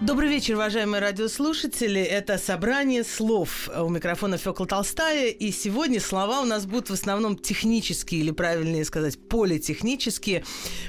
Добрый 0.00 0.30
вечер, 0.30 0.54
уважаемые 0.54 1.02
радиослушатели. 1.02 2.00
Это 2.00 2.38
собрание 2.38 3.04
слов. 3.04 3.68
У 3.68 3.90
микрофона 3.90 4.38
Фёкла 4.38 4.66
Толстая. 4.66 5.28
И 5.28 5.52
сегодня 5.52 6.00
слова 6.00 6.40
у 6.40 6.46
нас 6.46 6.64
будут 6.64 6.88
в 6.88 6.94
основном 6.94 7.36
технические, 7.36 8.22
или 8.22 8.30
правильнее 8.30 8.86
сказать, 8.86 9.18
политехнические, 9.28 10.42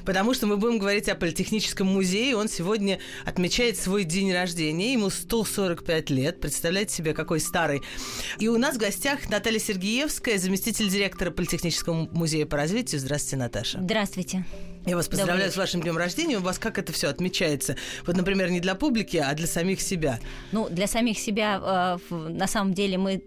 потому 0.05 0.34
что 0.34 0.48
мы 0.48 0.55
будем 0.55 0.80
говорить 0.80 1.09
о 1.09 1.16
Политехническом 1.16 1.88
музее. 1.88 2.38
Он 2.38 2.48
сегодня 2.48 2.99
отмечает 3.26 3.77
свой 3.77 4.05
день 4.05 4.32
рождения. 4.32 4.94
Ему 4.94 5.09
145 5.09 6.09
лет. 6.09 6.40
Представляете 6.40 6.96
себе, 6.96 7.13
какой 7.13 7.41
старый. 7.41 7.82
И 8.40 8.48
у 8.48 8.57
нас 8.57 8.76
в 8.76 8.80
гостях 8.80 9.30
Наталья 9.30 9.59
Сергеевская, 9.59 10.38
заместитель 10.38 10.88
директора 10.88 11.32
Политехнического 11.32 12.07
музея 12.13 12.46
по 12.46 12.55
развитию. 12.55 13.02
Здравствуйте, 13.02 13.35
Наташа. 13.35 13.80
Здравствуйте. 13.82 14.46
Я 14.85 14.95
вас 14.95 15.08
поздравляю 15.08 15.52
с 15.52 15.58
вашим 15.58 15.81
днем 15.81 15.95
рождения. 15.95 16.38
У 16.38 16.41
вас 16.41 16.58
как 16.58 16.80
это 16.80 16.91
все 16.91 17.08
отмечается? 17.09 17.76
Вот, 18.08 18.17
например, 18.17 18.49
не 18.49 18.59
для 18.59 18.73
публики, 18.73 19.17
а 19.17 19.31
для 19.35 19.45
самих 19.45 19.80
себя. 19.80 20.20
Ну, 20.52 20.70
для 20.70 20.88
самих 20.88 21.20
себя, 21.20 21.99
э, 22.09 22.16
на 22.30 22.48
самом 22.48 22.73
деле, 22.73 22.98
мы 22.98 23.21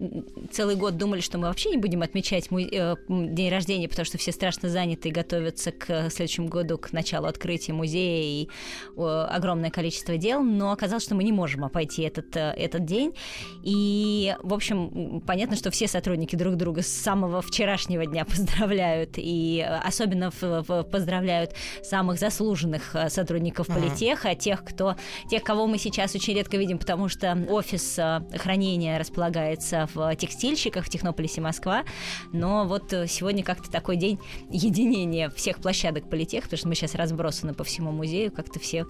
целый 0.50 0.74
год 0.74 0.96
думали, 0.96 1.20
что 1.20 1.38
мы 1.38 1.46
вообще 1.46 1.70
не 1.70 1.76
будем 1.76 2.02
отмечать 2.02 2.50
мой, 2.50 2.68
э, 2.70 2.96
день 3.08 3.50
рождения, 3.50 3.88
потому 3.88 4.04
что 4.04 4.18
все 4.18 4.32
страшно 4.32 4.68
заняты 4.68 5.10
и 5.10 5.12
готовятся 5.12 5.70
к 5.70 6.10
следующему 6.10 6.48
году, 6.48 6.76
к 6.76 6.92
началу 6.92 7.26
открытия 7.26 7.72
музея 7.72 8.22
и 8.24 8.48
э, 8.96 9.26
огромное 9.30 9.70
количество 9.70 10.16
дел. 10.16 10.42
Но 10.42 10.72
оказалось, 10.72 11.04
что 11.04 11.14
мы 11.14 11.22
не 11.22 11.32
можем 11.32 11.64
обойти 11.64 12.02
этот, 12.02 12.34
э, 12.36 12.52
этот 12.56 12.84
день. 12.84 13.14
И, 13.62 14.34
в 14.42 14.54
общем, 14.54 15.22
понятно, 15.24 15.54
что 15.54 15.70
все 15.70 15.86
сотрудники 15.86 16.34
друг 16.34 16.56
друга 16.56 16.82
с 16.82 16.88
самого 16.88 17.42
вчерашнего 17.42 18.04
дня 18.06 18.24
поздравляют. 18.28 19.12
И 19.18 19.64
э, 19.64 19.76
особенно 19.76 20.32
в, 20.32 20.42
в, 20.42 20.82
поздравляют 20.82 21.43
награждают 21.44 21.54
самых 21.82 22.18
заслуженных 22.18 22.94
э, 22.94 23.08
сотрудников 23.08 23.66
политеха, 23.66 24.34
тех, 24.34 24.64
кто, 24.64 24.96
тех, 25.30 25.42
кого 25.42 25.66
мы 25.66 25.78
сейчас 25.78 26.14
очень 26.14 26.34
редко 26.34 26.56
видим, 26.56 26.78
потому 26.78 27.08
что 27.08 27.36
офис 27.48 27.98
э, 27.98 28.20
хранения 28.36 28.98
располагается 28.98 29.88
в 29.94 30.14
текстильщиках 30.16 30.84
в 30.84 30.88
Технополисе 30.88 31.40
Москва. 31.40 31.84
Но 32.32 32.64
вот 32.64 32.92
э, 32.92 33.06
сегодня 33.06 33.42
как-то 33.42 33.70
такой 33.70 33.96
день 33.96 34.18
единения 34.50 35.30
всех 35.30 35.58
площадок 35.58 36.08
политех, 36.08 36.44
потому 36.44 36.58
что 36.58 36.68
мы 36.68 36.74
сейчас 36.74 36.94
разбросаны 36.94 37.54
по 37.54 37.64
всему 37.64 37.92
музею, 37.92 38.32
как-то 38.32 38.58
все 38.58 38.86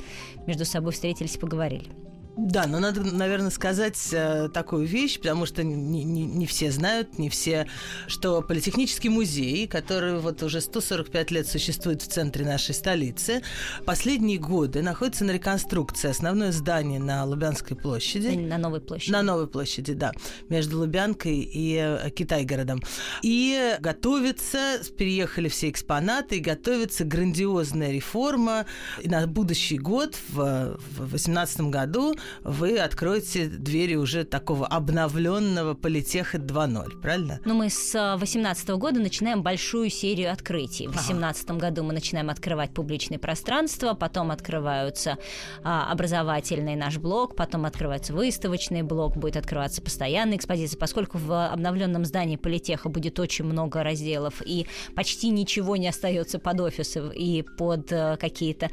между 0.47 0.65
собой 0.65 0.93
встретились 0.93 1.37
поговорили. 1.37 2.14
Да, 2.37 2.67
но 2.67 2.81
надо, 2.81 3.03
наверное, 3.03 3.51
сказать 3.51 3.99
э, 4.13 4.49
такую 4.53 4.87
вещь, 4.87 5.19
потому 5.19 5.47
что 5.47 5.63
не, 5.63 6.03
не, 6.03 6.25
не 6.25 6.47
все 6.47 6.71
знают, 6.73 7.19
не 7.19 7.29
все, 7.29 7.69
что 8.09 8.43
Политехнический 8.43 9.09
музей, 9.09 9.69
который 9.69 10.19
вот 10.19 10.43
уже 10.43 10.61
145 10.61 11.31
лет 11.31 11.47
существует 11.47 12.03
в 12.03 12.09
центре 12.09 12.45
нашей 12.45 12.75
столицы, 12.75 13.43
последние 13.87 14.39
годы 14.39 14.83
находится 14.83 15.25
на 15.25 15.31
реконструкции. 15.31 16.11
Основное 16.11 16.51
здание 16.51 16.99
на 16.99 17.25
Лубянской 17.25 17.77
площади. 17.77 18.29
На 18.29 18.59
Новой 18.59 18.81
площади. 18.81 19.13
На 19.13 19.23
Новой 19.23 19.47
площади, 19.47 19.95
да. 19.95 20.13
Между 20.49 20.79
Лубянкой 20.79 21.39
и 21.39 21.77
э, 21.77 22.11
Китай-городом. 22.11 22.83
И 23.23 23.77
готовится, 23.79 24.81
переехали 24.99 25.49
все 25.49 25.71
экспонаты, 25.71 26.39
и 26.39 26.41
готовится 26.41 27.05
грандиозная 27.05 27.93
реформа. 27.93 28.67
И 29.03 29.09
на 29.09 29.27
будущий 29.29 29.79
год, 29.79 30.17
в 30.31 30.79
2018 30.97 31.61
году, 31.63 32.15
вы 32.43 32.79
откроете 32.79 33.47
двери 33.47 33.95
уже 33.95 34.25
такого 34.25 34.67
обновленного 34.67 35.75
политеха 35.75 36.39
2.0, 36.39 37.01
правильно? 37.01 37.41
Ну, 37.45 37.55
мы 37.55 37.71
с 37.71 37.93
2018 37.93 38.69
года 38.71 39.01
начинаем 39.01 39.43
большую 39.43 39.91
серию 39.91 40.33
открытий. 40.33 40.87
В 40.87 40.93
2018 40.93 41.51
ага. 41.51 41.61
году 41.61 41.83
мы 41.85 41.93
начинаем 41.93 42.31
открывать 42.31 42.73
публичные 42.73 43.19
пространства, 43.19 43.95
потом 43.95 44.31
открываются 44.31 45.19
а, 45.63 45.91
образовательный 45.91 46.77
наш 46.77 46.99
блок, 46.99 47.37
потом 47.37 47.65
открывается 47.65 48.13
выставочный 48.13 48.83
блок, 48.83 49.17
будет 49.17 49.37
открываться 49.37 49.83
постоянная 49.83 50.37
экспозиция, 50.37 50.79
поскольку 50.79 51.19
в 51.19 51.49
обновленном 51.49 52.05
здании 52.05 52.37
политеха 52.37 52.89
будет 52.89 53.19
очень 53.19 53.45
много 53.45 53.83
разделов 53.83 54.43
и 54.45 54.67
почти 54.95 55.31
ничего 55.31 55.77
не 55.77 55.89
остается 55.89 56.39
под 56.39 56.61
офисы 56.61 57.11
и 57.15 57.43
под 57.43 57.93
а, 57.93 58.17
какие-то 58.17 58.71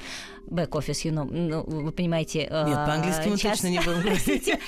бэк-офис, 0.47 1.05
you 1.05 1.11
know, 1.11 1.27
ну, 1.29 1.63
вы 1.63 1.91
понимаете... 1.91 2.41
Нет, 2.41 2.51
по-английски 2.51 3.27
мы 3.27 3.37
точно 3.41 3.67
не 3.67 3.79
будем 3.79 4.01
говорить. 4.01 4.49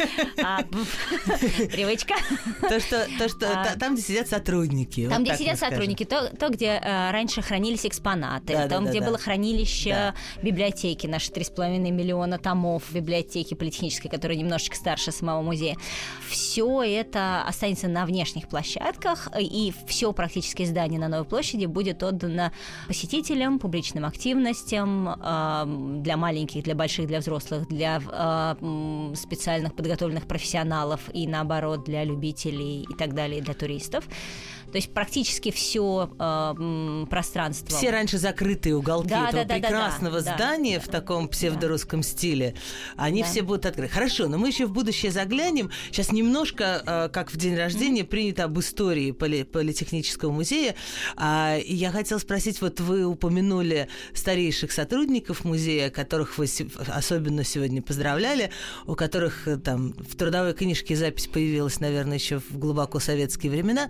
А, 0.44 0.63
привычка. 1.72 2.16
То, 2.61 2.79
что, 2.79 3.07
то, 3.17 3.29
что 3.29 3.61
а, 3.61 3.78
там, 3.78 3.94
где 3.94 4.03
сидят 4.03 4.28
сотрудники. 4.28 5.07
Там, 5.07 5.23
где 5.23 5.35
сидят 5.38 5.59
сотрудники, 5.59 6.03
то, 6.03 6.50
где 6.50 6.79
э, 6.84 7.11
раньше 7.11 7.41
хранились 7.41 7.85
экспонаты, 7.85 8.67
там, 8.67 8.85
где 8.85 9.01
было 9.01 9.17
хранилище 9.17 10.13
библиотеки, 10.41 11.07
наши 11.07 11.31
3,5 11.31 11.79
миллиона 11.91 12.38
томов 12.39 12.91
библиотеки 12.91 13.53
политехнической, 13.53 14.09
которая 14.09 14.38
немножечко 14.38 14.75
старше 14.75 15.11
самого 15.11 15.41
музея. 15.41 15.78
Все 16.28 16.84
это 16.84 17.44
останется 17.47 17.88
на 17.88 18.05
внешних 18.05 18.47
площадках, 18.47 19.29
и 19.40 19.73
все 19.88 20.11
практически 20.13 20.66
здание 20.66 21.00
на 21.00 21.07
Новой 21.07 21.25
площади 21.25 21.66
будет 21.66 22.03
отдано 22.03 22.51
посетителям, 22.88 23.59
публичным 23.59 24.05
активностям, 24.05 25.16
для 26.03 26.17
маленьких, 26.17 26.63
для 26.63 26.75
больших, 26.75 27.07
для 27.07 27.19
взрослых, 27.19 27.67
для 27.67 28.01
э, 28.05 28.55
специальных 29.16 29.74
подготовленных 29.74 30.28
профессионалов 30.28 31.09
и 31.13 31.28
наоборот 31.28 31.84
для 31.84 32.03
любителей 32.03 32.84
и 32.90 32.94
так 32.96 33.13
далее, 33.13 33.41
для 33.41 33.53
туристов. 33.53 34.06
То 34.73 34.78
есть 34.78 34.91
практически 34.91 35.51
все 35.51 36.09
э, 36.17 37.06
пространство. 37.07 37.78
Все 37.78 37.91
раньше 37.91 38.17
закрытые 38.17 38.75
уголки 38.75 39.09
да, 39.09 39.29
этого 39.29 39.45
да, 39.45 39.53
прекрасного 39.53 40.19
да, 40.19 40.31
да, 40.31 40.35
здания 40.35 40.79
да, 40.79 40.84
в 40.84 40.88
таком 40.88 41.28
псевдорусском 41.28 42.01
да. 42.01 42.07
стиле, 42.07 42.56
они 42.95 43.22
да. 43.22 43.28
все 43.28 43.44
будут 43.44 43.67
открыты. 43.67 43.94
Хорошо, 43.94 44.28
но 44.28 44.39
мы 44.39 44.47
еще 44.47 44.66
в 44.66 44.72
будущее 44.72 45.11
заглянем. 45.11 45.69
Сейчас 45.91 46.11
немножко, 46.11 46.81
э, 46.84 47.09
как 47.13 47.31
в 47.31 47.38
день 47.38 47.56
рождения, 47.56 48.01
mm-hmm. 48.01 48.07
принято 48.07 48.45
об 48.45 48.59
истории 48.59 49.11
поли- 49.11 49.44
Политехнического 49.44 50.31
музея. 50.31 50.73
А, 51.17 51.55
и 51.55 51.75
я 51.75 51.91
хотела 51.91 52.17
спросить, 52.17 52.59
вот 52.59 52.79
вы 52.79 53.05
упомянули 53.05 53.90
старейших 54.16 54.72
сотрудников 54.72 55.45
музея, 55.45 55.91
которых 55.91 56.40
вы 56.40 56.47
особенно 56.88 57.44
сегодня 57.44 57.84
поздравляли, 57.84 58.50
у 58.88 58.95
которых 58.95 59.47
э, 59.47 59.57
там 59.57 59.94
в 59.94 60.16
трудовой 60.16 60.55
книжке 60.55 60.95
запись 60.95 61.28
появилась, 61.28 61.79
наверное, 61.79 62.17
еще 62.17 62.40
в 62.40 62.57
глубоко 62.57 63.00
советские 63.00 63.51
времена 63.51 63.88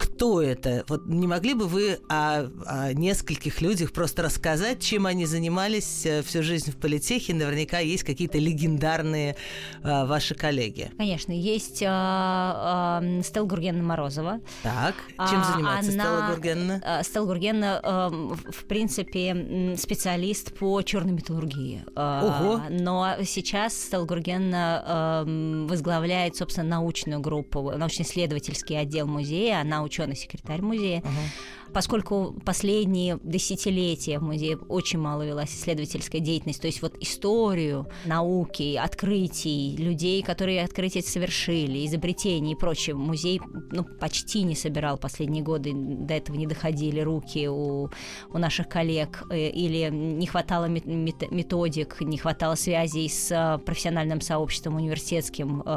кто 0.00 0.19
это? 0.20 0.84
Вот 0.88 1.06
не 1.06 1.26
могли 1.26 1.54
бы 1.54 1.66
вы 1.66 1.98
о, 2.08 2.50
о 2.66 2.92
нескольких 2.92 3.60
людях 3.60 3.92
просто 3.92 4.22
рассказать, 4.22 4.82
чем 4.82 5.06
они 5.06 5.26
занимались 5.26 6.04
э, 6.04 6.22
всю 6.22 6.42
жизнь 6.42 6.72
в 6.72 6.76
политехе? 6.76 7.34
Наверняка 7.34 7.78
есть 7.78 8.04
какие-то 8.04 8.38
легендарные 8.38 9.36
а, 9.82 10.06
ваши 10.06 10.34
коллеги. 10.34 10.90
Конечно, 10.96 11.32
есть 11.32 11.82
а, 11.86 13.00
а, 13.02 13.22
Стелла 13.22 13.46
Гургенна 13.46 13.82
Морозова. 13.82 14.40
Так, 14.62 14.94
чем 15.30 15.44
занимается 15.44 15.92
Она, 15.92 16.04
Стелла 16.04 16.26
Гургенна? 16.30 17.02
Стелла 17.02 17.26
Гургенна, 17.26 17.80
а, 17.82 18.08
в 18.10 18.64
принципе, 18.66 19.76
специалист 19.76 20.56
по 20.58 20.82
черной 20.82 21.12
металлургии. 21.12 21.84
Ого. 21.96 22.60
Но 22.68 23.16
сейчас 23.24 23.74
Стелла 23.74 24.04
Гургенна 24.04 24.84
а, 24.86 25.66
возглавляет, 25.66 26.36
собственно, 26.36 26.68
научную 26.68 27.20
группу, 27.20 27.70
научно-исследовательский 27.70 28.78
отдел 28.78 29.06
музея. 29.06 29.60
Она 29.60 29.82
ученый 29.82 30.09
секретарь 30.14 30.62
музея. 30.62 31.00
Uh-huh 31.00 31.59
поскольку 31.72 32.36
последние 32.44 33.18
десятилетия 33.22 34.18
в 34.18 34.22
музее 34.22 34.56
очень 34.56 34.98
мало 34.98 35.26
велась 35.26 35.50
исследовательская 35.50 36.20
деятельность, 36.20 36.60
то 36.60 36.66
есть 36.66 36.82
вот 36.82 36.96
историю 37.00 37.86
науки, 38.04 38.76
открытий, 38.76 39.76
людей, 39.76 40.22
которые 40.22 40.62
открытия 40.62 41.02
совершили, 41.02 41.86
изобретений 41.86 42.52
и 42.52 42.56
прочее, 42.56 42.96
музей 42.96 43.40
ну, 43.70 43.84
почти 43.84 44.42
не 44.42 44.54
собирал 44.54 44.98
последние 44.98 45.42
годы, 45.42 45.72
до 45.74 46.14
этого 46.14 46.36
не 46.36 46.46
доходили 46.46 47.00
руки 47.00 47.48
у, 47.48 47.90
у 48.32 48.38
наших 48.38 48.68
коллег, 48.68 49.22
э, 49.30 49.48
или 49.48 49.88
не 49.90 50.26
хватало 50.26 50.66
методик, 50.66 52.00
не 52.00 52.18
хватало 52.18 52.54
связей 52.54 53.08
с 53.08 53.30
э, 53.30 53.58
профессиональным 53.58 54.20
сообществом 54.20 54.76
университетским, 54.76 55.62
э, 55.64 55.70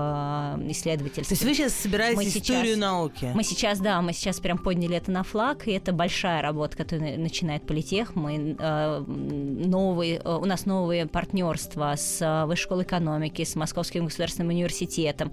исследовательским. 0.69 1.25
То 1.25 1.33
есть 1.33 1.43
вы 1.43 1.53
сейчас 1.53 1.73
собираете 1.73 2.17
мы 2.17 2.23
историю 2.25 2.75
сейчас, 2.75 2.77
науки? 2.77 3.31
Мы 3.33 3.43
сейчас, 3.43 3.79
да, 3.79 4.01
мы 4.01 4.13
сейчас 4.13 4.39
прям 4.39 4.57
подняли 4.57 4.95
это 4.95 5.11
на 5.11 5.23
флаг, 5.23 5.67
и 5.67 5.71
это 5.71 5.82
большая 5.91 6.41
работа, 6.41 6.77
которая 6.77 7.18
начинает 7.18 7.63
политех. 7.63 8.15
Мы 8.15 8.56
э, 8.57 9.03
новые, 9.07 10.21
э, 10.24 10.35
у 10.35 10.45
нас 10.45 10.65
новые 10.65 11.07
партнерства 11.07 11.95
с 11.97 12.21
э, 12.21 12.45
Высшей 12.45 12.63
школой 12.63 12.83
экономики, 12.83 13.44
с 13.44 13.56
Московским 13.56 14.06
государственным 14.06 14.50
университетом, 14.50 15.31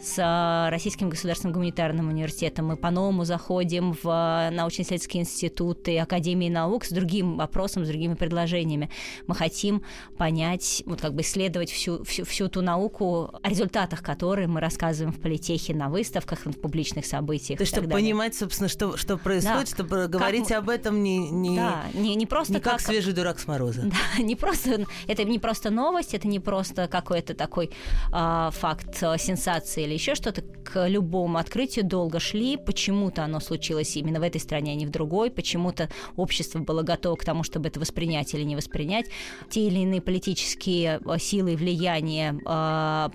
с 0.00 0.68
Российским 0.70 1.08
государственным 1.08 1.54
гуманитарным 1.54 2.08
университетом. 2.08 2.68
Мы 2.68 2.76
по-новому 2.76 3.24
заходим 3.24 3.96
в 4.00 4.50
научно-исследовательские 4.52 5.22
институты, 5.22 5.98
академии 5.98 6.48
наук 6.48 6.84
с 6.84 6.90
другим 6.90 7.36
вопросом, 7.36 7.84
с 7.84 7.88
другими 7.88 8.14
предложениями. 8.14 8.90
Мы 9.26 9.34
хотим 9.34 9.82
понять, 10.16 10.84
вот 10.86 11.00
как 11.00 11.14
бы 11.14 11.22
исследовать 11.22 11.70
всю, 11.72 12.04
всю, 12.04 12.24
всю 12.24 12.48
ту 12.48 12.62
науку, 12.62 13.30
о 13.42 13.48
результатах 13.48 14.02
которой 14.02 14.46
мы 14.46 14.60
рассказываем 14.60 15.12
в 15.12 15.20
политехе 15.20 15.74
на 15.74 15.88
выставках, 15.88 16.46
в 16.46 16.52
публичных 16.52 17.04
событиях. 17.04 17.58
То 17.58 17.62
есть, 17.62 17.72
чтобы 17.72 17.88
далее. 17.88 18.04
понимать, 18.04 18.34
собственно, 18.36 18.68
что, 18.68 18.96
что 18.96 19.16
происходит, 19.16 19.66
да. 19.66 19.74
чтобы 19.74 19.87
говорить 19.88 20.50
мы... 20.50 20.56
об 20.56 20.68
этом 20.68 21.02
не, 21.02 21.30
не, 21.30 21.56
да, 21.56 21.84
не, 21.94 22.14
не 22.14 22.26
просто 22.26 22.54
не 22.54 22.60
как, 22.60 22.74
как 22.74 22.80
свежий 22.80 23.12
дурак 23.12 23.38
с 23.38 23.46
мороза. 23.46 23.82
Да, 23.98 24.22
не 24.22 24.36
просто, 24.36 24.86
это 25.06 25.24
не 25.24 25.38
просто 25.38 25.70
новость, 25.70 26.14
это 26.14 26.28
не 26.28 26.40
просто 26.40 26.88
какой-то 26.88 27.34
такой 27.34 27.70
а, 28.12 28.50
факт 28.50 28.96
сенсации 28.96 29.84
или 29.84 29.94
еще 29.94 30.14
что-то. 30.14 30.42
К 30.70 30.86
любому 30.86 31.38
открытию 31.38 31.86
долго 31.86 32.20
шли, 32.20 32.58
почему-то 32.58 33.24
оно 33.24 33.40
случилось 33.40 33.96
именно 33.96 34.20
в 34.20 34.22
этой 34.22 34.38
стране, 34.38 34.72
а 34.72 34.74
не 34.74 34.84
в 34.84 34.90
другой, 34.90 35.30
почему-то 35.30 35.88
общество 36.16 36.58
было 36.58 36.82
готово 36.82 37.16
к 37.16 37.24
тому, 37.24 37.42
чтобы 37.42 37.68
это 37.68 37.80
воспринять 37.80 38.34
или 38.34 38.42
не 38.42 38.54
воспринять. 38.54 39.06
Те 39.48 39.66
или 39.66 39.78
иные 39.78 40.02
политические 40.02 41.00
а, 41.06 41.18
силы 41.18 41.54
и 41.54 41.56
влияния 41.56 42.38
а, 42.44 43.10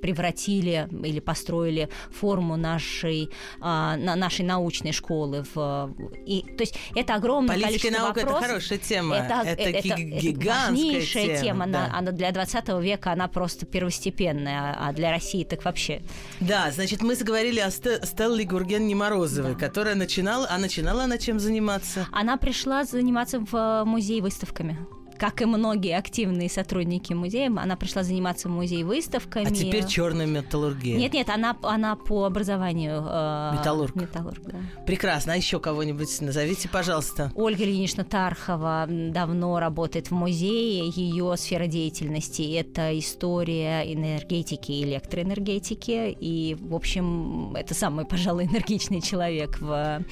превратили 0.00 0.88
или 1.04 1.20
построили 1.20 1.90
форму 2.10 2.56
нашей, 2.56 3.28
а, 3.60 3.96
нашей 3.96 4.46
научной 4.46 4.92
школы. 4.92 5.44
В, 5.54 5.94
и, 6.24 6.40
то 6.40 6.62
есть 6.62 6.78
это 6.94 7.16
огромное 7.16 7.54
Политика 7.54 7.68
количество 7.68 8.02
наука 8.02 8.18
вопросов. 8.20 8.42
это 8.42 8.48
хорошая 8.48 8.78
тема. 8.78 9.16
Это, 9.16 9.34
это, 9.46 9.62
это, 9.62 9.88
это 9.88 9.96
гигантская 9.98 10.70
важнейшая 10.70 11.26
тема. 11.26 11.40
тема. 11.42 11.66
Да. 11.66 11.84
Она, 11.84 11.98
она 11.98 12.12
для 12.12 12.32
20 12.32 12.68
века 12.80 13.12
она 13.12 13.28
просто 13.28 13.66
первостепенная, 13.66 14.74
а 14.78 14.92
для 14.94 15.10
России 15.10 15.44
так 15.44 15.66
вообще. 15.66 16.00
Да, 16.40 16.70
значит, 16.78 17.02
мы 17.02 17.16
заговорили 17.16 17.58
о 17.58 17.72
Стелле 17.72 18.44
Гурген 18.44 18.86
Неморозовой, 18.86 19.54
да. 19.54 19.58
которая 19.58 19.96
начинала, 19.96 20.46
а 20.48 20.58
начинала 20.58 21.02
она 21.02 21.18
чем 21.18 21.40
заниматься? 21.40 22.06
Она 22.12 22.36
пришла 22.36 22.84
заниматься 22.84 23.40
в 23.40 23.82
музей 23.84 24.20
выставками 24.20 24.78
как 25.18 25.42
и 25.42 25.44
многие 25.44 25.96
активные 25.96 26.48
сотрудники 26.48 27.12
музея, 27.12 27.52
она 27.54 27.76
пришла 27.76 28.02
заниматься 28.02 28.48
в 28.48 28.52
музей 28.52 28.84
выставками. 28.84 29.46
А 29.46 29.50
теперь 29.50 29.86
черная 29.86 30.26
металлургия. 30.26 30.96
Нет, 30.96 31.12
нет, 31.12 31.28
она, 31.28 31.56
она 31.62 31.96
по 31.96 32.24
образованию 32.24 33.04
э, 33.06 33.56
металлург. 33.58 33.94
Металлург, 33.96 34.40
да. 34.44 34.58
Прекрасно. 34.86 35.32
А 35.32 35.36
еще 35.36 35.58
кого-нибудь 35.58 36.20
назовите, 36.20 36.68
пожалуйста. 36.68 37.32
Ольга 37.34 37.64
Ильинична 37.64 38.04
Тархова 38.04 38.86
давно 38.88 39.58
работает 39.58 40.10
в 40.10 40.12
музее. 40.12 40.88
Ее 40.88 41.36
сфера 41.36 41.66
деятельности 41.66 42.42
это 42.54 42.96
история 42.98 43.92
энергетики 43.92 44.70
и 44.70 44.84
электроэнергетики. 44.84 46.16
И, 46.20 46.56
в 46.60 46.74
общем, 46.74 47.54
это 47.56 47.74
самый, 47.74 48.04
пожалуй, 48.04 48.46
энергичный 48.46 49.00
человек 49.00 49.58
в 49.60 50.04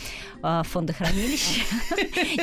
э, 0.42 0.62
фондохранилище. 0.64 1.62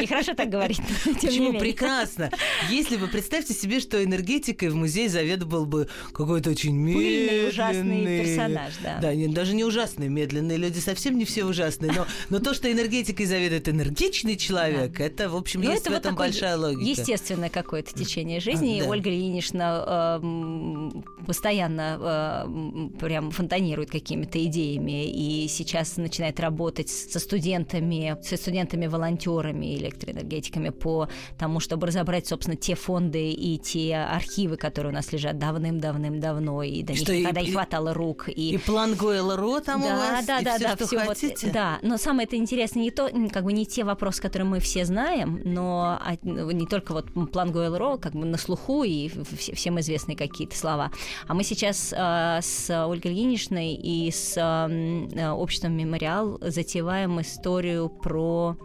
Нехорошо 0.01 0.33
так 0.37 0.49
говорить. 0.49 0.81
Почему? 1.03 1.59
Прекрасно. 1.59 2.31
Если 2.69 2.97
бы, 2.97 3.07
представьте 3.07 3.53
себе, 3.53 3.79
что 3.79 4.03
энергетикой 4.03 4.69
в 4.69 4.75
музей 4.75 5.07
заведовал 5.07 5.65
бы 5.65 5.87
какой-то 6.11 6.51
очень 6.51 6.75
медленный... 6.75 7.27
Пыльный, 7.27 7.49
ужасный 7.49 8.23
персонаж, 8.23 8.73
да. 8.83 8.99
Да, 9.01 9.15
не, 9.15 9.27
даже 9.27 9.53
не 9.55 9.63
ужасный, 9.63 10.07
медленные 10.07 10.57
люди 10.57 10.79
совсем 10.79 11.17
не 11.17 11.25
все 11.25 11.45
ужасные, 11.45 11.91
но, 11.91 12.05
но 12.29 12.39
то, 12.39 12.53
что 12.53 12.71
энергетикой 12.71 13.25
заведует 13.25 13.67
энергичный 13.69 14.35
человек, 14.35 14.97
да. 14.97 15.05
это, 15.05 15.29
в 15.29 15.35
общем, 15.35 15.61
но 15.61 15.67
ну, 15.67 15.73
есть 15.73 15.87
в 15.87 15.91
этом 15.91 16.15
вот 16.15 16.19
большая 16.19 16.57
логика. 16.57 16.81
Естественное 16.81 17.49
какое-то 17.49 17.93
течение 17.93 18.39
жизни. 18.39 18.79
А, 18.79 18.83
да. 18.83 18.89
Ольга 18.89 19.09
Ильинична 19.09 20.19
э, 20.21 21.23
постоянно 21.25 21.97
э, 21.99 22.89
прям 22.99 23.31
фонтанирует 23.31 23.89
какими-то 23.91 24.43
идеями 24.45 25.09
и 25.09 25.47
сейчас 25.47 25.97
начинает 25.97 26.39
работать 26.39 26.89
со 26.89 27.19
студентами, 27.19 28.17
со 28.23 28.37
студентами-волонтерами, 28.37 29.77
электроэнергетиками 29.77 30.69
по 30.69 31.09
тому, 31.37 31.59
чтобы 31.59 31.87
разобрать, 31.87 32.27
собственно, 32.27 32.42
собственно, 32.43 32.57
те 32.57 32.75
фонды 32.75 33.31
и 33.31 33.57
те 33.57 33.95
архивы, 33.95 34.57
которые 34.57 34.91
у 34.91 34.93
нас 34.93 35.11
лежат 35.13 35.37
давным-давным-давно, 35.39 36.63
и 36.63 36.83
до 36.83 36.95
что 36.95 37.13
них 37.13 37.29
и, 37.29 37.41
не 37.41 37.51
хватало 37.51 37.93
рук. 37.93 38.27
И, 38.27 38.55
и 38.55 38.57
план 38.57 38.93
Гойл-Ро 38.93 39.61
там 39.61 39.81
да, 39.81 39.87
у 39.87 39.97
вас, 39.97 40.25
да, 40.25 40.39
и 40.39 40.43
да, 40.43 40.55
все, 40.55 40.63
да, 40.63 40.75
что 40.75 40.87
все 40.87 40.99
хотите. 40.99 41.47
Вот, 41.47 41.53
да, 41.53 41.79
но 41.81 41.97
самое 41.97 42.27
это 42.27 42.35
интересное 42.35 42.83
не 42.83 42.91
то, 42.91 43.09
как 43.31 43.45
бы 43.45 43.53
не 43.53 43.65
те 43.65 43.83
вопросы, 43.83 44.21
которые 44.21 44.47
мы 44.47 44.59
все 44.59 44.83
знаем, 44.85 45.41
но 45.45 45.99
ну, 46.23 46.51
не 46.51 46.67
только 46.67 46.93
вот 46.93 47.07
план 47.31 47.51
Гойл-Ро, 47.51 47.97
как 47.97 48.13
бы 48.13 48.25
на 48.25 48.37
слуху 48.37 48.83
и 48.83 49.09
всем 49.33 49.79
известные 49.79 50.17
какие-то 50.17 50.57
слова. 50.57 50.91
А 51.27 51.33
мы 51.33 51.43
сейчас 51.43 51.93
э, 51.95 52.39
с 52.41 52.69
Ольгой 52.69 53.13
Ильиничной 53.13 53.73
и 53.73 54.11
с 54.11 54.35
э, 54.37 55.29
обществом 55.31 55.77
«Мемориал» 55.77 56.39
затеваем 56.41 57.21
историю 57.21 57.89
про 57.89 58.57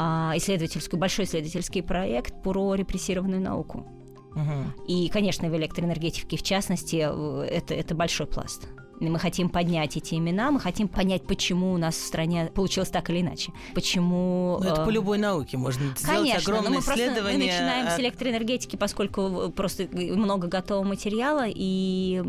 а, 0.00 0.32
исследовательскую, 0.36 1.00
большой 1.00 1.24
исследовательский 1.24 1.82
проект 1.82 2.40
про 2.40 2.76
репрессированную 2.76 3.40
науку. 3.40 3.84
Угу. 4.30 4.86
И, 4.86 5.08
конечно, 5.08 5.48
в 5.48 5.56
электроэнергетике 5.56 6.36
в 6.36 6.42
частности 6.44 7.04
э, 7.04 7.44
это, 7.50 7.74
это 7.74 7.96
большой 7.96 8.28
пласт. 8.28 8.68
Мы 9.00 9.18
хотим 9.18 9.48
поднять 9.48 9.96
эти 9.96 10.14
имена, 10.14 10.50
мы 10.50 10.60
хотим 10.60 10.88
понять, 10.88 11.22
почему 11.22 11.72
у 11.72 11.76
нас 11.76 11.94
в 11.94 12.04
стране 12.04 12.50
получилось 12.54 12.90
так 12.90 13.10
или 13.10 13.20
иначе. 13.20 13.52
Почему... 13.74 14.58
Ну, 14.60 14.68
это 14.68 14.84
по 14.84 14.90
э, 14.90 14.92
любой 14.92 15.18
науке 15.18 15.56
можно 15.56 15.94
Конечно, 16.02 16.40
сделать 16.40 16.42
огромное 16.42 16.70
мы 16.70 16.78
исследование. 16.80 17.22
Просто, 17.22 17.32
мы 17.32 17.44
начинаем 17.44 17.86
от... 17.86 17.92
с 17.92 17.98
электроэнергетики, 17.98 18.76
поскольку 18.76 19.50
просто 19.54 19.88
много 19.92 20.48
готового 20.48 20.84
материала, 20.84 21.44
и, 21.46 22.22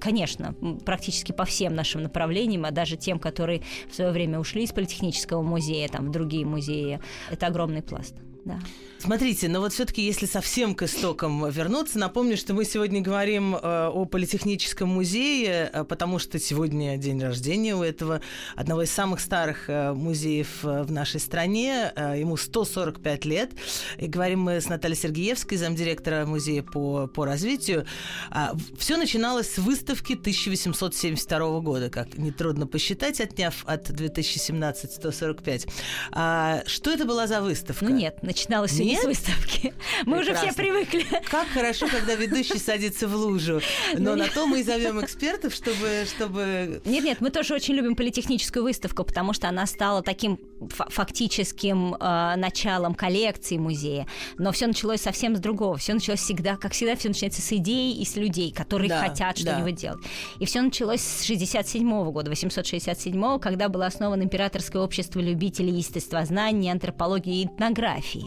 конечно, 0.00 0.54
практически 0.84 1.32
по 1.32 1.44
всем 1.44 1.74
нашим 1.74 2.02
направлениям, 2.02 2.64
а 2.64 2.70
даже 2.70 2.96
тем, 2.96 3.18
которые 3.18 3.62
в 3.90 3.94
свое 3.94 4.10
время 4.10 4.38
ушли 4.38 4.64
из 4.64 4.72
Политехнического 4.72 5.42
музея, 5.42 5.88
там, 5.88 6.06
в 6.06 6.10
другие 6.10 6.46
музеи, 6.46 7.00
это 7.30 7.46
огромный 7.46 7.82
пласт. 7.82 8.14
Да. 8.48 8.58
Смотрите, 9.00 9.48
но 9.48 9.60
вот 9.60 9.72
все-таки, 9.72 10.02
если 10.02 10.26
совсем 10.26 10.74
к 10.74 10.82
истокам 10.82 11.48
вернуться, 11.48 12.00
напомню, 12.00 12.36
что 12.36 12.52
мы 12.52 12.64
сегодня 12.64 13.00
говорим 13.00 13.54
э, 13.54 13.58
о 13.86 14.06
Политехническом 14.06 14.88
музее, 14.88 15.70
э, 15.72 15.84
потому 15.84 16.18
что 16.18 16.40
сегодня 16.40 16.96
день 16.96 17.22
рождения 17.22 17.76
у 17.76 17.82
этого 17.84 18.20
одного 18.56 18.82
из 18.82 18.90
самых 18.90 19.20
старых 19.20 19.70
э, 19.70 19.92
музеев 19.92 20.64
э, 20.64 20.82
в 20.82 20.90
нашей 20.90 21.20
стране. 21.20 21.92
Э, 21.94 22.14
ему 22.18 22.36
145 22.36 23.24
лет. 23.24 23.52
И 23.98 24.08
говорим 24.08 24.40
мы 24.40 24.60
с 24.60 24.68
Натальей 24.68 24.96
Сергеевской, 24.96 25.58
замдиректора 25.58 26.26
музея 26.26 26.64
по, 26.64 27.06
по 27.06 27.24
развитию. 27.24 27.86
А, 28.30 28.52
все 28.76 28.96
начиналось 28.96 29.48
с 29.54 29.58
выставки 29.58 30.14
1872 30.14 31.60
года, 31.60 31.88
как 31.88 32.18
нетрудно 32.18 32.66
посчитать, 32.66 33.20
отняв 33.20 33.62
от 33.64 33.92
2017 33.92 34.92
145. 34.92 35.66
А, 36.10 36.62
что 36.66 36.90
это 36.90 37.04
была 37.04 37.28
за 37.28 37.40
выставка? 37.40 37.84
Ну 37.84 37.90
нет, 37.94 38.24
начиналось 38.38 38.70
все 38.72 38.84
нет? 38.84 39.02
с 39.02 39.04
выставки. 39.04 39.74
Мы 40.06 40.18
Прекрасно. 40.18 40.20
уже 40.20 40.52
все 40.52 40.56
привыкли. 40.56 41.06
Как 41.30 41.48
хорошо, 41.48 41.88
когда 41.88 42.14
ведущий 42.14 42.58
садится 42.58 43.08
в 43.08 43.14
лужу. 43.14 43.60
Но 43.96 44.16
на 44.16 44.28
то 44.28 44.46
мы 44.46 44.60
и 44.60 44.62
зовем 44.62 45.00
экспертов, 45.04 45.54
чтобы, 45.54 46.06
чтобы... 46.06 46.80
Нет, 46.84 47.04
нет, 47.04 47.20
мы 47.20 47.30
тоже 47.30 47.54
очень 47.54 47.74
любим 47.74 47.96
политехническую 47.96 48.62
выставку, 48.62 49.04
потому 49.04 49.32
что 49.32 49.48
она 49.48 49.66
стала 49.66 50.02
таким 50.02 50.38
фактическим 50.68 51.94
э, 51.94 52.34
началом 52.36 52.94
коллекции 52.94 53.58
музея. 53.58 54.06
Но 54.38 54.52
все 54.52 54.66
началось 54.66 55.00
совсем 55.00 55.36
с 55.36 55.40
другого. 55.40 55.76
Все 55.76 55.94
началось 55.94 56.20
всегда, 56.20 56.56
как 56.56 56.72
всегда, 56.72 56.96
все 56.96 57.08
начинается 57.08 57.42
с 57.42 57.52
идей 57.52 57.94
и 57.94 58.04
с 58.04 58.16
людей, 58.16 58.52
которые 58.52 58.88
да, 58.88 59.00
хотят 59.00 59.38
что-нибудь 59.38 59.76
делать. 59.76 60.00
И 60.38 60.46
все 60.46 60.60
началось 60.62 61.00
с 61.00 61.24
67 61.24 62.10
года, 62.10 62.30
867 62.30 63.38
когда 63.38 63.68
было 63.68 63.86
основано 63.86 64.22
Императорское 64.22 64.82
общество 64.82 65.20
любителей 65.20 65.72
естествознания, 65.72 66.72
антропологии 66.72 67.42
и 67.42 67.46
этнографии. 67.46 68.17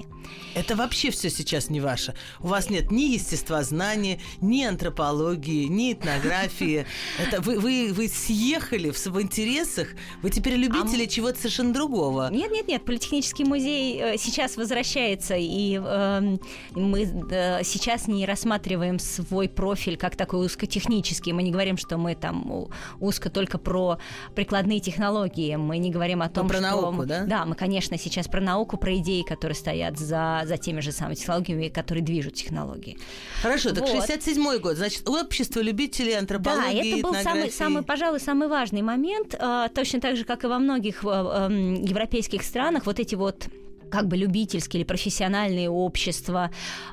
Это 0.54 0.76
вообще 0.76 1.12
все 1.12 1.30
сейчас 1.30 1.70
не 1.70 1.80
ваше. 1.80 2.14
У 2.42 2.48
вас 2.48 2.70
нет 2.70 2.92
ни 2.92 3.04
естествознания, 3.04 4.20
ни 4.42 4.64
антропологии, 4.64 5.66
ни 5.66 5.94
этнографии. 5.94 6.86
Это 7.20 7.42
вы, 7.42 7.58
вы, 7.58 7.94
вы 7.94 8.08
съехали 8.10 8.92
в, 8.92 9.06
в 9.06 9.22
интересах. 9.22 9.90
Вы 10.22 10.30
теперь 10.30 10.56
любители 10.56 11.06
а 11.06 11.08
чего-то 11.08 11.38
совершенно 11.38 11.74
другого. 11.74 12.30
Нет, 12.32 12.52
нет, 12.52 12.68
нет. 12.68 12.84
Политехнический 12.84 13.46
музей 13.46 14.00
э, 14.00 14.18
сейчас 14.18 14.58
возвращается, 14.58 15.36
и 15.38 15.80
э, 15.82 16.38
мы 16.72 17.04
э, 17.04 17.64
сейчас 17.64 18.08
не 18.08 18.26
рассматриваем 18.26 19.00
свой 19.00 19.48
профиль 19.48 19.98
как 19.98 20.18
такой 20.18 20.46
узкотехнический. 20.46 21.32
Мы 21.32 21.44
не 21.44 21.52
говорим, 21.52 21.78
что 21.78 21.98
мы 21.98 22.16
там 22.16 22.68
узко 23.00 23.30
только 23.30 23.58
про 23.58 24.00
прикладные 24.36 24.82
технологии. 24.82 25.56
Мы 25.56 25.78
не 25.78 25.92
говорим 25.92 26.22
о 26.22 26.30
том, 26.30 26.50
про 26.50 26.58
что... 26.58 26.64
науку, 26.64 27.06
да? 27.06 27.26
Да, 27.26 27.46
мы, 27.46 27.56
конечно, 27.56 27.98
сейчас 27.98 28.28
про 28.28 28.42
науку, 28.42 28.78
про 28.78 28.98
идеи, 28.98 29.22
которые 29.22 29.56
стоят 29.56 29.81
за, 29.98 30.44
за 30.46 30.58
теми 30.58 30.82
же 30.82 30.92
самыми 30.92 31.16
технологиями, 31.16 31.70
которые 31.70 32.04
движут 32.04 32.36
технологии. 32.36 32.98
Хорошо, 33.42 33.72
так 33.72 33.88
вот. 33.88 33.96
67-й 33.96 34.60
год. 34.60 34.78
Значит, 34.78 35.08
общество 35.08 35.60
любителей 35.62 36.14
антропологии, 36.14 36.92
Да, 36.92 36.98
это 36.98 37.08
был 37.08 37.14
самый, 37.16 37.52
самый, 37.52 37.84
пожалуй, 37.84 38.20
самый 38.20 38.48
важный 38.48 38.82
момент. 38.82 39.36
А, 39.40 39.70
точно 39.70 40.02
так 40.02 40.18
же, 40.18 40.24
как 40.24 40.44
и 40.44 40.48
во 40.48 40.60
многих 40.60 41.04
а, 41.04 41.50
европейских 41.50 42.44
странах, 42.44 42.86
вот 42.86 43.00
эти 43.00 43.16
вот 43.16 43.48
как 43.92 44.08
бы 44.08 44.18
любительские 44.18 44.82
или 44.82 44.88
профессиональные 44.88 45.70
общества, 45.70 46.50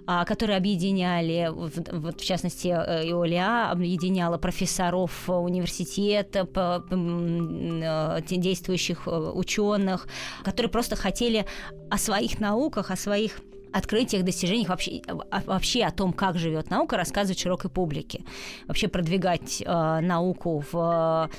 а, 0.06 0.24
которые 0.24 0.56
объединяли, 0.56 1.48
вот 1.50 2.20
в 2.20 2.24
частности, 2.24 2.68
э, 2.68 3.08
Иолиа 3.08 3.70
объединяла 3.70 4.38
профессоров 4.38 5.28
университета, 5.28 6.46
э, 6.90 8.20
действующих 8.22 9.06
э, 9.06 9.10
ученых, 9.10 10.08
которые 10.44 10.70
просто 10.70 10.96
хотели 10.96 11.46
о 11.90 11.98
своих 11.98 12.40
науках, 12.40 12.90
о 12.90 12.96
своих 12.96 13.40
открытиях, 13.72 14.24
достижениях, 14.24 14.68
вообще, 14.68 15.02
вообще 15.46 15.84
о 15.84 15.90
том, 15.90 16.12
как 16.12 16.38
живет 16.38 16.70
наука, 16.70 16.96
рассказывать 16.96 17.38
широкой 17.38 17.70
публике. 17.70 18.24
Вообще 18.66 18.88
продвигать 18.88 19.62
э, 19.64 20.00
науку 20.00 20.64
в 20.72 21.30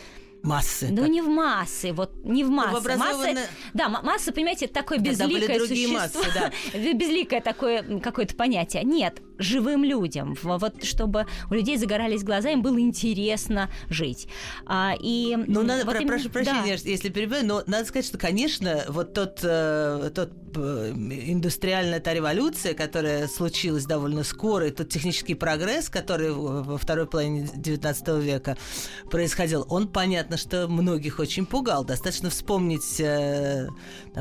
Массы. 0.44 0.88
Ну, 0.90 1.02
так. 1.04 1.10
не 1.10 1.22
в 1.22 1.28
массы, 1.28 1.92
вот 1.92 2.12
не 2.24 2.44
в 2.44 2.50
массы. 2.50 2.72
Ну, 2.72 2.78
в 2.78 2.82
образованно... 2.82 3.34
масса, 3.34 3.50
да, 3.74 3.90
масса, 3.90 4.32
понимаете, 4.32 4.66
это 4.66 4.76
такое 4.76 4.98
безликое 4.98 5.60
существо. 5.60 5.94
Массы, 5.94 6.20
да. 6.34 6.52
безликое 6.94 7.42
такое 7.42 8.00
какое-то 8.00 8.36
понятие. 8.36 8.84
Нет, 8.84 9.22
живым 9.40 9.84
людям, 9.84 10.36
вот 10.44 10.84
чтобы 10.84 11.26
у 11.50 11.54
людей 11.54 11.78
загорались 11.78 12.24
глаза, 12.24 12.50
им 12.50 12.62
было 12.62 12.80
интересно 12.80 13.70
жить. 13.90 14.28
А, 14.66 14.94
и 15.00 15.36
ну, 15.48 15.64
надо, 15.64 15.86
вот 15.86 15.94
про, 15.94 16.02
именно, 16.02 16.18
прошу 16.18 16.30
прощения, 16.30 16.78
да. 16.78 16.90
если 16.90 17.10
перебиваю, 17.10 17.46
но 17.46 17.64
надо 17.66 17.86
сказать, 17.86 18.06
что, 18.06 18.18
конечно, 18.18 18.84
вот 18.90 19.14
тот, 19.14 19.40
э, 19.44 20.12
тот 20.14 20.32
э, 20.56 20.92
индустриальная 20.94 22.00
та 22.00 22.14
революция, 22.14 22.74
которая 22.74 23.28
случилась 23.28 23.86
довольно 23.86 24.24
скоро, 24.24 24.68
и 24.68 24.72
тот 24.72 24.90
технический 24.90 25.36
прогресс, 25.36 25.90
который 25.90 26.32
во 26.32 26.78
второй 26.78 27.08
половине 27.08 27.46
XIX 27.46 28.22
века 28.22 28.58
происходил, 29.10 29.66
он, 29.70 29.88
понятно, 29.88 30.38
что 30.38 30.68
многих 30.68 31.20
очень 31.20 31.46
пугал. 31.46 31.86
Достаточно 31.86 32.30
вспомнить, 32.30 33.00
э, 33.00 33.70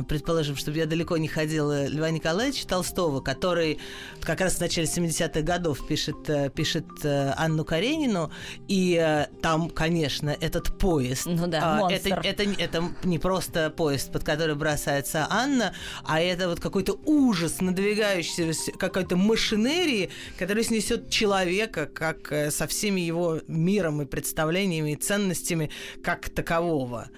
предположим, 0.08 0.56
чтобы 0.56 0.78
я 0.78 0.86
далеко 0.86 1.16
не 1.16 1.28
ходила, 1.28 1.86
Льва 1.86 2.10
Николаевича 2.10 2.66
Толстого, 2.66 3.20
который 3.20 3.78
как 4.20 4.40
раз 4.40 4.54
в 4.54 4.60
начале 4.60 4.86
70 4.86 5.07
70-х 5.08 5.42
годов 5.42 5.86
пишет, 5.86 6.28
э, 6.28 6.50
пишет 6.50 6.86
э, 7.04 7.32
Анну 7.36 7.64
Каренину, 7.64 8.30
и 8.68 8.98
э, 9.00 9.26
там, 9.40 9.70
конечно, 9.70 10.30
этот 10.40 10.78
поезд. 10.78 11.26
Ну 11.26 11.46
да, 11.46 11.86
а, 11.86 11.92
это, 11.92 12.20
это, 12.22 12.42
это 12.42 12.84
не 13.04 13.18
просто 13.18 13.70
поезд, 13.70 14.12
под 14.12 14.24
который 14.24 14.54
бросается 14.54 15.26
Анна, 15.30 15.74
а 16.04 16.20
это 16.20 16.48
вот 16.48 16.60
какой-то 16.60 16.98
ужас 17.04 17.60
надвигающийся, 17.60 18.72
какой-то 18.72 19.16
машинерии, 19.16 20.10
который 20.38 20.64
снесет 20.64 21.10
человека, 21.10 21.86
как 21.86 22.32
со 22.50 22.66
всеми 22.66 23.00
его 23.00 23.40
миром 23.46 24.02
и 24.02 24.06
представлениями 24.06 24.92
и 24.92 24.96
ценностями 24.96 25.70
как 26.02 26.28
такового. 26.28 27.08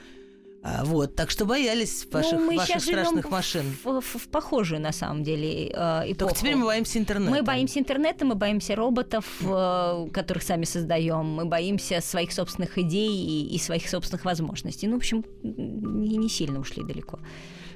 А, 0.62 0.85
вот, 0.85 1.14
так 1.14 1.31
что 1.31 1.47
боялись 1.47 2.05
ну, 2.05 2.19
ваших, 2.19 2.38
ну, 2.38 2.47
мы 2.47 2.57
ваших 2.59 2.83
страшных 2.83 3.26
в, 3.26 3.31
машин. 3.31 3.64
В, 3.83 4.00
в, 4.00 4.19
в 4.19 4.29
похожую, 4.29 4.81
на 4.81 4.93
самом 4.93 5.25
деле, 5.25 5.69
э, 5.69 5.73
эпоху. 5.73 6.14
Только 6.19 6.35
теперь 6.35 6.57
мы 6.57 6.67
боимся 6.67 6.99
интернета. 6.99 7.31
Мы 7.31 7.43
боимся 7.43 7.79
интернета, 7.79 8.25
мы 8.26 8.35
боимся 8.35 8.76
роботов, 8.76 9.25
э, 9.40 10.09
которых 10.12 10.43
сами 10.43 10.64
создаем, 10.64 11.25
мы 11.25 11.47
боимся 11.47 12.02
своих 12.02 12.33
собственных 12.33 12.76
идей 12.76 13.09
и, 13.09 13.55
и 13.55 13.59
своих 13.59 13.88
собственных 13.88 14.26
возможностей. 14.26 14.87
Ну, 14.87 14.95
в 14.95 14.99
общем, 14.99 15.25
не, 15.43 16.19
не 16.19 16.29
сильно 16.29 16.61
ушли 16.61 16.85
далеко. 16.85 17.19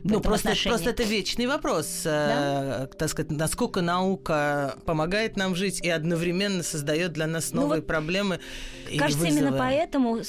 Ну, 0.05 0.21
просто, 0.21 0.53
просто 0.65 0.91
это 0.91 1.03
вечный 1.03 1.47
вопрос, 1.47 2.03
да? 2.05 2.85
э, 2.85 2.95
так 2.99 3.09
сказать, 3.09 3.31
насколько 3.31 3.81
наука 3.81 4.77
помогает 4.85 5.39
нам 5.39 5.55
жить 5.55 5.81
и 5.81 5.89
одновременно 5.89 6.63
создает 6.63 7.13
для 7.13 7.27
нас 7.27 7.53
ну 7.53 7.63
новые 7.63 7.77
ну, 7.77 7.81
вот, 7.81 7.87
проблемы. 7.87 8.39
Кажется, 8.99 9.27
именно 9.27 9.53
поэтому 9.53 10.21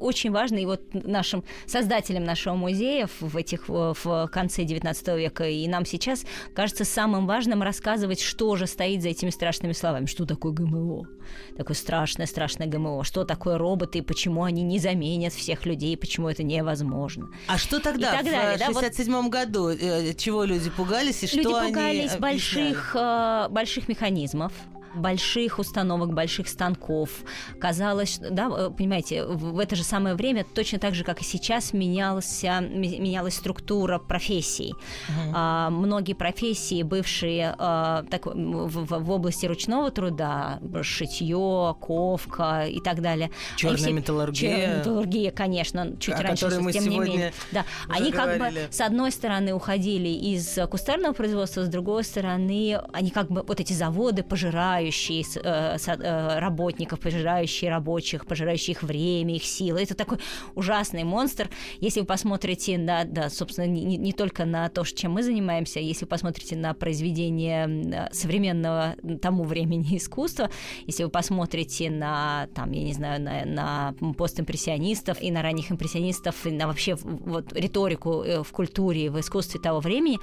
очень 0.00 0.30
важно, 0.30 0.56
и 0.56 0.64
вот 0.64 0.80
нашим 0.94 1.44
создателям 1.66 2.24
нашего 2.24 2.54
музея 2.54 3.06
в 3.20 3.36
этих 3.36 3.68
в 3.68 4.30
конце 4.32 4.64
19 4.64 5.08
века 5.08 5.44
и 5.44 5.68
нам 5.68 5.84
сейчас 5.84 6.24
кажется 6.54 6.86
самым 6.86 7.26
важным 7.26 7.62
рассказывать, 7.62 8.20
что 8.20 8.56
же 8.56 8.66
стоит 8.66 9.02
за 9.02 9.10
этими 9.10 9.28
страшными 9.28 9.74
словами, 9.74 10.06
что 10.06 10.24
такое 10.24 10.52
ГМО, 10.52 11.06
такое 11.54 11.76
страшное, 11.76 12.26
страшное 12.26 12.66
ГМО, 12.66 13.04
что 13.04 13.24
такое 13.24 13.58
роботы, 13.58 13.98
и 13.98 14.02
почему 14.02 14.44
они 14.44 14.62
не 14.62 14.78
заменят 14.78 15.34
всех 15.34 15.66
людей, 15.66 15.98
почему 15.98 16.30
это 16.30 16.42
невозможно. 16.42 17.28
А 17.46 17.58
что 17.58 17.78
тогда, 17.78 18.14
и 18.14 18.16
так 18.16 18.24
далее, 18.24 18.70
в 18.70 18.80
67 18.80 19.17
да, 19.24 19.30
году 19.30 19.68
э, 19.68 20.14
чего 20.14 20.44
люди 20.44 20.70
пугались 20.70 21.22
и 21.22 21.26
люди 21.26 21.42
что 21.42 21.56
они 21.56 21.72
пугались 21.72 22.16
больших, 22.16 22.92
э, 22.94 23.48
больших 23.50 23.88
механизмов 23.88 24.52
больших 24.94 25.58
установок, 25.58 26.12
больших 26.12 26.48
станков. 26.48 27.10
Казалось, 27.60 28.18
да, 28.18 28.50
э, 28.56 28.70
понимаете, 28.70 29.24
в 29.24 29.58
это 29.58 29.76
же 29.76 29.84
самое 29.84 30.14
время, 30.14 30.44
точно 30.44 30.78
так 30.78 30.94
же, 30.94 31.04
как 31.04 31.20
и 31.20 31.24
сейчас, 31.24 31.72
менялся, 31.72 32.60
менялась 32.60 33.34
структура 33.34 33.98
профессий. 33.98 34.72
Uh-huh. 34.72 35.32
А, 35.34 35.70
многие 35.70 36.14
профессии, 36.14 36.82
бывшие 36.82 37.54
а, 37.58 38.04
так, 38.10 38.26
в, 38.26 39.02
в 39.04 39.10
области 39.10 39.46
ручного 39.46 39.90
труда, 39.90 40.60
шитье, 40.82 41.76
ковка 41.80 42.66
и 42.66 42.80
так 42.80 43.02
далее. 43.02 43.30
Черная 43.56 43.92
металлургия. 43.92 44.56
Черная 44.56 44.78
металлургия, 44.78 45.30
конечно, 45.30 45.96
чуть 45.98 46.14
о 46.14 46.22
раньше, 46.22 46.60
мы 46.60 46.72
тем 46.72 46.88
не 46.88 46.98
менее. 46.98 47.32
Да. 47.52 47.64
Они 47.88 48.12
как 48.12 48.38
бы, 48.38 48.50
с 48.70 48.80
одной 48.80 49.12
стороны, 49.12 49.52
уходили 49.52 50.08
из 50.08 50.58
кустарного 50.70 51.12
производства, 51.12 51.64
с 51.64 51.68
другой 51.68 52.04
стороны, 52.04 52.80
они 52.92 53.10
как 53.10 53.30
бы, 53.30 53.42
вот 53.42 53.60
эти 53.60 53.72
заводы 53.72 54.22
пожирают 54.22 54.77
пожирающие 54.78 55.24
э, 55.42 55.76
э, 55.86 56.38
работников, 56.38 57.00
пожирающие 57.00 57.70
рабочих, 57.70 58.26
пожирающие 58.26 58.72
их 58.74 58.82
время, 58.82 59.34
их 59.34 59.44
силы. 59.44 59.82
Это 59.82 59.94
такой 59.94 60.18
ужасный 60.54 61.04
монстр. 61.04 61.50
Если 61.80 62.00
вы 62.00 62.06
посмотрите 62.06 62.78
на, 62.78 63.04
да, 63.04 63.30
собственно, 63.30 63.66
не, 63.66 63.96
не 63.96 64.12
только 64.12 64.44
на 64.44 64.68
то, 64.68 64.84
чем 64.84 65.12
мы 65.12 65.22
занимаемся, 65.22 65.80
если 65.80 66.04
вы 66.04 66.08
посмотрите 66.08 66.56
на 66.56 66.74
произведение 66.74 68.08
современного 68.12 68.94
тому 69.20 69.44
времени 69.44 69.96
искусства, 69.96 70.50
если 70.86 71.04
вы 71.04 71.10
посмотрите 71.10 71.90
на, 71.90 72.48
там, 72.54 72.70
я 72.72 72.82
не 72.82 72.92
знаю, 72.92 73.20
на, 73.20 73.44
на 73.44 73.94
постимпрессионистов 74.14 75.20
и 75.22 75.30
на 75.30 75.42
ранних 75.42 75.72
импрессионистов, 75.72 76.46
и 76.46 76.50
на 76.50 76.66
вообще 76.66 76.96
вот 77.02 77.52
риторику 77.52 78.22
э, 78.22 78.42
в 78.42 78.52
культуре, 78.52 79.10
в 79.10 79.18
искусстве 79.18 79.60
того 79.60 79.80
времени, 79.80 80.18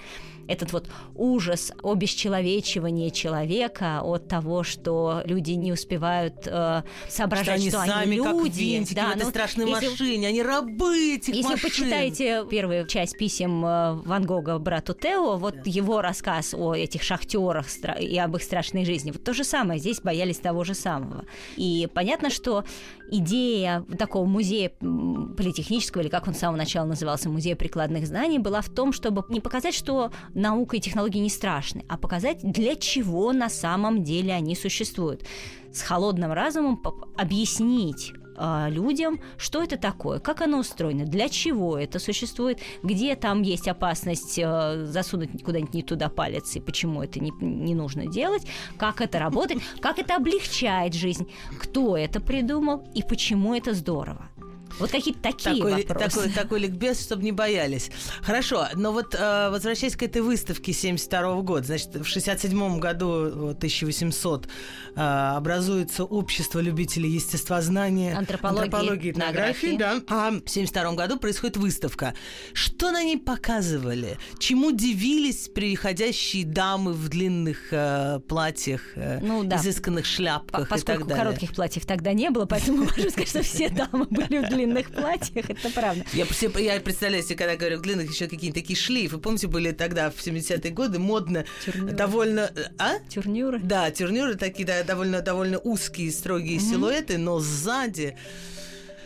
этот 0.47 0.73
вот 0.73 0.89
ужас, 1.15 1.71
обесчеловечивание 1.83 3.11
человека 3.11 4.01
от 4.03 4.27
того, 4.27 4.44
что 4.63 5.21
люди 5.25 5.51
не 5.51 5.71
успевают 5.71 6.47
э, 6.47 6.83
соображать, 7.09 7.61
что, 7.61 7.69
что 7.69 7.81
они, 7.81 7.91
сами 7.91 8.15
люди. 8.15 8.23
Как 8.25 8.55
винтики 8.55 8.95
да, 8.95 9.07
в 9.07 9.11
этой 9.11 9.23
ну, 9.23 9.29
страшной 9.29 9.69
если, 9.69 9.89
машине, 9.89 10.27
они 10.27 10.43
рабы 10.43 11.15
этих 11.15 11.33
Если 11.33 11.51
машин. 11.51 11.57
вы 11.57 11.69
почитаете 11.69 12.45
первую 12.49 12.87
часть 12.87 13.17
писем 13.17 13.65
э, 13.65 13.93
Ван 14.05 14.25
Гога 14.25 14.57
брату 14.59 14.93
Тео, 14.93 15.37
вот 15.37 15.55
да. 15.55 15.61
его 15.65 16.01
рассказ 16.01 16.53
о 16.53 16.73
этих 16.73 17.03
шахтерах 17.03 17.67
и 17.99 18.17
об 18.17 18.35
их 18.35 18.43
страшной 18.43 18.85
жизни, 18.85 19.11
вот 19.11 19.23
то 19.23 19.33
же 19.33 19.43
самое, 19.43 19.79
здесь 19.79 20.01
боялись 20.01 20.37
того 20.37 20.63
же 20.63 20.73
самого. 20.73 21.25
И 21.55 21.87
понятно, 21.93 22.29
что 22.29 22.63
идея 23.09 23.85
такого 23.97 24.25
музея 24.25 24.69
политехнического, 24.69 26.01
или 26.01 26.09
как 26.09 26.27
он 26.27 26.33
с 26.33 26.39
самого 26.39 26.57
начала 26.57 26.85
назывался, 26.85 27.29
музея 27.29 27.55
прикладных 27.55 28.07
знаний, 28.07 28.39
была 28.39 28.61
в 28.61 28.69
том, 28.69 28.93
чтобы 28.93 29.23
не 29.29 29.39
показать, 29.39 29.73
что 29.73 30.11
наука 30.33 30.77
и 30.77 30.79
технологии 30.79 31.19
не 31.19 31.29
страшны, 31.29 31.83
а 31.87 31.97
показать, 31.97 32.39
для 32.41 32.75
чего 32.75 33.33
на 33.33 33.49
самом 33.49 34.03
деле 34.03 34.33
они 34.35 34.55
существуют. 34.55 35.23
С 35.71 35.81
холодным 35.81 36.31
разумом 36.31 36.81
объяснить 37.17 38.13
а, 38.37 38.67
людям, 38.69 39.19
что 39.37 39.63
это 39.63 39.77
такое, 39.77 40.19
как 40.19 40.41
оно 40.41 40.59
устроено, 40.59 41.05
для 41.05 41.29
чего 41.29 41.77
это 41.77 41.99
существует, 41.99 42.59
где 42.83 43.15
там 43.15 43.41
есть 43.41 43.67
опасность 43.67 44.37
э, 44.37 44.85
засунуть 44.85 45.43
куда-нибудь 45.43 45.73
не 45.73 45.83
туда 45.83 46.09
палец 46.09 46.55
и 46.55 46.59
почему 46.59 47.01
это 47.01 47.19
не, 47.19 47.31
не 47.39 47.75
нужно 47.75 48.07
делать, 48.07 48.45
как 48.77 48.99
это 48.99 49.19
работает, 49.19 49.61
как 49.79 49.99
это 49.99 50.17
облегчает 50.17 50.93
жизнь, 50.93 51.29
кто 51.59 51.95
это 51.95 52.19
придумал 52.19 52.85
и 52.93 53.03
почему 53.03 53.55
это 53.55 53.73
здорово. 53.73 54.29
Вот 54.79 54.91
какие-то 54.91 55.21
такие 55.21 55.55
такой, 55.55 55.83
вопросы. 55.83 56.15
Такой, 56.17 56.29
такой 56.31 56.59
ликбез, 56.59 57.01
чтобы 57.01 57.23
не 57.23 57.31
боялись. 57.31 57.89
Хорошо, 58.21 58.67
но 58.73 58.91
вот 58.91 59.15
э, 59.15 59.49
возвращаясь 59.49 59.95
к 59.95 60.03
этой 60.03 60.21
выставке 60.21 60.73
72 60.73 61.41
года, 61.41 61.65
значит, 61.65 61.95
в 61.95 62.05
67 62.05 62.79
году, 62.79 63.51
1800, 63.51 64.47
э, 64.95 64.99
образуется 65.01 66.03
общество 66.03 66.59
любителей 66.59 67.09
естествознания, 67.09 68.17
антропологии, 68.17 68.63
антропологии 68.63 69.11
этнографии, 69.11 69.77
да. 69.77 70.01
А 70.07 70.31
в 70.31 70.49
72 70.49 70.93
году 70.93 71.17
происходит 71.17 71.57
выставка. 71.57 72.13
Что 72.53 72.91
на 72.91 73.03
ней 73.03 73.17
показывали? 73.17 74.17
Чему 74.39 74.71
дивились 74.71 75.49
приходящие 75.49 76.45
дамы 76.45 76.93
в 76.93 77.09
длинных 77.09 77.71
э, 77.71 78.19
платьях, 78.27 78.81
э, 78.95 79.19
ну, 79.21 79.43
да. 79.43 79.57
изысканных 79.57 80.05
шляпках 80.05 80.69
По- 80.69 80.75
и 80.75 80.81
так 80.81 81.07
далее? 81.07 81.23
коротких 81.23 81.53
платьев 81.53 81.85
тогда 81.85 82.13
не 82.13 82.29
было, 82.29 82.45
поэтому 82.45 82.77
можно 82.83 83.09
сказать, 83.09 83.29
что 83.29 83.43
все 83.43 83.69
дамы 83.69 84.05
были 84.05 84.45
в 84.45 84.49
длинных 84.49 84.91
платьях, 84.91 85.49
это 85.49 85.69
правда. 85.69 86.05
Я, 86.13 86.25
я 86.59 86.79
представляю 86.79 87.23
себе, 87.23 87.35
когда 87.35 87.55
говорю 87.55 87.79
длинных, 87.79 88.11
еще 88.11 88.27
какие-то 88.27 88.59
такие 88.59 88.77
шлейфы. 88.77 89.17
Помните, 89.17 89.47
были 89.47 89.71
тогда 89.71 90.09
в 90.09 90.15
70-е 90.15 90.71
годы 90.71 90.99
модно, 90.99 91.45
довольно... 91.75 92.51
А? 92.77 92.99
Тюрнюры. 93.09 93.59
Да, 93.59 93.91
тюрнюры 93.91 94.35
такие, 94.35 94.65
да, 94.65 94.83
довольно, 94.85 95.21
довольно 95.21 95.59
узкие, 95.59 96.11
строгие 96.11 96.57
угу. 96.57 96.65
силуэты, 96.65 97.17
но 97.17 97.39
сзади 97.39 98.17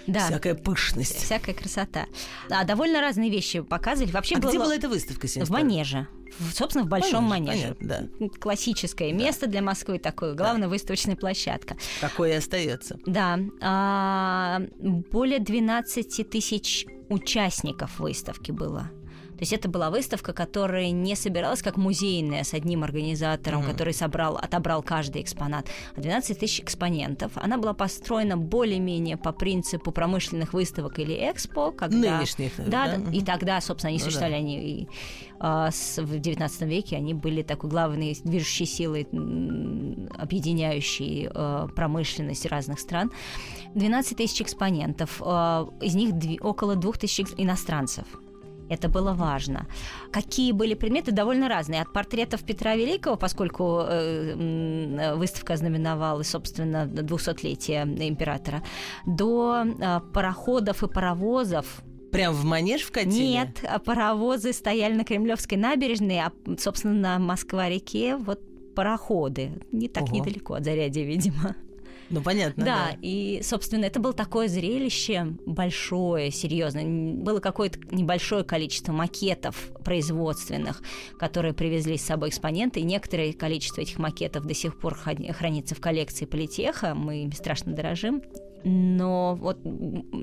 да. 0.08 0.28
всякая 0.28 0.56
пышность. 0.56 1.24
Всякая 1.24 1.54
красота. 1.54 2.06
А 2.50 2.64
довольно 2.64 3.02
разные 3.02 3.30
вещи 3.30 3.62
показывали. 3.62 4.12
Вообще 4.12 4.36
а 4.36 4.40
было... 4.40 4.50
где 4.50 4.60
была 4.60 4.76
эта 4.76 4.90
выставка? 4.90 5.28
В 5.28 5.50
Манеже. 5.50 6.08
Собственно, 6.54 6.86
в 6.86 6.88
Большом 6.88 7.26
Манеже. 7.26 7.76
Понятно, 7.80 8.10
да. 8.20 8.30
Классическое 8.40 9.12
да. 9.12 9.18
место 9.18 9.48
для 9.48 9.62
Москвы 9.62 10.00
такое, 10.00 10.34
главная 10.34 10.64
да. 10.64 10.70
выставочная 10.70 11.16
площадка. 11.16 11.76
Такое 12.02 12.34
и 12.34 12.36
остается. 12.36 13.00
Да. 13.06 13.40
А, 13.62 14.62
более 14.80 15.40
12 15.40 16.30
тысяч 16.30 16.86
участников 17.10 18.00
выставки 18.00 18.52
было. 18.52 18.90
То 19.40 19.44
есть 19.44 19.54
это 19.54 19.70
была 19.70 19.90
выставка, 19.90 20.34
которая 20.34 20.92
не 20.92 21.16
собиралась 21.16 21.62
как 21.62 21.78
музейная 21.78 22.44
с 22.44 22.54
одним 22.54 22.84
организатором, 22.84 23.62
mm-hmm. 23.62 23.72
который 23.72 23.94
собрал, 23.94 24.36
отобрал 24.36 24.84
каждый 24.84 25.22
экспонат, 25.22 25.66
а 25.96 26.02
12 26.02 26.38
тысяч 26.38 26.60
экспонентов. 26.60 27.32
Она 27.36 27.58
была 27.58 27.74
построена 27.74 28.36
более-менее 28.36 29.16
по 29.16 29.32
принципу 29.32 29.94
промышленных 29.94 30.52
выставок 30.52 31.00
или 31.00 31.14
экспо. 31.14 31.72
Когда... 31.72 32.18
Нынешних. 32.18 32.52
Да, 32.58 32.88
да. 32.88 32.96
Mm-hmm. 32.96 33.16
и 33.16 33.24
тогда, 33.24 33.62
собственно, 33.62 33.92
они 33.92 34.00
ну, 34.00 34.04
существовали, 34.04 34.34
да. 34.34 34.40
они 34.40 34.82
и, 34.82 34.88
а, 35.40 35.72
с, 35.72 36.02
в 36.02 36.20
19 36.20 36.62
веке, 36.64 36.98
они 36.98 37.14
были 37.14 37.42
такой 37.42 37.70
главной 37.70 38.18
движущей 38.22 38.66
силой, 38.66 39.08
объединяющей 40.18 41.30
а, 41.34 41.70
промышленность 41.70 42.46
разных 42.46 42.82
стран. 42.82 43.10
12 43.74 44.18
тысяч 44.18 44.42
экспонентов, 44.42 45.22
а, 45.24 45.70
из 45.80 45.96
них 45.96 46.10
дв- 46.10 46.42
около 46.42 46.76
2 46.76 46.92
тысяч 46.92 47.28
иностранцев. 47.38 48.04
Это 48.70 48.88
было 48.90 49.14
важно. 49.14 49.66
Какие 50.12 50.52
были 50.52 50.76
предметы? 50.76 51.12
Довольно 51.12 51.50
разные. 51.50 51.82
От 51.82 51.94
портретов 51.94 52.44
Петра 52.44 52.76
Великого, 52.76 53.18
поскольку 53.18 53.82
э, 53.88 55.16
выставка 55.16 55.58
знаменовала, 55.58 56.24
собственно, 56.24 56.86
200-летие 56.86 57.84
императора, 58.08 58.64
до 59.06 59.64
э, 59.66 60.00
пароходов 60.14 60.84
и 60.84 60.88
паровозов, 60.88 61.66
Прям 62.12 62.34
в 62.34 62.44
манеж 62.44 62.82
вкатили? 62.82 63.12
Нет, 63.12 63.64
а 63.64 63.78
паровозы 63.78 64.52
стояли 64.52 64.96
на 64.96 65.04
Кремлевской 65.04 65.60
набережной, 65.60 66.20
а, 66.20 66.32
собственно, 66.58 66.94
на 66.94 67.20
Москва-реке 67.20 68.16
вот 68.16 68.40
пароходы. 68.76 69.62
Не 69.72 69.90
так 69.90 70.06
Ого. 70.06 70.16
недалеко 70.16 70.56
от 70.56 70.64
Зарядья, 70.64 71.04
видимо. 71.04 71.56
Ну, 72.10 72.22
понятно. 72.22 72.66
Да, 72.66 72.88
да, 72.92 72.98
и, 73.02 73.42
собственно, 73.44 73.86
это 73.86 74.00
было 74.00 74.14
такое 74.14 74.48
зрелище 74.48 75.36
большое, 75.46 76.32
серьезное. 76.32 76.86
Было 76.86 77.40
какое-то 77.40 77.80
небольшое 77.92 78.44
количество 78.44 78.92
макетов 78.92 79.72
производственных, 79.84 80.82
которые 81.20 81.54
привезли 81.54 81.98
с 81.98 82.06
собой 82.06 82.30
экспоненты, 82.30 82.80
и 82.80 82.84
некоторое 82.84 83.34
количество 83.34 83.82
этих 83.82 84.00
макетов 84.00 84.46
до 84.46 84.54
сих 84.54 84.80
пор 84.80 84.96
хранится 84.96 85.76
в 85.76 85.82
коллекции 85.82 86.26
Политеха. 86.26 86.96
Мы 86.96 87.24
ими 87.24 87.32
страшно 87.32 87.74
дорожим. 87.74 88.24
Но 88.64 89.36
вот, 89.36 89.60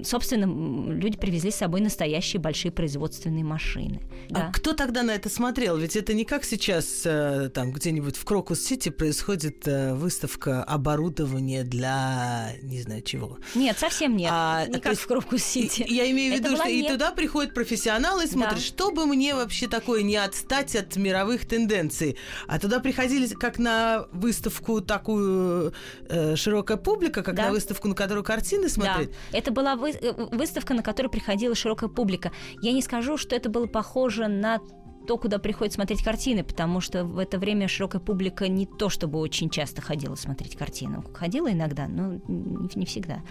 собственно, 0.05 0.45
люди 0.93 1.17
привезли 1.17 1.51
с 1.51 1.57
собой 1.57 1.81
настоящие 1.81 2.41
большие 2.41 2.71
производственные 2.71 3.45
машины. 3.45 4.01
А 4.31 4.35
да. 4.35 4.51
кто 4.53 4.73
тогда 4.73 5.03
на 5.03 5.13
это 5.13 5.29
смотрел? 5.29 5.77
Ведь 5.77 5.97
это 5.97 6.13
не 6.13 6.25
как 6.25 6.45
сейчас 6.45 7.03
э, 7.05 7.51
там 7.55 7.73
где-нибудь 7.73 8.17
в 8.17 8.25
Крокус-Сити 8.25 8.91
происходит 8.91 9.67
э, 9.67 9.95
выставка 9.95 10.63
оборудования 10.65 11.65
для 11.65 12.53
не 12.63 12.83
знаю 12.83 13.03
чего. 13.03 13.39
Нет, 13.55 13.79
совсем 13.79 14.17
нет. 14.17 14.31
А, 14.33 14.67
не 14.67 14.81
как 14.81 14.93
есть, 14.93 15.03
в 15.03 15.07
Крокус-Сити. 15.07 15.87
Я 15.89 16.11
имею 16.11 16.35
в 16.35 16.39
виду, 16.39 16.57
что 16.57 16.69
нет. 16.69 16.87
и 16.87 16.93
туда 16.93 17.13
приходят 17.13 17.55
профессионалы 17.55 18.25
и 18.25 18.27
смотрят, 18.27 18.57
да. 18.57 18.61
что 18.61 18.91
бы 18.91 19.07
мне 19.07 19.35
вообще 19.35 19.69
такое 19.69 20.03
не 20.03 20.17
отстать 20.17 20.77
от 20.77 20.97
мировых 20.97 21.47
тенденций. 21.47 22.17
А 22.47 22.59
туда 22.59 22.81
приходили 22.81 23.27
как 23.29 23.59
на 23.59 24.07
выставку 24.13 24.81
такую 24.81 25.73
э, 26.09 26.37
широкая 26.37 26.77
публика, 26.77 27.23
как 27.23 27.35
да. 27.35 27.47
на 27.47 27.51
выставку, 27.51 27.89
на 27.89 27.95
которую 27.95 28.25
картины 28.27 28.69
смотреть? 28.69 29.11
Да, 29.33 29.39
это 29.39 29.51
была 29.51 29.77
вы, 29.77 29.91
э, 29.91 30.13
выставка, 30.33 30.75
на 30.75 30.83
которой 30.83 31.09
приходила 31.09 31.55
широкая 31.55 31.89
публика. 31.89 32.33
Я 32.61 32.73
не 32.73 32.83
скажу, 32.83 33.17
что 33.17 33.35
это 33.35 33.49
было 33.49 33.67
похоже 33.67 34.27
на 34.29 34.61
то, 35.07 35.17
куда 35.17 35.39
приходят 35.39 35.73
смотреть 35.73 36.03
картины, 36.03 36.43
потому 36.43 36.81
что 36.81 37.05
в 37.05 37.19
это 37.19 37.39
время 37.39 37.69
широкая 37.69 38.01
публика 38.01 38.49
не 38.49 38.67
то 38.67 38.89
чтобы 38.91 39.21
очень 39.21 39.49
часто 39.49 39.81
ходила 39.81 40.17
смотреть 40.17 40.57
картину. 40.57 41.05
Ходила 41.15 41.51
иногда, 41.53 41.87
но 41.87 42.15
не, 42.27 42.69
не 42.75 42.87
всегда. 42.87 43.23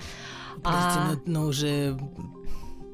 Простите, 0.63 0.99
а... 0.99 1.11
но, 1.25 1.41
но 1.41 1.47
уже, 1.47 1.99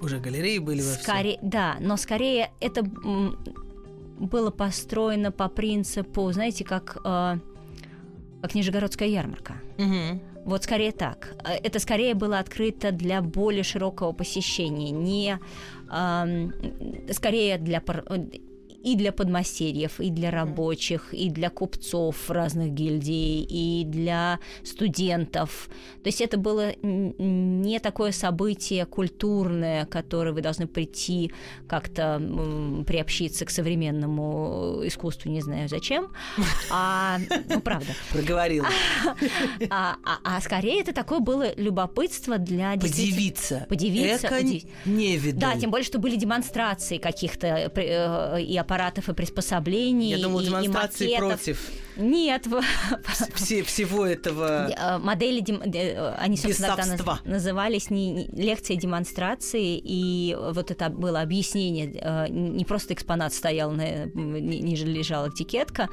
уже 0.02 0.20
галереи 0.20 0.58
были 0.58 0.82
во 0.82 0.94
скорее, 0.96 1.38
Да, 1.44 1.78
но 1.80 1.96
скорее 1.96 2.52
это 2.60 2.84
было 2.84 4.52
построено 4.52 5.32
по 5.32 5.48
принципу, 5.48 6.32
знаете, 6.32 6.64
как, 6.64 6.98
э, 7.04 7.38
как 8.42 8.56
Нижегородская 8.56 9.08
ярмарка. 9.08 9.56
Угу. 9.78 10.31
Вот 10.46 10.64
скорее 10.64 10.92
так. 10.92 11.36
Э, 11.44 11.54
это 11.64 11.80
скорее 11.80 12.14
было 12.14 12.40
открыто 12.40 12.92
для 12.92 13.22
более 13.22 13.64
широкого 13.64 14.12
посещения, 14.12 14.92
не 14.92 15.40
э, 15.92 17.14
скорее 17.14 17.58
для 17.58 17.82
и 18.84 18.96
для 18.96 19.12
подмастерьев, 19.12 20.00
и 20.00 20.10
для 20.10 20.32
рабочих, 20.32 21.14
и 21.14 21.30
для 21.30 21.50
купцов 21.50 22.30
разных 22.30 22.72
гильдий, 22.72 23.44
и 23.44 23.84
для 23.86 24.40
студентов. 24.64 25.70
То 26.04 26.08
есть 26.08 26.22
это 26.22 26.38
было 26.38 26.74
не 26.82 27.80
такое 27.80 28.12
событие 28.12 28.86
культурное, 28.86 29.86
которое 29.86 30.32
вы 30.32 30.42
должны 30.42 30.68
прийти 30.68 31.32
как-то 31.68 32.22
приобщиться 32.88 33.46
к 33.46 33.50
современному 33.50 34.82
искусству, 34.84 35.30
не 35.30 35.42
знаю 35.42 35.70
зачем, 35.70 36.10
а, 36.72 37.20
ну, 37.50 37.62
правда. 37.62 37.94
Проговорил. 38.12 38.66
А, 39.70 39.96
а, 40.04 40.20
а 40.24 40.42
скорее 40.42 40.82
это 40.82 40.94
такое 40.94 41.20
было 41.20 41.54
любопытство 41.56 42.38
для... 42.38 42.74
Подивиться. 42.74 43.66
Подивиться. 43.70 44.28
Эко 44.28 44.42
не 44.86 45.18
видно. 45.18 45.42
Да, 45.42 45.60
тем 45.60 45.72
более, 45.72 45.86
что 45.86 46.00
были 46.00 46.16
демонстрации 46.16 46.98
каких-то 46.98 47.48
э, 47.48 48.42
и 48.42 48.58
аппаратов 48.72 49.10
и 49.10 49.14
приспособлений. 49.14 50.12
Я 50.12 50.18
думал, 50.20 50.40
и, 50.40 50.46
демонстрации 50.46 51.14
и 51.14 51.18
против. 51.18 51.70
Нет. 51.98 52.48
Все, 53.36 53.64
всего 53.64 54.06
этого 54.06 54.70
э, 54.70 54.98
Модели, 54.98 55.44
э, 55.76 56.16
они, 56.18 56.38
собственно, 56.38 56.76
тогда 56.78 57.20
назывались 57.26 57.90
не 57.90 58.28
лекции 58.28 58.76
демонстрации, 58.76 59.78
и 59.78 60.38
вот 60.40 60.72
это 60.72 60.90
было 60.90 61.22
объяснение. 61.22 61.94
Э, 62.00 62.28
не 62.30 62.64
просто 62.64 62.94
экспонат 62.94 63.34
стоял, 63.34 63.72
на, 63.72 64.06
ниже 64.06 64.86
лежала 64.86 65.30
этикетка 65.30 65.90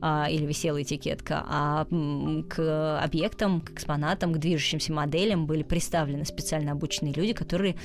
а, 0.00 0.28
или 0.30 0.46
висела 0.46 0.82
этикетка, 0.82 1.44
а 1.46 1.86
к 2.48 2.98
объектам, 3.02 3.60
к 3.60 3.72
экспонатам, 3.72 4.32
к 4.32 4.38
движущимся 4.38 4.92
моделям 4.92 5.46
были 5.46 5.62
представлены 5.62 6.24
специально 6.24 6.72
обученные 6.72 7.12
люди, 7.12 7.34
которые 7.34 7.76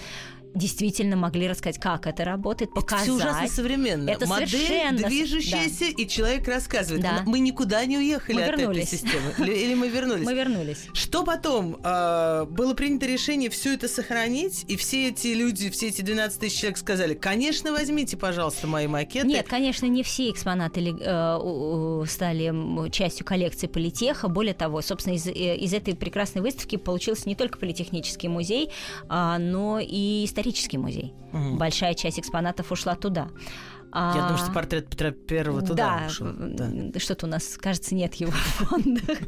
действительно 0.57 1.15
могли 1.15 1.47
рассказать, 1.47 1.79
как 1.79 2.07
это 2.07 2.23
работает, 2.25 2.73
показать. 2.73 3.07
Это 3.07 3.17
все 3.17 3.27
ужасно 3.27 3.47
современно. 3.47 4.09
Это 4.09 4.27
Модель 4.27 4.49
совершенно... 4.49 5.07
движущаяся, 5.07 5.85
да. 5.85 6.03
и 6.03 6.07
человек 6.07 6.47
рассказывает. 6.47 7.03
Да. 7.03 7.23
Мы 7.25 7.39
никуда 7.39 7.85
не 7.85 7.97
уехали 7.97 8.37
мы 8.37 8.43
от 8.43 8.57
вернулись. 8.57 8.87
этой 8.87 8.97
системы. 8.97 9.33
Или 9.47 9.73
мы 9.73 9.87
вернулись? 9.87 10.25
Мы 10.25 10.33
вернулись. 10.33 10.87
Что 10.93 11.23
потом? 11.23 11.79
А, 11.83 12.45
было 12.45 12.73
принято 12.73 13.05
решение 13.05 13.49
все 13.49 13.73
это 13.73 13.87
сохранить, 13.87 14.65
и 14.67 14.75
все 14.75 15.09
эти 15.09 15.27
люди, 15.27 15.69
все 15.69 15.87
эти 15.87 16.01
12 16.01 16.39
тысяч 16.39 16.59
человек 16.59 16.77
сказали, 16.77 17.13
конечно, 17.13 17.71
возьмите, 17.71 18.17
пожалуйста, 18.17 18.67
мои 18.67 18.87
макеты. 18.87 19.27
Нет, 19.27 19.47
конечно, 19.47 19.85
не 19.85 20.03
все 20.03 20.29
экспонаты 20.31 20.95
э, 20.99 22.03
стали 22.07 22.89
частью 22.89 23.25
коллекции 23.25 23.67
Политеха. 23.67 24.27
Более 24.27 24.53
того, 24.53 24.81
собственно, 24.81 25.15
из, 25.15 25.27
э, 25.27 25.55
из 25.57 25.73
этой 25.73 25.95
прекрасной 25.95 26.41
выставки 26.41 26.75
получился 26.75 27.29
не 27.29 27.35
только 27.35 27.57
Политехнический 27.57 28.29
музей, 28.29 28.71
а, 29.09 29.37
но 29.37 29.79
и 29.79 30.25
исторический 30.25 30.46
музей. 30.77 31.13
Угу. 31.33 31.57
Большая 31.57 31.93
часть 31.93 32.19
экспонатов 32.19 32.71
ушла 32.71 32.95
туда. 32.95 33.29
Я 33.93 34.11
а, 34.11 34.13
думаю, 34.13 34.37
что 34.37 34.51
портрет 34.51 34.89
Петра 34.89 35.11
Первого 35.11 35.61
туда 35.61 35.99
да, 36.01 36.07
ушел. 36.07 36.27
Да, 36.37 36.99
что-то 36.99 37.25
у 37.25 37.29
нас, 37.29 37.57
кажется, 37.57 37.95
нет 37.95 38.15
его 38.15 38.31
в 38.31 38.35
фондах. 38.35 39.19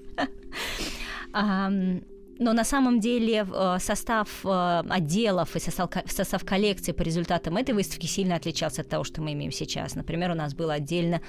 Но 2.41 2.53
на 2.53 2.63
самом 2.63 3.01
деле 3.01 3.45
э, 3.53 3.77
состав 3.79 4.29
э, 4.45 4.83
отделов 4.89 5.57
и 5.57 5.59
состав, 5.59 5.89
состав 6.05 6.45
коллекции 6.45 6.93
по 6.93 7.01
результатам 7.01 7.57
этой 7.57 7.75
выставки 7.75 8.05
сильно 8.05 8.35
отличался 8.35 8.81
от 8.81 8.87
того, 8.87 9.03
что 9.03 9.21
мы 9.21 9.33
имеем 9.33 9.51
сейчас. 9.51 9.95
Например, 9.95 10.31
у 10.31 10.35
нас 10.35 10.53
был 10.53 10.69
отдельно 10.69 11.21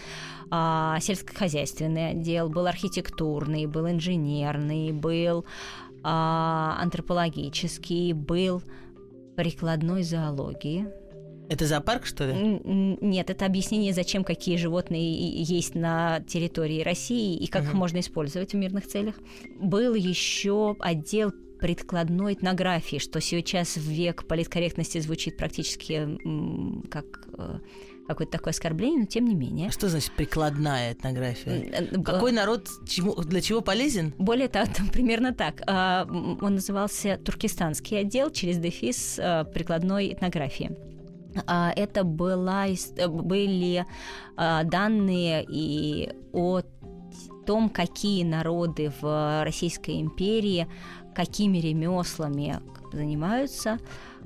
а, 0.51 1.01
сельскохозяйственный 1.01 2.11
отдел, 2.11 2.49
был 2.49 2.69
архитектурный, 2.69 3.67
был 3.67 3.89
инженерный, 3.89 4.93
был 4.93 5.45
а, 6.05 6.77
антропологический, 6.81 8.13
был 8.13 8.63
прикладной 9.41 10.03
зоологии, 10.03 10.87
это 11.49 11.67
зоопарк, 11.67 12.05
что 12.05 12.27
ли? 12.27 12.61
Нет, 12.63 13.31
это 13.31 13.47
объяснение, 13.47 13.95
зачем 13.95 14.23
какие 14.23 14.57
животные 14.57 15.43
есть 15.43 15.75
на 15.75 16.21
территории 16.29 16.83
России 16.83 17.37
и 17.37 17.47
как 17.47 17.63
угу. 17.63 17.71
их 17.71 17.75
можно 17.75 18.01
использовать 18.01 18.53
в 18.53 18.57
мирных 18.57 18.87
целях. 18.87 19.17
Был 19.59 19.95
еще 19.95 20.77
отдел 20.79 21.33
предкладной 21.59 22.35
этнографии, 22.35 22.99
что 22.99 23.21
сейчас 23.21 23.77
в 23.77 23.89
век 23.89 24.27
политкорректности 24.29 24.99
звучит 24.99 25.39
практически 25.39 26.19
как 26.89 27.07
э, 27.39 27.59
какое-то 28.07 28.33
такое 28.33 28.53
оскорбление, 28.53 29.01
но 29.01 29.07
тем 29.07 29.27
не 29.27 29.35
менее. 29.35 29.71
Что 29.71 29.89
значит 29.89 30.13
прикладная 30.13 30.93
этнография? 30.93 31.71
Э, 31.73 32.03
Какой 32.03 32.33
народ 32.33 32.69
чему, 32.87 33.15
для 33.15 33.41
чего 33.41 33.61
полезен? 33.61 34.15
Более 34.19 34.49
того, 34.49 34.67
примерно 34.93 35.33
так. 35.33 35.63
А, 35.67 36.07
он 36.09 36.55
назывался 36.55 37.19
Туркестанский 37.19 38.01
отдел 38.01 38.31
через 38.31 38.59
дефис 38.59 39.19
э, 39.19 39.45
прикладной 39.53 40.13
этнографии. 40.13 40.77
А, 41.47 41.73
это 41.77 42.03
была, 42.05 42.67
были 43.09 43.87
а, 44.37 44.65
данные 44.65 45.47
и 45.49 46.13
о 46.33 46.63
том, 47.47 47.69
какие 47.69 48.25
народы 48.25 48.93
в 49.01 49.45
Российской 49.45 50.01
империи 50.01 50.67
какими 51.15 51.59
ремеслами 51.59 52.61
занимаются, 52.93 53.79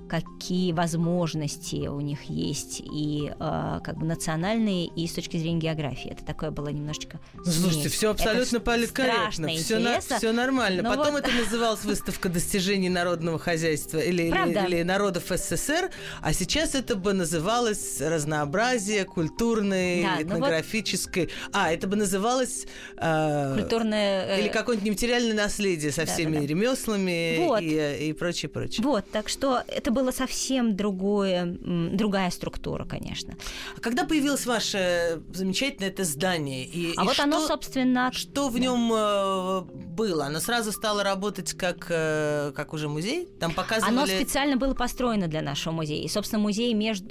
какие 0.09 0.73
возможности 0.73 1.87
у 1.87 2.01
них 2.01 2.25
есть 2.25 2.81
и 2.81 3.33
э, 3.39 3.81
как 3.83 3.97
бы 3.99 4.07
национальные, 4.07 4.87
и 4.87 5.07
с 5.07 5.13
точки 5.13 5.37
зрения 5.37 5.61
географии. 5.61 6.11
Это 6.11 6.25
такое 6.25 6.51
было 6.51 6.69
немножечко... 6.69 7.21
Ну, 7.35 7.45
слушайте, 7.45 7.89
все 7.89 8.11
абсолютно 8.11 8.61
политкорректно, 8.61 9.49
все, 9.49 9.79
на, 9.79 10.01
все 10.01 10.33
нормально. 10.33 10.83
Но 10.83 10.91
Потом 10.91 11.13
вот... 11.13 11.27
это 11.27 11.35
называлась 11.35 11.85
выставка 11.85 12.29
достижений 12.29 12.89
народного 12.89 13.39
хозяйства 13.39 13.99
или, 13.99 14.25
или, 14.25 14.67
или 14.67 14.83
народов 14.83 15.25
СССР, 15.29 15.91
а 16.21 16.33
сейчас 16.33 16.75
это 16.75 16.97
бы 16.97 17.13
называлось 17.13 18.01
разнообразие 18.01 19.05
культурной, 19.05 20.03
да, 20.03 20.23
этнографической... 20.23 21.25
Вот... 21.25 21.51
А, 21.53 21.73
это 21.73 21.87
бы 21.87 21.97
называлось... 21.97 22.67
Э, 22.99 23.55
Культурное... 23.55 24.39
Или 24.39 24.49
какое-нибудь 24.49 24.87
нематериальное 24.87 25.35
наследие 25.35 25.93
со 25.93 26.05
всеми 26.05 26.35
да, 26.35 26.41
да. 26.41 26.47
ремеслами 26.47 27.37
вот. 27.47 27.61
и, 27.63 28.09
и 28.09 28.13
прочее, 28.13 28.49
прочее. 28.49 28.85
Вот, 28.85 29.11
так 29.11 29.29
что 29.29 29.63
это 29.67 29.91
было 30.05 30.13
совсем 30.13 30.77
другое, 30.77 31.57
другая 31.63 32.31
структура, 32.31 32.85
конечно. 32.85 33.35
А 33.77 33.81
когда 33.81 34.05
появилось 34.05 34.45
ваше 34.45 35.23
замечательное 35.33 35.89
это 35.89 36.05
здание? 36.05 36.65
И, 36.67 36.93
а 36.97 37.03
и 37.03 37.07
вот 37.07 37.15
что, 37.15 37.23
оно, 37.23 37.47
собственно... 37.47 38.13
Что 38.13 38.51
в 38.51 38.59
нем 38.59 38.93
э, 38.93 39.61
было? 39.63 40.27
Оно 40.27 40.41
сразу 40.41 40.73
стало 40.73 41.03
работать 41.03 41.55
как, 41.55 41.87
э, 41.89 42.53
как 42.55 42.75
уже 42.75 42.89
музей? 42.89 43.27
Там 43.41 43.53
показывали... 43.53 43.97
Оно 43.97 44.07
специально 44.07 44.57
было 44.59 44.75
построено 44.75 45.27
для 45.27 45.41
нашего 45.41 45.73
музея. 45.73 46.05
И, 46.05 46.09
собственно, 46.09 46.43
музей 46.43 46.75
между, 46.75 47.09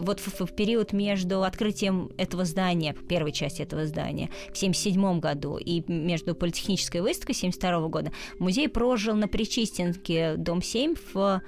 вот 0.00 0.20
в, 0.20 0.46
в 0.46 0.54
период 0.54 0.92
между 0.92 1.42
открытием 1.42 2.12
этого 2.18 2.44
здания, 2.44 2.94
первой 3.08 3.32
части 3.32 3.62
этого 3.62 3.84
здания, 3.86 4.30
в 4.52 4.56
1977 4.56 5.18
году 5.18 5.56
и 5.56 5.82
между 5.90 6.36
политехнической 6.36 7.00
выставкой 7.00 7.34
1972 7.34 7.88
года, 7.88 8.12
музей 8.38 8.68
прожил 8.68 9.16
на 9.16 9.26
Причистенке, 9.26 10.34
дом 10.36 10.62
7, 10.62 10.94
в 11.14 11.42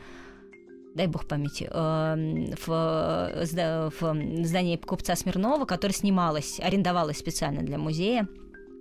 дай 0.94 1.06
бог 1.06 1.26
памяти, 1.26 1.68
эм, 1.70 2.54
в, 2.66 3.90
в 4.00 4.44
здании 4.44 4.76
купца 4.76 5.16
Смирнова, 5.16 5.64
которое 5.64 5.94
снималось, 5.94 6.60
арендовалось 6.60 7.18
специально 7.18 7.62
для 7.62 7.78
музея. 7.78 8.28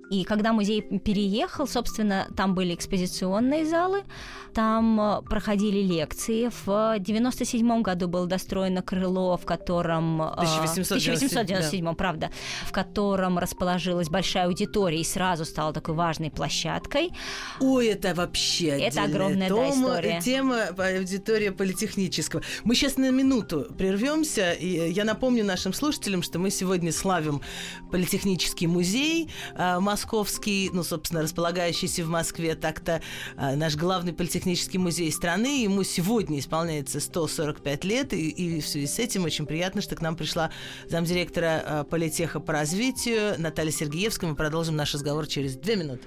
И 0.10 0.24
когда 0.24 0.54
музей 0.54 0.82
переехал, 0.82 1.68
собственно, 1.68 2.28
там 2.36 2.56
были 2.56 2.76
экспозиционные 2.76 3.66
залы, 3.66 4.04
там 4.54 5.00
э, 5.02 5.22
проходили 5.24 5.80
лекции. 5.80 6.50
В 6.66 7.00
97 7.00 7.82
году 7.82 8.08
было 8.08 8.28
достроено 8.28 8.82
крыло, 8.82 9.38
в 9.38 9.46
котором... 9.46 10.22
1897, 10.22 10.84
1897 10.84 11.86
да. 11.86 11.94
правда. 11.94 12.32
В 12.66 12.72
котором 12.72 13.40
расположилась 13.40 14.10
большая 14.10 14.46
аудитория 14.46 15.02
и 15.02 15.04
сразу 15.04 15.46
стала 15.46 15.74
такой 15.74 15.96
важной 15.96 16.30
площадкой. 16.30 17.10
Ой, 17.60 17.88
это 17.88 18.14
вообще 18.14 18.68
Это 18.68 19.04
огромная 19.04 19.50
тома, 19.50 19.64
да, 19.64 19.70
история. 19.70 20.22
Тема 20.22 20.64
аудитория 20.78 21.52
политехнического. 21.52 22.44
Мы 22.64 22.76
сейчас 22.76 22.98
на 22.98 23.10
минуту 23.12 23.68
прервемся. 23.78 24.52
И 24.52 24.92
я 24.92 25.04
напомню 25.04 25.44
нашим 25.44 25.74
слушателям, 25.74 26.22
что 26.22 26.40
мы 26.40 26.50
сегодня 26.52 26.92
славим 26.92 27.42
Политехнический 27.92 28.68
музей 28.68 29.30
э, 29.56 29.80
московский, 29.94 30.72
ну, 30.74 30.84
собственно, 30.84 31.22
располагающийся 31.22 32.04
в 32.04 32.10
Москве. 32.10 32.56
Так-то 32.56 33.02
э, 33.38 33.56
наш 33.56 33.76
главный 33.76 34.12
политехнический 34.12 34.64
технический 34.64 34.78
музей 34.80 35.12
страны. 35.12 35.64
Ему 35.64 35.84
сегодня 35.84 36.40
исполняется 36.40 37.00
145 37.00 37.84
лет, 37.84 38.14
и, 38.14 38.30
и 38.30 38.60
в 38.60 38.68
связи 38.68 38.88
с 38.88 38.98
этим 38.98 39.26
очень 39.26 39.46
приятно, 39.46 39.82
что 39.82 39.96
к 39.96 40.02
нам 40.02 40.16
пришла 40.16 40.50
замдиректора 40.90 41.64
э, 41.66 41.84
политеха 41.90 42.40
по 42.40 42.54
развитию 42.54 43.36
Наталья 43.38 43.72
Сергеевская. 43.72 44.30
Мы 44.30 44.36
продолжим 44.36 44.76
наш 44.76 44.94
разговор 44.94 45.28
через 45.28 45.56
две 45.56 45.76
минуты. 45.76 46.04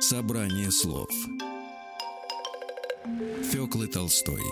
Собрание 0.00 0.70
слов 0.70 1.10
Фёклы 3.50 3.88
Толстой 3.88 4.42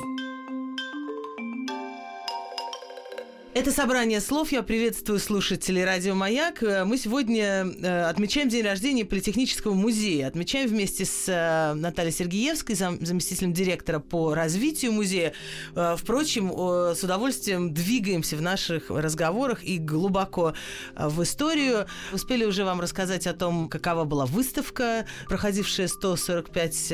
Это 3.56 3.72
собрание 3.72 4.20
слов. 4.20 4.52
Я 4.52 4.62
приветствую 4.62 5.18
слушателей 5.18 5.82
Радио 5.82 6.14
Маяк. 6.14 6.62
Э, 6.62 6.84
мы 6.84 6.98
сегодня 6.98 7.64
э, 7.64 8.02
отмечаем 8.02 8.50
день 8.50 8.62
рождения 8.62 9.06
Политехнического 9.06 9.72
музея. 9.72 10.28
Отмечаем 10.28 10.68
вместе 10.68 11.06
с 11.06 11.24
э, 11.26 11.72
Натальей 11.72 12.12
Сергеевской, 12.12 12.74
заместителем 12.74 13.54
директора 13.54 13.98
по 13.98 14.34
развитию 14.34 14.92
музея. 14.92 15.32
Впрочем, 15.74 16.52
с 16.52 17.02
удовольствием 17.02 17.72
двигаемся 17.72 18.36
в 18.36 18.42
наших 18.42 18.90
разговорах 18.90 19.64
и 19.64 19.78
глубоко 19.78 20.52
в 20.94 21.22
историю. 21.22 21.86
Успели 22.12 22.44
уже 22.44 22.62
вам 22.62 22.82
рассказать 22.82 23.26
о 23.26 23.32
том, 23.32 23.70
какова 23.70 24.04
была 24.04 24.26
выставка, 24.26 25.06
проходившая 25.28 25.88
145 25.88 26.90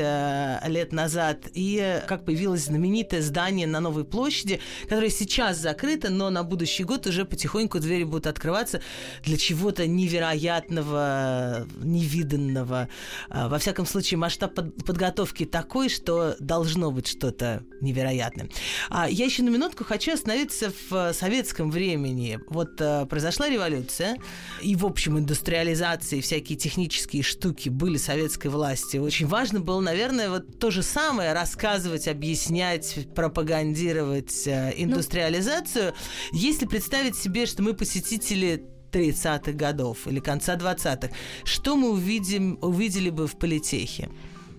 лет 0.68 0.92
назад, 0.92 1.48
и 1.54 2.00
как 2.06 2.24
появилось 2.24 2.66
знаменитое 2.66 3.20
здание 3.20 3.66
на 3.66 3.80
Новой 3.80 4.04
площади, 4.04 4.60
которое 4.84 5.10
сейчас 5.10 5.56
закрыто, 5.58 6.08
но 6.08 6.30
на 6.30 6.44
будущий 6.52 6.84
год 6.84 7.06
уже 7.06 7.24
потихоньку 7.24 7.80
двери 7.80 8.04
будут 8.04 8.26
открываться 8.26 8.82
для 9.24 9.38
чего-то 9.38 9.86
невероятного, 9.86 11.66
невиданного. 11.82 12.90
А, 13.30 13.48
во 13.48 13.58
всяком 13.58 13.86
случае, 13.86 14.18
масштаб 14.18 14.54
подготовки 14.54 15.46
такой, 15.46 15.88
что 15.88 16.36
должно 16.40 16.90
быть 16.90 17.06
что-то 17.06 17.62
невероятное. 17.80 18.50
А 18.90 19.08
я 19.08 19.24
еще 19.24 19.42
на 19.42 19.48
минутку 19.48 19.84
хочу 19.84 20.12
остановиться 20.12 20.72
в 20.90 21.14
советском 21.14 21.70
времени. 21.70 22.38
Вот 22.48 22.78
а, 22.80 23.06
произошла 23.06 23.48
революция, 23.48 24.18
и, 24.60 24.76
в 24.76 24.84
общем, 24.84 25.18
индустриализация 25.18 26.18
и 26.18 26.22
всякие 26.22 26.58
технические 26.58 27.22
штуки 27.22 27.70
были 27.70 27.96
советской 27.96 28.48
власти. 28.48 28.98
Очень 28.98 29.26
важно 29.26 29.60
было, 29.60 29.80
наверное, 29.80 30.28
вот 30.28 30.58
то 30.58 30.70
же 30.70 30.82
самое 30.82 31.32
рассказывать, 31.32 32.08
объяснять, 32.08 33.08
пропагандировать 33.14 34.46
э, 34.46 34.74
ну, 34.76 34.84
индустриализацию. 34.84 35.94
Ну, 36.32 36.38
если 36.42 36.66
представить 36.66 37.16
себе, 37.16 37.46
что 37.46 37.62
мы 37.62 37.74
посетители 37.74 38.64
30-х 38.90 39.52
годов 39.52 40.06
или 40.06 40.20
конца 40.20 40.56
20-х, 40.56 41.10
что 41.44 41.76
мы 41.76 41.90
увидим, 41.90 42.58
увидели 42.60 43.10
бы 43.10 43.26
в 43.26 43.38
политехе? 43.38 44.10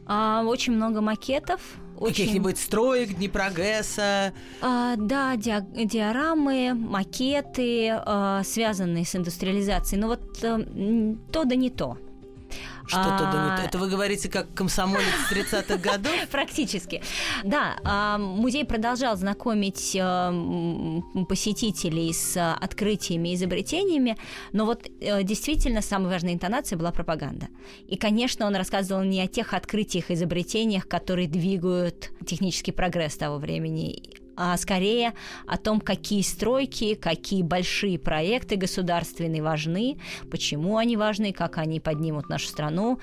А, 0.06 0.44
очень 0.46 0.74
много 0.74 1.02
макетов. 1.02 1.62
Каких-нибудь 2.00 2.58
строек, 2.58 3.14
Днепрогэса? 3.16 4.34
А, 4.62 4.96
да, 4.98 5.36
ди- 5.36 5.86
диорамы, 5.86 6.74
макеты, 6.74 7.90
а, 7.92 8.42
связанные 8.44 9.06
с 9.06 9.16
индустриализацией. 9.16 10.02
Но 10.02 10.08
вот 10.08 10.44
а, 10.44 10.60
то 11.32 11.46
да 11.46 11.56
не 11.56 11.70
то. 11.70 11.98
Что-то 12.88 13.30
а... 13.32 13.64
Это 13.64 13.78
вы 13.78 13.90
говорите 13.90 14.30
как 14.30 14.54
комсомолец 14.54 15.06
30-х 15.32 15.78
годов? 15.78 16.14
Практически. 16.32 17.02
Да, 17.44 17.78
а, 17.84 18.18
музей 18.18 18.66
продолжал 18.66 19.16
знакомить 19.16 19.98
а, 20.00 20.32
посетителей 21.28 22.14
с 22.14 22.56
открытиями 22.56 23.30
и 23.30 23.36
изобретениями, 23.36 24.18
но 24.52 24.66
вот 24.66 24.88
э, 25.00 25.24
действительно 25.24 25.82
самой 25.82 26.10
важной 26.10 26.34
интонацией 26.34 26.78
была 26.78 26.92
пропаганда. 26.92 27.48
И, 27.88 27.96
конечно, 27.96 28.46
он 28.46 28.56
рассказывал 28.56 29.04
не 29.04 29.22
о 29.22 29.28
тех 29.28 29.54
открытиях 29.54 30.12
и 30.12 30.14
изобретениях, 30.14 30.88
которые 30.88 31.28
двигают 31.28 32.12
технический 32.26 32.72
прогресс 32.72 33.16
того 33.16 33.38
времени, 33.38 34.23
а 34.36 34.58
скорее 34.58 35.14
о 35.48 35.58
том, 35.58 35.80
какие 35.80 36.22
стройки, 36.22 36.96
какие 36.96 37.44
большие 37.44 38.00
проекты 38.00 38.56
государственные 38.56 39.44
важны, 39.44 39.98
почему 40.32 40.78
они 40.78 40.98
важны, 40.98 41.34
как 41.34 41.58
они 41.58 41.80
поднимут 41.80 42.30
нашу 42.30 42.48
страну 42.48 43.00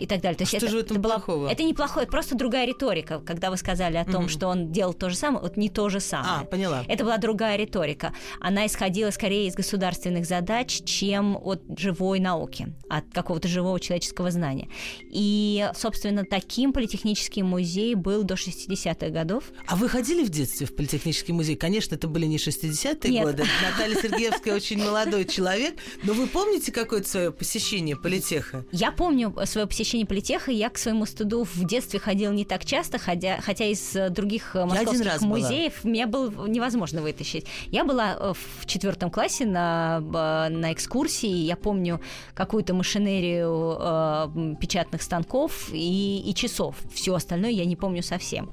и 0.00 0.06
так 0.06 0.20
далее. 0.20 0.36
То 0.36 0.42
есть 0.42 0.50
что 0.50 0.56
это, 0.58 0.68
же 0.68 0.76
в 0.76 0.80
этом 0.80 0.96
это 0.98 1.08
плохого? 1.08 1.38
Была, 1.38 1.52
это 1.52 1.62
не 1.62 1.74
плохое, 1.74 2.04
это 2.04 2.10
просто 2.10 2.34
другая 2.34 2.66
риторика. 2.66 3.20
Когда 3.20 3.50
вы 3.50 3.56
сказали 3.56 3.96
о 3.96 4.04
том, 4.04 4.24
mm-hmm. 4.24 4.28
что 4.28 4.48
он 4.48 4.72
делал 4.72 4.92
то 4.92 5.08
же 5.08 5.16
самое, 5.16 5.42
вот 5.42 5.56
не 5.56 5.70
то 5.70 5.88
же 5.88 6.00
самое. 6.00 6.42
А, 6.42 6.44
поняла. 6.44 6.84
Это 6.88 7.04
была 7.04 7.18
другая 7.18 7.56
риторика. 7.56 8.12
Она 8.40 8.66
исходила 8.66 9.10
скорее 9.10 9.46
из 9.46 9.54
государственных 9.54 10.26
задач, 10.26 10.82
чем 10.84 11.38
от 11.40 11.62
живой 11.76 12.18
науки, 12.18 12.74
от 12.88 13.04
какого-то 13.12 13.46
живого 13.46 13.78
человеческого 13.78 14.30
знания. 14.30 14.68
И, 15.10 15.70
собственно, 15.76 16.24
таким 16.24 16.72
политехнический 16.72 17.42
музей 17.42 17.94
был 17.94 18.24
до 18.24 18.34
60-х 18.34 19.08
годов. 19.10 19.44
А 19.66 19.76
вы 19.76 19.88
ходили 19.88 20.24
в 20.24 20.30
детстве 20.30 20.66
в 20.66 20.74
политехнический 20.74 21.32
музей? 21.32 21.56
Конечно, 21.56 21.94
это 21.94 22.08
были 22.08 22.26
не 22.26 22.36
60-е 22.36 23.22
годы. 23.22 23.44
Наталья 23.62 23.94
Сергеевская 24.00 24.54
очень 24.54 24.82
молодой 24.82 25.24
человек. 25.24 25.76
Но 26.02 26.14
вы 26.14 26.26
помните 26.26 26.72
какое-то 26.72 27.08
свое 27.08 27.32
посещение 27.32 27.96
политеха? 27.96 28.64
Я 28.72 28.90
помню 28.90 29.34
свое 29.44 29.67
посещение 29.68 30.06
политеха 30.06 30.50
я 30.50 30.70
к 30.70 30.78
своему 30.78 31.06
студу 31.06 31.44
в 31.44 31.64
детстве 31.66 32.00
ходила 32.00 32.32
не 32.32 32.44
так 32.44 32.64
часто, 32.64 32.98
хотя, 32.98 33.40
хотя 33.40 33.66
из 33.66 33.94
э, 33.94 34.10
других 34.10 34.56
э, 34.56 34.64
московских 34.64 35.20
музеев 35.20 35.80
была. 35.82 35.92
меня 35.92 36.06
было 36.06 36.46
невозможно 36.46 37.02
вытащить. 37.02 37.46
Я 37.66 37.84
была 37.84 38.16
э, 38.18 38.32
в 38.32 38.66
четвертом 38.66 39.10
классе 39.10 39.46
на, 39.46 40.00
на 40.00 40.72
экскурсии, 40.72 41.28
я 41.28 41.56
помню 41.56 42.00
какую-то 42.34 42.74
машинерию 42.74 43.76
э, 43.78 44.54
печатных 44.60 45.02
станков 45.02 45.70
и, 45.72 46.20
и 46.20 46.34
часов. 46.34 46.76
Все 46.92 47.14
остальное 47.14 47.50
я 47.50 47.64
не 47.64 47.76
помню 47.76 48.02
совсем. 48.02 48.50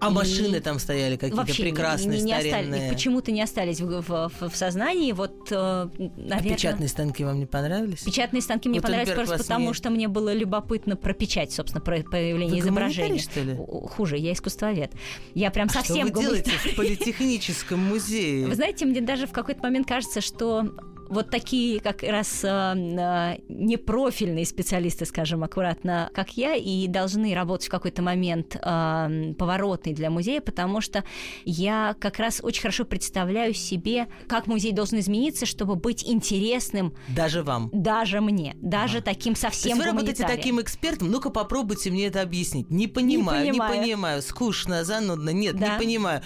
А 0.00 0.08
и... 0.08 0.12
машины 0.12 0.60
там 0.60 0.78
стояли 0.78 1.16
какие-то 1.16 1.44
прекрасные, 1.44 2.18
не, 2.18 2.24
не 2.24 2.32
старинные. 2.32 2.60
Остались, 2.60 2.92
почему-то 2.92 3.32
не 3.32 3.42
остались 3.42 3.80
в, 3.80 4.02
в, 4.02 4.30
в, 4.40 4.50
в 4.50 4.56
сознании. 4.56 5.12
Вот, 5.12 5.50
наверное... 5.50 6.38
А 6.38 6.42
печатные 6.42 6.88
станки 6.88 7.24
вам 7.24 7.38
не 7.38 7.46
понравились? 7.46 8.02
Печатные 8.02 8.42
станки 8.42 8.68
мне 8.68 8.80
вот 8.80 8.86
понравились 8.86 9.14
просто 9.14 9.38
потому, 9.38 9.68
не... 9.68 9.74
что 9.74 9.90
мне 9.90 10.08
было 10.08 10.32
любопытно 10.44 10.96
про 10.96 11.12
печать, 11.12 11.52
собственно, 11.52 11.80
про 11.82 12.02
появление 12.02 12.62
вы 12.62 12.68
изображения. 12.68 13.18
что 13.18 13.40
ли? 13.40 13.56
Хуже, 13.56 14.16
я 14.18 14.32
искусствовед. 14.32 14.92
Я 15.34 15.50
прям 15.50 15.68
а 15.70 15.72
совсем 15.72 16.08
что 16.08 16.16
вы 16.16 16.22
делаете 16.22 16.50
в 16.50 16.76
политехническом 16.76 17.80
музее? 17.80 18.46
Вы 18.46 18.54
знаете, 18.54 18.84
мне 18.84 19.00
даже 19.00 19.26
в 19.26 19.32
какой-то 19.32 19.62
момент 19.62 19.88
кажется, 19.88 20.20
что 20.20 20.74
вот 21.08 21.30
такие 21.30 21.80
как 21.80 22.02
раз 22.02 22.44
э, 22.44 22.48
э, 22.48 23.36
непрофильные 23.48 24.46
специалисты, 24.46 25.04
скажем 25.04 25.44
аккуратно, 25.44 26.10
как 26.14 26.36
я, 26.36 26.54
и 26.54 26.86
должны 26.86 27.34
работать 27.34 27.68
в 27.68 27.70
какой-то 27.70 28.02
момент 28.02 28.56
э, 28.56 29.34
поворотный 29.38 29.92
для 29.92 30.10
музея, 30.10 30.40
потому 30.40 30.80
что 30.80 31.04
я 31.44 31.94
как 32.00 32.18
раз 32.18 32.40
очень 32.42 32.62
хорошо 32.62 32.84
представляю 32.84 33.54
себе, 33.54 34.08
как 34.28 34.46
музей 34.46 34.72
должен 34.72 34.98
измениться, 34.98 35.46
чтобы 35.46 35.76
быть 35.76 36.04
интересным. 36.04 36.94
Даже 37.08 37.42
вам? 37.42 37.70
Даже 37.72 38.20
мне. 38.20 38.56
Даже 38.60 38.98
а. 38.98 39.02
таким 39.02 39.36
совсем 39.36 39.62
То 39.62 39.68
есть 39.68 39.80
вы 39.80 39.86
работаете 39.86 40.26
таким 40.26 40.60
экспертом? 40.60 41.10
Ну-ка 41.10 41.30
попробуйте 41.30 41.90
мне 41.90 42.06
это 42.06 42.22
объяснить. 42.22 42.70
Не 42.70 42.88
понимаю, 42.88 43.44
не 43.44 43.50
понимаю, 43.50 43.74
не 43.74 43.80
понимаю. 43.86 44.22
Скучно, 44.22 44.84
занудно. 44.84 45.30
Нет, 45.30 45.56
да. 45.56 45.74
не 45.74 45.78
понимаю. 45.78 46.22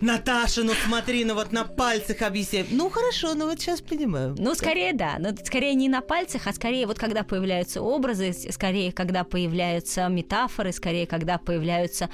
Наташа, 0.00 0.64
ну 0.64 0.72
смотри, 0.86 1.24
ну 1.24 1.34
вот 1.34 1.52
на 1.52 1.64
пальцах 1.64 2.22
объясняй. 2.22 2.66
Ну 2.70 2.90
хорошо, 2.90 3.34
ну 3.34 3.46
вот 3.46 3.60
сейчас 3.60 3.80
понимаю 3.80 4.07
понимаю. 4.08 4.34
Ну, 4.38 4.54
скорее, 4.54 4.92
да. 4.92 5.16
Но 5.18 5.30
скорее 5.44 5.74
не 5.74 5.88
на 5.88 6.00
пальцах, 6.00 6.46
а 6.46 6.52
скорее 6.52 6.86
вот 6.86 6.98
когда 6.98 7.22
появляются 7.22 7.82
образы, 7.82 8.32
скорее, 8.32 8.92
когда 8.92 9.24
появляются 9.24 10.08
метафоры, 10.08 10.72
скорее, 10.72 11.06
когда 11.06 11.38
появляются 11.38 12.08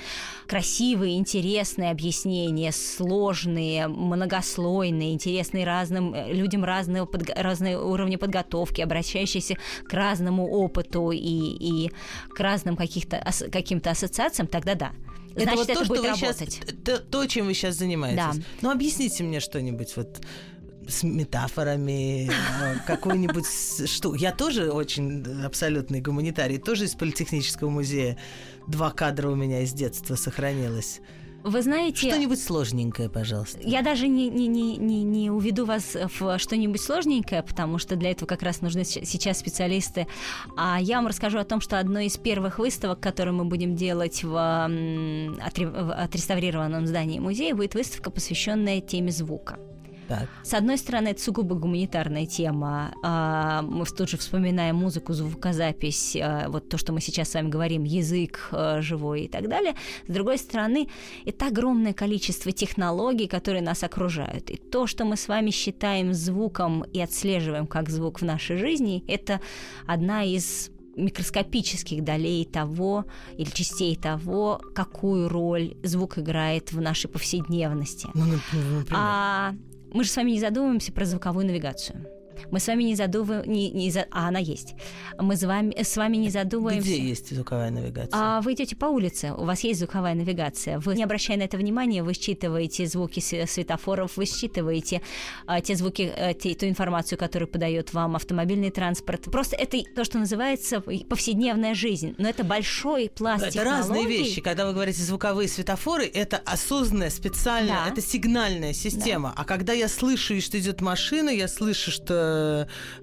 красивые, 0.46 1.18
интересные 1.18 1.90
объяснения, 1.90 2.72
сложные, 2.72 3.88
многослойные, 3.88 5.12
интересные 5.12 5.64
разным 5.64 6.14
э, 6.14 6.32
людям 6.32 6.64
разные, 6.64 7.06
под, 7.06 7.30
разные 7.30 7.78
уровни 7.78 8.16
подготовки, 8.16 8.80
обращающиеся 8.80 9.56
к 9.84 9.92
разному 9.92 10.50
опыту 10.50 11.10
и, 11.10 11.18
и 11.18 11.92
к 12.30 12.40
разным 12.40 12.76
каких-то, 12.76 13.24
каким-то 13.50 13.90
ассоциациям, 13.90 14.48
тогда 14.48 14.74
да. 14.74 14.92
Значит, 15.36 15.48
это 15.48 15.56
вот 15.56 15.66
то, 15.66 15.72
это 15.72 15.84
что 15.84 15.94
будет 15.94 16.00
вы 16.00 16.08
работать. 16.08 16.52
Сейчас, 16.52 16.74
то, 16.84 16.98
то, 16.98 17.26
чем 17.26 17.46
вы 17.46 17.54
сейчас 17.54 17.74
занимаетесь. 17.74 18.16
Да. 18.16 18.32
Ну, 18.60 18.70
объясните 18.70 19.24
мне 19.24 19.40
что-нибудь 19.40 19.96
вот 19.96 20.20
с 20.88 21.02
метафорами, 21.02 22.28
э, 22.28 22.76
какую-нибудь 22.86 23.46
штуку. 23.88 24.16
Я 24.16 24.32
тоже 24.32 24.70
очень 24.70 25.24
абсолютный 25.44 26.00
гуманитарий, 26.00 26.58
тоже 26.58 26.84
из 26.84 26.94
политехнического 26.94 27.70
музея. 27.70 28.18
Два 28.66 28.90
кадра 28.90 29.28
у 29.28 29.34
меня 29.34 29.60
из 29.60 29.72
детства 29.72 30.14
сохранилось. 30.14 31.00
Вы 31.44 31.60
знаете... 31.60 32.08
Что-нибудь 32.08 32.42
сложненькое, 32.42 33.10
пожалуйста. 33.10 33.60
Я 33.62 33.82
даже 33.82 34.08
не, 34.08 34.30
не, 34.30 34.46
не, 34.46 34.78
не, 34.78 35.02
не 35.02 35.30
уведу 35.30 35.66
вас 35.66 35.94
в 36.18 36.38
что-нибудь 36.38 36.80
сложненькое, 36.80 37.42
потому 37.42 37.76
что 37.76 37.96
для 37.96 38.12
этого 38.12 38.26
как 38.26 38.42
раз 38.42 38.62
нужны 38.62 38.82
сейчас 38.84 39.40
специалисты. 39.40 40.06
А 40.56 40.78
я 40.80 40.96
вам 40.96 41.06
расскажу 41.06 41.38
о 41.38 41.44
том, 41.44 41.60
что 41.60 41.78
одной 41.78 42.06
из 42.06 42.16
первых 42.16 42.58
выставок, 42.58 43.00
которую 43.00 43.34
мы 43.34 43.44
будем 43.44 43.76
делать 43.76 44.24
в, 44.24 44.30
в 44.30 45.92
отреставрированном 45.92 46.86
здании 46.86 47.18
музея, 47.18 47.54
будет 47.54 47.74
выставка, 47.74 48.10
посвященная 48.10 48.80
теме 48.80 49.12
звука. 49.12 49.58
Так. 50.08 50.28
С 50.42 50.54
одной 50.54 50.78
стороны, 50.78 51.08
это 51.08 51.22
сугубо 51.22 51.54
гуманитарная 51.54 52.26
тема. 52.26 52.94
А, 53.02 53.62
мы 53.62 53.84
тут 53.84 54.08
же 54.08 54.16
вспоминаем 54.16 54.76
музыку, 54.76 55.12
звукозапись, 55.12 56.16
а, 56.16 56.48
вот 56.48 56.68
то, 56.68 56.78
что 56.78 56.92
мы 56.92 57.00
сейчас 57.00 57.30
с 57.30 57.34
вами 57.34 57.48
говорим, 57.48 57.84
язык 57.84 58.48
а, 58.52 58.80
живой 58.80 59.22
и 59.22 59.28
так 59.28 59.48
далее. 59.48 59.74
С 60.06 60.12
другой 60.12 60.38
стороны, 60.38 60.88
это 61.24 61.46
огромное 61.46 61.92
количество 61.92 62.52
технологий, 62.52 63.26
которые 63.26 63.62
нас 63.62 63.82
окружают. 63.82 64.50
И 64.50 64.56
то, 64.56 64.86
что 64.86 65.04
мы 65.04 65.16
с 65.16 65.28
вами 65.28 65.50
считаем 65.50 66.12
звуком 66.12 66.82
и 66.82 67.00
отслеживаем 67.00 67.66
как 67.66 67.88
звук 67.90 68.20
в 68.20 68.24
нашей 68.24 68.56
жизни, 68.56 69.04
это 69.08 69.40
одна 69.86 70.24
из 70.24 70.70
микроскопических 70.96 72.04
долей 72.04 72.44
того 72.44 73.04
или 73.36 73.50
частей 73.50 73.96
того, 73.96 74.60
какую 74.74 75.28
роль 75.28 75.76
звук 75.82 76.18
играет 76.18 76.72
в 76.72 76.80
нашей 76.80 77.08
повседневности. 77.08 78.08
Ну, 78.14 78.24
например. 78.26 78.86
А 78.92 79.54
мы 79.94 80.02
же 80.02 80.10
с 80.10 80.16
вами 80.16 80.32
не 80.32 80.40
задумываемся 80.40 80.92
про 80.92 81.04
звуковую 81.04 81.46
навигацию. 81.46 82.23
Мы 82.50 82.60
с 82.60 82.66
вами 82.66 82.84
не 82.84 82.94
задумываем, 82.94 83.50
не, 83.50 83.70
не 83.70 83.90
за, 83.90 84.06
а 84.10 84.28
она 84.28 84.38
есть. 84.38 84.74
Мы 85.18 85.36
с 85.36 85.42
вами, 85.42 85.74
с 85.82 85.96
вами 85.96 86.16
не 86.16 86.30
задумываемся. 86.30 86.88
Где 86.88 86.98
есть 86.98 87.34
звуковая 87.34 87.70
навигация? 87.70 88.10
А 88.12 88.40
вы 88.40 88.54
идете 88.54 88.76
по 88.76 88.86
улице, 88.86 89.32
у 89.32 89.44
вас 89.44 89.60
есть 89.60 89.80
звуковая 89.80 90.14
навигация. 90.14 90.78
Вы, 90.78 90.94
не 90.96 91.04
обращая 91.04 91.36
на 91.36 91.42
это 91.42 91.56
внимания, 91.56 92.02
вы 92.02 92.14
считываете 92.14 92.86
звуки 92.86 93.20
светофоров, 93.20 94.16
вы 94.16 94.26
считываете 94.26 95.02
а, 95.46 95.60
те 95.60 95.76
звуки, 95.76 96.12
а, 96.16 96.34
те, 96.34 96.54
ту 96.54 96.66
информацию, 96.66 97.18
которую 97.18 97.48
подает 97.48 97.92
вам 97.92 98.16
автомобильный 98.16 98.70
транспорт. 98.70 99.22
Просто 99.24 99.56
это 99.56 99.78
то, 99.94 100.04
что 100.04 100.18
называется 100.18 100.80
повседневная 100.80 101.74
жизнь. 101.74 102.14
Но 102.18 102.28
это 102.28 102.44
большой 102.44 103.10
пласт 103.10 103.42
Это 103.44 103.52
технологий. 103.52 103.78
разные 103.78 104.06
вещи. 104.06 104.40
Когда 104.40 104.66
вы 104.66 104.72
говорите 104.72 105.02
звуковые 105.02 105.48
светофоры, 105.48 106.06
это 106.06 106.40
осознанная, 106.44 107.10
специальная, 107.10 107.84
да. 107.84 107.88
это 107.90 108.00
сигнальная 108.00 108.72
система. 108.72 109.32
Да. 109.36 109.42
А 109.42 109.44
когда 109.44 109.72
я 109.72 109.88
слышу, 109.88 110.40
что 110.40 110.58
идет 110.58 110.80
машина, 110.80 111.30
я 111.30 111.48
слышу, 111.48 111.90
что 111.90 112.23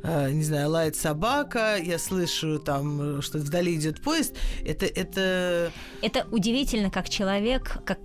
э, 0.04 0.32
не 0.32 0.44
знаю, 0.44 0.70
лает 0.70 0.96
собака, 0.96 1.78
я 1.78 2.00
слышу 2.00 2.60
там, 2.60 3.22
что 3.22 3.38
вдали 3.40 3.76
идет 3.76 4.02
поезд, 4.02 4.36
это, 4.66 4.86
это... 4.86 5.72
Это 6.02 6.28
удивительно, 6.32 6.90
как 6.90 7.10
человек, 7.10 7.78
как 7.86 8.00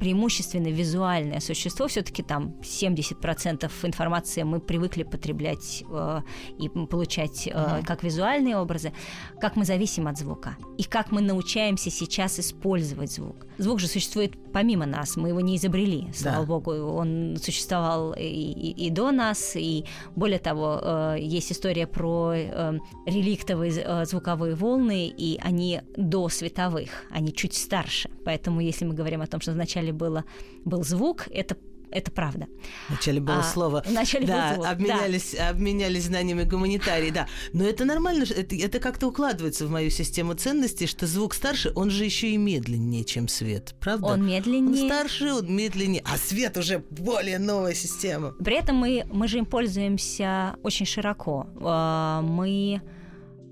преимущественно 0.00 0.68
визуальное 0.68 1.40
существо, 1.40 1.86
все-таки 1.86 2.22
там 2.22 2.54
70% 2.62 3.70
информации 3.82 4.42
мы 4.42 4.60
привыкли 4.60 5.02
потреблять 5.02 5.84
э, 5.90 6.20
и 6.58 6.68
получать 6.68 7.46
э, 7.46 7.50
uh-huh. 7.50 7.84
как 7.84 8.02
визуальные 8.02 8.56
образы, 8.56 8.92
как 9.40 9.56
мы 9.56 9.64
зависим 9.64 10.08
от 10.08 10.18
звука 10.18 10.56
и 10.78 10.84
как 10.84 11.12
мы 11.12 11.20
научаемся 11.20 11.90
сейчас 11.90 12.40
использовать 12.40 13.12
звук. 13.12 13.46
Звук 13.58 13.78
же 13.78 13.86
существует 13.86 14.32
помимо 14.52 14.86
нас, 14.86 15.16
мы 15.16 15.28
его 15.28 15.40
не 15.40 15.56
изобрели, 15.56 16.08
слава 16.14 16.40
да. 16.40 16.46
богу, 16.46 16.72
он 16.72 17.36
существовал 17.40 18.12
и, 18.12 18.22
и, 18.22 18.86
и 18.86 18.90
до 18.90 19.10
нас, 19.10 19.56
и 19.56 19.84
более 20.16 20.38
того, 20.38 20.80
э, 20.82 21.16
есть 21.20 21.52
история 21.52 21.86
про 21.86 22.32
э, 22.34 22.78
реликтовые 23.06 23.72
э, 23.84 24.04
звуковые 24.06 24.54
волны, 24.54 25.08
и 25.08 25.38
они 25.42 25.82
до 25.96 26.28
световых, 26.28 26.90
они 27.10 27.32
чуть 27.32 27.54
старше, 27.54 28.10
поэтому 28.24 28.60
если 28.60 28.84
мы 28.84 28.94
говорим 28.94 29.22
о 29.22 29.26
том, 29.26 29.40
что 29.40 29.52
вначале 29.52 29.89
вначале 29.90 29.92
было, 29.92 30.24
был 30.64 30.84
звук, 30.84 31.28
это 31.30 31.56
это 31.92 32.12
правда. 32.12 32.46
Вначале 32.88 33.20
было 33.20 33.40
а, 33.40 33.42
слово. 33.42 33.82
Вначале 33.84 34.24
да, 34.24 34.50
был 34.50 34.62
звук, 34.62 34.72
обменялись, 34.72 35.34
да. 35.36 35.48
обменялись 35.48 36.04
знаниями 36.04 36.44
гуманитарии, 36.44 37.10
да. 37.10 37.26
Но 37.52 37.64
это 37.64 37.84
нормально, 37.84 38.22
это, 38.22 38.54
это 38.54 38.78
как-то 38.78 39.08
укладывается 39.08 39.66
в 39.66 39.70
мою 39.72 39.90
систему 39.90 40.34
ценностей, 40.34 40.86
что 40.86 41.08
звук 41.08 41.34
старше, 41.34 41.72
он 41.74 41.90
же 41.90 42.04
еще 42.04 42.28
и 42.28 42.36
медленнее, 42.36 43.02
чем 43.02 43.26
свет, 43.26 43.74
правда? 43.80 44.06
Он 44.06 44.24
медленнее. 44.24 44.84
Он 44.84 44.88
старше, 44.88 45.32
он 45.32 45.52
медленнее, 45.52 46.04
а 46.06 46.16
свет 46.16 46.56
уже 46.56 46.78
более 46.90 47.40
новая 47.40 47.74
система. 47.74 48.34
При 48.38 48.56
этом 48.56 48.76
мы, 48.76 49.04
мы 49.12 49.26
же 49.26 49.38
им 49.38 49.44
пользуемся 49.44 50.54
очень 50.62 50.86
широко. 50.86 51.48
А, 51.60 52.22
мы 52.22 52.82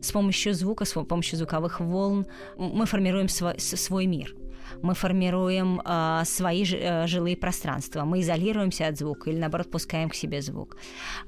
с 0.00 0.12
помощью 0.12 0.54
звука, 0.54 0.84
с 0.84 0.92
помощью 0.92 1.38
звуковых 1.38 1.80
волн 1.80 2.26
мы 2.56 2.86
формируем 2.86 3.28
свой, 3.28 3.58
свой 3.58 4.06
мир. 4.06 4.37
Мы 4.82 4.94
формируем 4.94 5.80
э, 5.84 6.22
свои 6.24 6.64
ж, 6.64 6.76
э, 6.76 7.06
жилые 7.06 7.36
пространства, 7.36 8.04
мы 8.04 8.20
изолируемся 8.20 8.88
от 8.88 8.98
звука 8.98 9.30
или 9.30 9.38
наоборот 9.38 9.70
пускаем 9.70 10.08
к 10.08 10.14
себе 10.14 10.42
звук, 10.42 10.76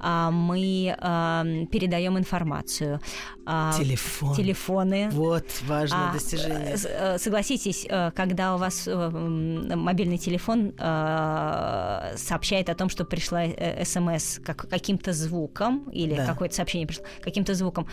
э, 0.01 0.31
мы 0.31 0.97
э, 0.97 1.67
передаем 1.71 2.19
информацию. 2.19 3.01
Э, 3.47 3.73
Телефон. 3.77 4.35
Телефоны. 4.35 5.09
Вот 5.13 5.47
важное 5.67 6.11
а, 6.11 6.13
достижение. 6.13 6.77
Э, 6.85 7.19
согласитесь, 7.19 7.87
э, 7.89 8.11
когда 8.15 8.55
у 8.55 8.59
вас 8.59 8.89
э, 8.89 9.09
мобильный 9.11 10.19
телефон 10.19 10.73
э, 10.79 12.13
сообщает 12.17 12.69
о 12.69 12.75
том, 12.75 12.89
что 12.89 13.05
пришла 13.05 13.45
э, 13.45 13.85
смс 13.85 14.39
как, 14.45 14.69
каким-то 14.69 15.13
звуком 15.13 15.91
или 15.93 16.15
да. 16.15 16.27
какое-то 16.27 16.55
сообщение 16.55 16.87
пришло 16.87 17.05
каким-то 17.21 17.55
звуком, 17.55 17.87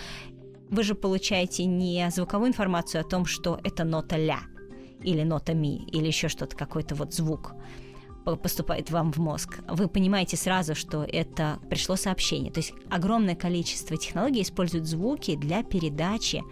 вы 0.69 0.83
же 0.83 0.95
получаете 0.95 1.65
не 1.65 2.09
звуковую 2.11 2.49
информацию 2.49 3.01
о 3.01 3.03
том, 3.03 3.25
что 3.25 3.59
это 3.63 3.83
нота 3.83 4.17
ля 4.17 4.39
или 5.03 5.23
нота 5.23 5.53
ми 5.53 5.85
или 5.91 6.07
еще 6.07 6.27
что-то, 6.27 6.55
какой-то 6.55 6.95
вот 6.95 7.13
звук 7.13 7.53
поступает 8.35 8.91
вам 8.91 9.13
в 9.13 9.17
мозг, 9.17 9.59
вы 9.69 9.87
понимаете 9.87 10.35
сразу, 10.35 10.75
что 10.75 11.05
это 11.05 11.59
пришло 11.69 11.95
сообщение. 11.95 12.51
То 12.51 12.59
есть 12.59 12.73
огромное 12.89 13.35
количество 13.35 13.95
технологий 13.95 14.41
используют 14.41 14.85
звуки 14.85 15.35
для 15.35 15.63
передачи 15.63 16.43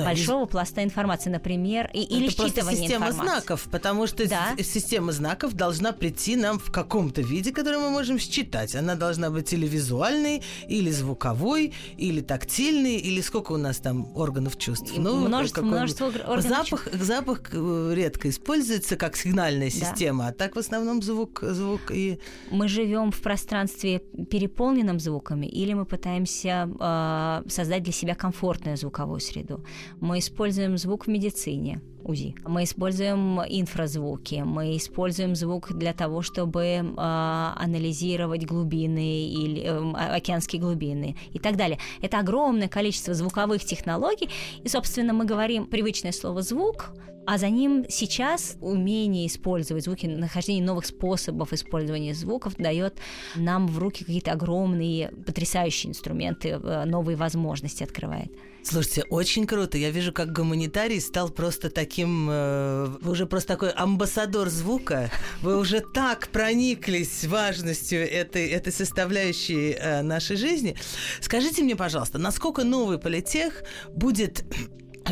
да, 0.00 0.06
большого 0.06 0.44
из... 0.44 0.50
пласта 0.50 0.82
информации, 0.82 1.30
например, 1.30 1.90
и, 1.92 2.02
или 2.02 2.28
Это 2.28 2.42
считывание 2.42 2.76
система 2.76 3.08
информации. 3.08 3.40
знаков, 3.40 3.68
потому 3.70 4.06
что 4.06 4.28
да. 4.28 4.54
система 4.58 5.12
знаков 5.12 5.54
должна 5.54 5.92
прийти 5.92 6.36
нам 6.36 6.58
в 6.58 6.70
каком-то 6.70 7.22
виде, 7.22 7.52
который 7.52 7.78
мы 7.78 7.90
можем 7.90 8.18
считать. 8.18 8.74
Она 8.74 8.94
должна 8.94 9.30
быть 9.30 9.52
или 9.52 9.66
визуальной, 9.66 10.42
или 10.68 10.90
звуковой, 10.90 11.72
или 11.96 12.20
тактильной, 12.20 12.96
или 12.96 13.20
сколько 13.20 13.52
у 13.52 13.56
нас 13.56 13.78
там 13.78 14.16
органов 14.16 14.58
чувств. 14.58 14.92
Ну, 14.96 15.26
множество, 15.26 15.62
множество 15.62 16.06
органов 16.06 16.44
запах, 16.44 16.84
чувств. 16.84 17.02
Запах 17.02 17.40
э, 17.52 17.92
редко 17.94 18.28
используется 18.28 18.96
как 18.96 19.16
сигнальная 19.16 19.70
система, 19.70 20.24
да. 20.24 20.28
а 20.30 20.32
так 20.32 20.56
в 20.56 20.58
основном 20.58 21.02
звук, 21.02 21.40
звук 21.42 21.90
и... 21.90 22.20
Мы 22.50 22.68
живем 22.68 23.10
в 23.10 23.20
пространстве 23.20 24.00
переполненном 24.30 24.98
звуками, 25.00 25.46
или 25.46 25.74
мы 25.74 25.84
пытаемся 25.84 26.68
э, 26.80 27.48
создать 27.48 27.82
для 27.82 27.92
себя 27.92 28.14
комфортную 28.14 28.76
звуковую 28.76 29.20
среду. 29.20 29.64
Мы 30.00 30.18
используем 30.18 30.78
звук 30.78 31.06
в 31.06 31.08
медицине, 31.08 31.80
УЗИ. 32.04 32.34
Мы 32.46 32.64
используем 32.64 33.40
инфразвуки, 33.40 34.42
мы 34.44 34.76
используем 34.76 35.34
звук 35.34 35.72
для 35.72 35.92
того, 35.92 36.22
чтобы 36.22 36.62
э, 36.62 36.82
анализировать 36.96 38.46
глубины 38.46 39.26
или 39.26 39.62
э, 39.62 40.16
океанские 40.16 40.60
глубины 40.60 41.16
и 41.32 41.38
так 41.38 41.56
далее. 41.56 41.78
Это 42.02 42.18
огромное 42.18 42.68
количество 42.68 43.14
звуковых 43.14 43.64
технологий, 43.64 44.28
и, 44.62 44.68
собственно, 44.68 45.12
мы 45.12 45.24
говорим 45.24 45.66
привычное 45.66 46.12
слово 46.12 46.42
звук, 46.42 46.92
а 47.30 47.38
за 47.38 47.48
ним 47.48 47.86
сейчас 47.88 48.56
умение 48.60 49.28
использовать 49.28 49.84
звуки, 49.84 50.06
нахождение 50.06 50.64
новых 50.64 50.84
способов 50.84 51.52
использования 51.52 52.12
звуков 52.12 52.56
дает 52.56 52.98
нам 53.36 53.68
в 53.68 53.78
руки 53.78 54.04
какие-то 54.04 54.32
огромные, 54.32 55.12
потрясающие 55.26 55.90
инструменты, 55.90 56.48
э, 56.48 56.84
новые 56.86 57.16
возможности 57.16 57.84
открывает. 57.84 58.32
Слушайте, 58.64 59.04
очень 59.10 59.46
круто. 59.46 59.78
Я 59.78 59.90
вижу, 59.90 60.12
как 60.12 60.32
гуманитарий 60.32 61.00
стал 61.00 61.30
просто 61.30 61.70
таким, 61.70 62.28
э, 62.28 62.96
вы 63.00 63.12
уже 63.12 63.26
просто 63.26 63.52
такой 63.52 63.70
амбассадор 63.70 64.48
звука. 64.48 65.08
Вы 65.40 65.56
уже 65.56 65.82
так 65.94 66.30
прониклись 66.32 67.24
важностью 67.24 68.00
этой, 68.00 68.48
этой 68.48 68.72
составляющей 68.72 69.76
э, 69.78 70.02
нашей 70.02 70.34
жизни. 70.34 70.74
Скажите 71.20 71.62
мне, 71.62 71.76
пожалуйста, 71.76 72.18
насколько 72.18 72.64
новый 72.64 72.98
политех 72.98 73.62
будет 73.94 74.44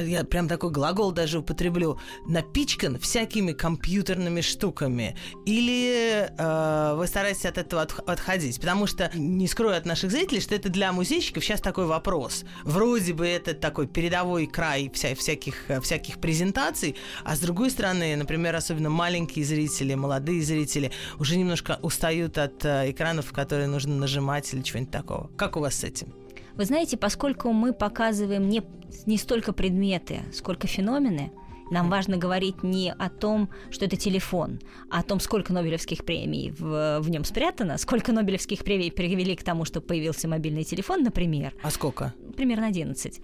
я 0.03 0.25
прям 0.25 0.49
такой 0.49 0.71
глагол 0.71 1.13
даже 1.13 1.39
употреблю, 1.39 1.99
напичкан 2.27 2.99
всякими 2.99 3.53
компьютерными 3.53 4.41
штуками? 4.41 5.17
Или 5.47 6.31
э, 6.37 6.95
вы 6.97 7.07
стараетесь 7.07 7.47
от 7.47 7.59
этого 7.59 7.83
от, 7.83 7.99
отходить? 8.09 8.61
Потому 8.61 8.87
что, 8.87 9.11
не 9.15 9.47
скрою 9.47 9.77
от 9.77 9.87
наших 9.87 10.11
зрителей, 10.11 10.41
что 10.41 10.55
это 10.55 10.69
для 10.69 10.93
музейщиков 10.93 11.45
сейчас 11.45 11.61
такой 11.61 11.87
вопрос. 11.87 12.45
Вроде 12.65 13.13
бы 13.13 13.27
это 13.27 13.55
такой 13.55 13.87
передовой 13.87 14.47
край 14.47 14.91
вся, 14.95 15.15
всяких, 15.15 15.69
э, 15.69 15.81
всяких 15.81 16.21
презентаций, 16.21 16.97
а 17.25 17.37
с 17.37 17.41
другой 17.41 17.71
стороны, 17.71 18.17
например, 18.17 18.55
особенно 18.55 18.91
маленькие 18.91 19.45
зрители, 19.45 19.95
молодые 19.95 20.43
зрители 20.43 20.93
уже 21.19 21.37
немножко 21.37 21.79
устают 21.83 22.39
от 22.39 22.65
э, 22.65 22.91
экранов, 22.91 23.33
которые 23.33 23.69
нужно 23.69 23.95
нажимать 23.97 24.53
или 24.55 24.63
чего-нибудь 24.63 24.93
такого. 24.93 25.31
Как 25.37 25.57
у 25.57 25.61
вас 25.61 25.77
с 25.77 25.85
этим? 25.85 26.13
Вы 26.59 26.65
знаете, 26.65 26.97
поскольку 26.97 27.53
мы 27.53 27.73
показываем 27.73 28.49
не, 28.49 28.65
не 29.07 29.17
столько 29.17 29.53
предметы, 29.53 30.23
сколько 30.33 30.67
феномены, 30.67 31.31
нам 31.71 31.89
важно 31.89 32.17
говорить 32.17 32.65
не 32.65 32.93
о 32.93 33.11
том, 33.11 33.49
что 33.71 33.85
это 33.85 33.97
телефон, 33.97 34.59
а 34.91 34.99
о 34.99 35.03
том, 35.05 35.21
сколько 35.21 35.53
Нобелевских 35.53 36.05
премий 36.05 36.51
в, 36.51 36.99
в 36.99 37.11
нем 37.11 37.23
спрятано, 37.23 37.79
сколько 37.79 38.13
Нобелевских 38.13 38.65
премий 38.65 38.91
привели 38.91 39.37
к 39.37 39.45
тому, 39.45 39.65
что 39.67 39.81
появился 39.81 40.27
мобильный 40.27 40.65
телефон, 40.65 41.05
например. 41.05 41.55
А 41.63 41.71
сколько? 41.71 42.13
Примерно 42.37 42.67
11. 42.67 43.21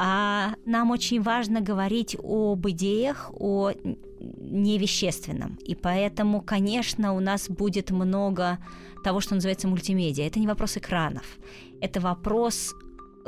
А 0.00 0.54
нам 0.64 0.92
очень 0.92 1.20
важно 1.20 1.60
говорить 1.60 2.16
об 2.22 2.68
идеях, 2.68 3.32
о 3.34 3.72
невещественном. 4.20 5.58
И 5.66 5.74
поэтому, 5.74 6.40
конечно, 6.40 7.14
у 7.14 7.20
нас 7.20 7.48
будет 7.48 7.90
много 7.90 8.58
того, 9.02 9.20
что 9.20 9.34
называется 9.34 9.66
мультимедиа. 9.66 10.24
Это 10.24 10.38
не 10.38 10.46
вопрос 10.46 10.76
экранов, 10.76 11.38
это 11.80 12.00
вопрос 12.00 12.74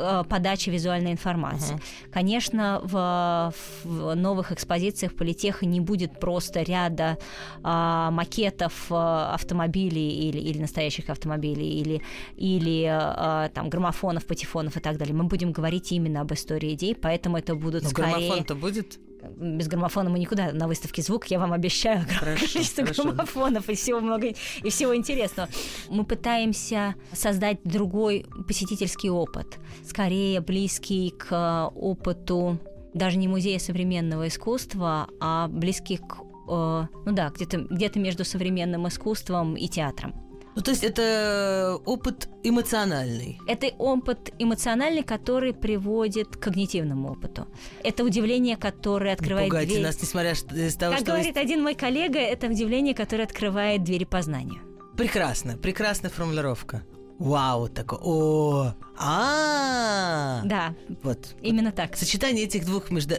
э, 0.00 0.24
подачи 0.28 0.70
визуальной 0.70 1.12
информации. 1.12 1.76
Uh-huh. 1.76 2.10
Конечно, 2.12 2.80
в, 2.82 3.54
в 3.84 4.14
новых 4.14 4.52
экспозициях 4.52 5.14
политеха 5.14 5.66
не 5.66 5.80
будет 5.80 6.18
просто 6.18 6.62
ряда 6.62 7.18
а, 7.62 8.10
макетов 8.10 8.86
а, 8.90 9.34
автомобилей 9.34 10.28
или, 10.28 10.38
или 10.38 10.58
настоящих 10.58 11.10
автомобилей, 11.10 11.80
или, 11.80 12.02
или 12.36 12.86
а, 12.88 13.48
там 13.50 13.68
граммофонов, 13.68 14.26
патефонов 14.26 14.76
и 14.76 14.80
так 14.80 14.96
далее. 14.96 15.14
Мы 15.14 15.24
будем 15.24 15.52
говорить 15.52 15.92
именно 15.92 16.20
об 16.20 16.32
истории 16.32 16.74
идей, 16.74 16.94
поэтому 16.94 17.36
это 17.36 17.54
будут 17.54 17.82
Но 17.82 17.90
скорее... 17.90 18.12
граммофон-то 18.12 18.54
будет? 18.54 18.98
Без 19.36 19.68
граммофона 19.68 20.10
мы 20.10 20.18
никуда 20.18 20.52
на 20.52 20.66
выставке 20.66 21.02
звук, 21.02 21.26
я 21.26 21.38
вам 21.38 21.52
обещаю 21.52 22.04
хорошо, 22.18 22.46
количество 22.46 22.84
хорошо. 22.84 23.02
граммофонов 23.04 23.68
и 23.68 23.74
всего 23.74 24.00
много 24.00 24.28
и 24.62 24.70
всего 24.70 24.94
интересного. 24.94 25.48
Мы 25.88 26.04
пытаемся 26.04 26.94
создать 27.12 27.58
другой 27.64 28.26
посетительский 28.46 29.10
опыт, 29.10 29.58
скорее 29.84 30.40
близкий 30.40 31.10
к 31.10 31.70
опыту 31.74 32.58
даже 32.94 33.18
не 33.18 33.28
музея 33.28 33.58
современного 33.58 34.28
искусства, 34.28 35.08
а 35.20 35.48
близкий 35.48 35.98
к 35.98 36.18
э, 36.48 36.86
ну 37.06 37.12
да, 37.12 37.30
где-то 37.30 37.58
где 37.70 37.90
между 37.94 38.24
современным 38.24 38.88
искусством 38.88 39.54
и 39.54 39.68
театром. 39.68 40.29
Ну, 40.56 40.62
то 40.62 40.72
есть 40.72 40.82
это 40.82 41.78
опыт 41.84 42.28
эмоциональный. 42.42 43.38
Это 43.46 43.66
опыт 43.78 44.32
эмоциональный, 44.38 45.02
который 45.02 45.54
приводит 45.54 46.36
к 46.36 46.40
когнитивному 46.40 47.12
опыту. 47.12 47.46
Это 47.84 48.04
удивление, 48.04 48.56
которое 48.56 49.14
открывает 49.14 49.44
не 49.44 49.50
пугайте 49.50 49.72
дверь. 49.74 49.84
нас, 49.84 50.02
несмотря 50.02 50.32
из 50.32 50.74
того, 50.76 50.92
как 50.92 51.00
что... 51.00 51.12
говорит 51.12 51.34
вы... 51.36 51.40
один 51.40 51.62
мой 51.62 51.74
коллега, 51.74 52.18
это 52.18 52.48
удивление, 52.48 52.94
которое 52.94 53.24
открывает 53.24 53.84
двери 53.84 54.04
познания. 54.04 54.60
Прекрасно, 54.96 55.56
прекрасная 55.56 56.10
формулировка. 56.10 56.82
Вау, 57.20 57.68
такой, 57.68 57.98
о, 58.00 58.72
а, 58.96 60.40
да, 60.42 60.74
вот, 61.02 61.36
именно 61.42 61.70
так. 61.70 61.94
Сочетание 61.94 62.44
этих 62.44 62.64
двух 62.64 62.90
между 62.90 63.16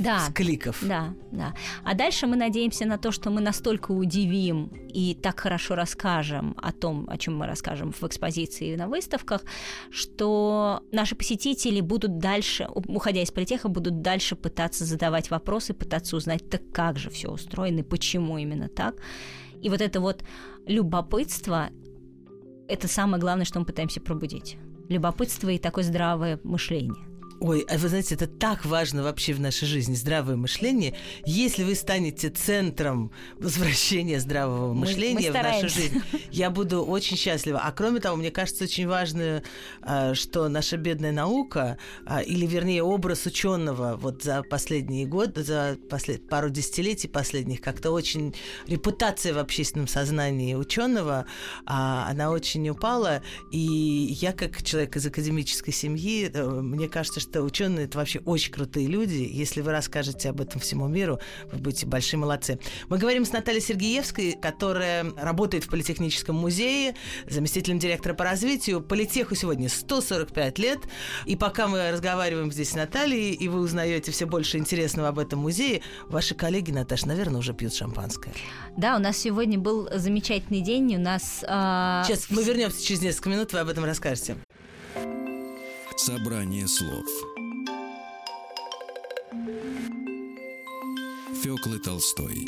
да, 0.00 0.26
кликов. 0.34 0.78
Да, 0.82 1.14
да. 1.30 1.54
А 1.84 1.94
дальше 1.94 2.26
мы 2.26 2.34
надеемся 2.34 2.86
на 2.86 2.98
то, 2.98 3.12
что 3.12 3.30
мы 3.30 3.40
настолько 3.40 3.92
удивим 3.92 4.66
и 4.88 5.14
так 5.14 5.38
хорошо 5.38 5.76
расскажем 5.76 6.56
о 6.60 6.72
том, 6.72 7.06
о 7.08 7.16
чем 7.18 7.36
мы 7.36 7.46
расскажем 7.46 7.92
в 7.92 8.02
экспозиции 8.02 8.72
и 8.72 8.76
на 8.76 8.88
выставках, 8.88 9.42
что 9.90 10.82
наши 10.90 11.14
посетители 11.14 11.80
будут 11.80 12.18
дальше, 12.18 12.68
уходя 12.74 13.22
из 13.22 13.30
политеха, 13.30 13.68
будут 13.68 14.02
дальше 14.02 14.34
пытаться 14.34 14.84
задавать 14.84 15.30
вопросы, 15.30 15.72
пытаться 15.72 16.16
узнать, 16.16 16.50
так 16.50 16.62
как 16.72 16.98
же 16.98 17.10
все 17.10 17.28
устроено 17.28 17.78
и 17.78 17.84
почему 17.84 18.38
именно 18.38 18.68
так. 18.68 18.96
И 19.62 19.68
вот 19.68 19.80
это 19.80 20.00
вот 20.00 20.24
любопытство 20.66 21.70
это 22.68 22.88
самое 22.88 23.20
главное, 23.20 23.44
что 23.44 23.58
мы 23.60 23.66
пытаемся 23.66 24.00
пробудить. 24.00 24.56
Любопытство 24.88 25.48
и 25.48 25.58
такое 25.58 25.84
здравое 25.84 26.40
мышление. 26.44 27.05
Ой, 27.38 27.66
а 27.68 27.76
вы 27.76 27.88
знаете, 27.88 28.14
это 28.14 28.26
так 28.26 28.64
важно 28.64 29.02
вообще 29.02 29.34
в 29.34 29.40
нашей 29.40 29.66
жизни, 29.66 29.94
здравое 29.94 30.36
мышление. 30.36 30.94
Если 31.26 31.64
вы 31.64 31.74
станете 31.74 32.30
центром 32.30 33.10
возвращения 33.38 34.20
здравого 34.20 34.72
мышления 34.72 35.30
мы, 35.30 35.38
мы 35.38 35.40
в 35.40 35.42
нашу 35.42 35.68
жизнь, 35.68 36.00
я 36.30 36.50
буду 36.50 36.82
очень 36.82 37.16
счастлива. 37.18 37.60
А 37.62 37.72
кроме 37.72 38.00
того, 38.00 38.16
мне 38.16 38.30
кажется, 38.30 38.64
очень 38.64 38.88
важно, 38.88 39.42
а, 39.82 40.14
что 40.14 40.48
наша 40.48 40.78
бедная 40.78 41.12
наука, 41.12 41.76
а, 42.06 42.22
или 42.22 42.46
вернее 42.46 42.82
образ 42.82 43.26
ученого 43.26 43.96
вот 43.96 44.22
за 44.22 44.42
последние 44.42 45.04
годы, 45.04 45.44
за 45.44 45.76
послед... 45.90 46.26
пару 46.28 46.48
десятилетий 46.48 47.08
последних, 47.08 47.60
как-то 47.60 47.90
очень 47.90 48.34
репутация 48.66 49.34
в 49.34 49.38
общественном 49.38 49.88
сознании 49.88 50.54
ученого, 50.54 51.26
а, 51.66 52.08
она 52.08 52.30
очень 52.30 52.66
упала. 52.70 53.22
И 53.52 53.58
я, 53.58 54.32
как 54.32 54.62
человек 54.62 54.96
из 54.96 55.04
академической 55.04 55.72
семьи, 55.72 56.30
э, 56.32 56.60
мне 56.60 56.88
кажется, 56.88 57.25
что 57.30 57.42
ученые 57.42 57.86
это 57.86 57.98
вообще 57.98 58.20
очень 58.20 58.52
крутые 58.52 58.86
люди. 58.86 59.28
Если 59.30 59.60
вы 59.60 59.72
расскажете 59.72 60.30
об 60.30 60.40
этом 60.40 60.60
всему 60.60 60.88
миру, 60.88 61.20
вы 61.52 61.58
будете 61.58 61.86
большие 61.86 62.18
молодцы. 62.18 62.58
Мы 62.88 62.98
говорим 62.98 63.24
с 63.24 63.32
Натальей 63.32 63.60
Сергеевской, 63.60 64.36
которая 64.40 65.04
работает 65.16 65.64
в 65.64 65.68
Политехническом 65.68 66.36
музее, 66.36 66.94
заместителем 67.28 67.78
директора 67.78 68.14
по 68.14 68.24
развитию. 68.24 68.80
Политеху 68.80 69.34
сегодня 69.34 69.68
145 69.68 70.58
лет. 70.58 70.78
И 71.26 71.36
пока 71.36 71.66
мы 71.66 71.90
разговариваем 71.90 72.52
здесь 72.52 72.70
с 72.70 72.74
Натальей, 72.74 73.32
и 73.32 73.48
вы 73.48 73.60
узнаете 73.60 74.12
все 74.12 74.26
больше 74.26 74.58
интересного 74.58 75.08
об 75.08 75.18
этом 75.18 75.40
музее, 75.40 75.82
ваши 76.06 76.34
коллеги, 76.34 76.70
Наташа, 76.70 77.08
наверное, 77.08 77.40
уже 77.40 77.52
пьют 77.52 77.74
шампанское. 77.74 78.32
Да, 78.76 78.96
у 78.96 78.98
нас 78.98 79.18
сегодня 79.18 79.58
был 79.58 79.88
замечательный 79.92 80.60
день. 80.60 80.96
У 80.96 81.00
нас... 81.00 81.44
А... 81.46 82.04
Сейчас 82.06 82.30
мы 82.30 82.42
вернемся 82.42 82.82
через 82.82 83.02
несколько 83.02 83.30
минут, 83.30 83.52
вы 83.52 83.58
об 83.58 83.68
этом 83.68 83.84
расскажете. 83.84 84.36
Собрание 85.96 86.68
слов. 86.68 87.06
Фёклы 91.42 91.78
Толстой 91.78 92.46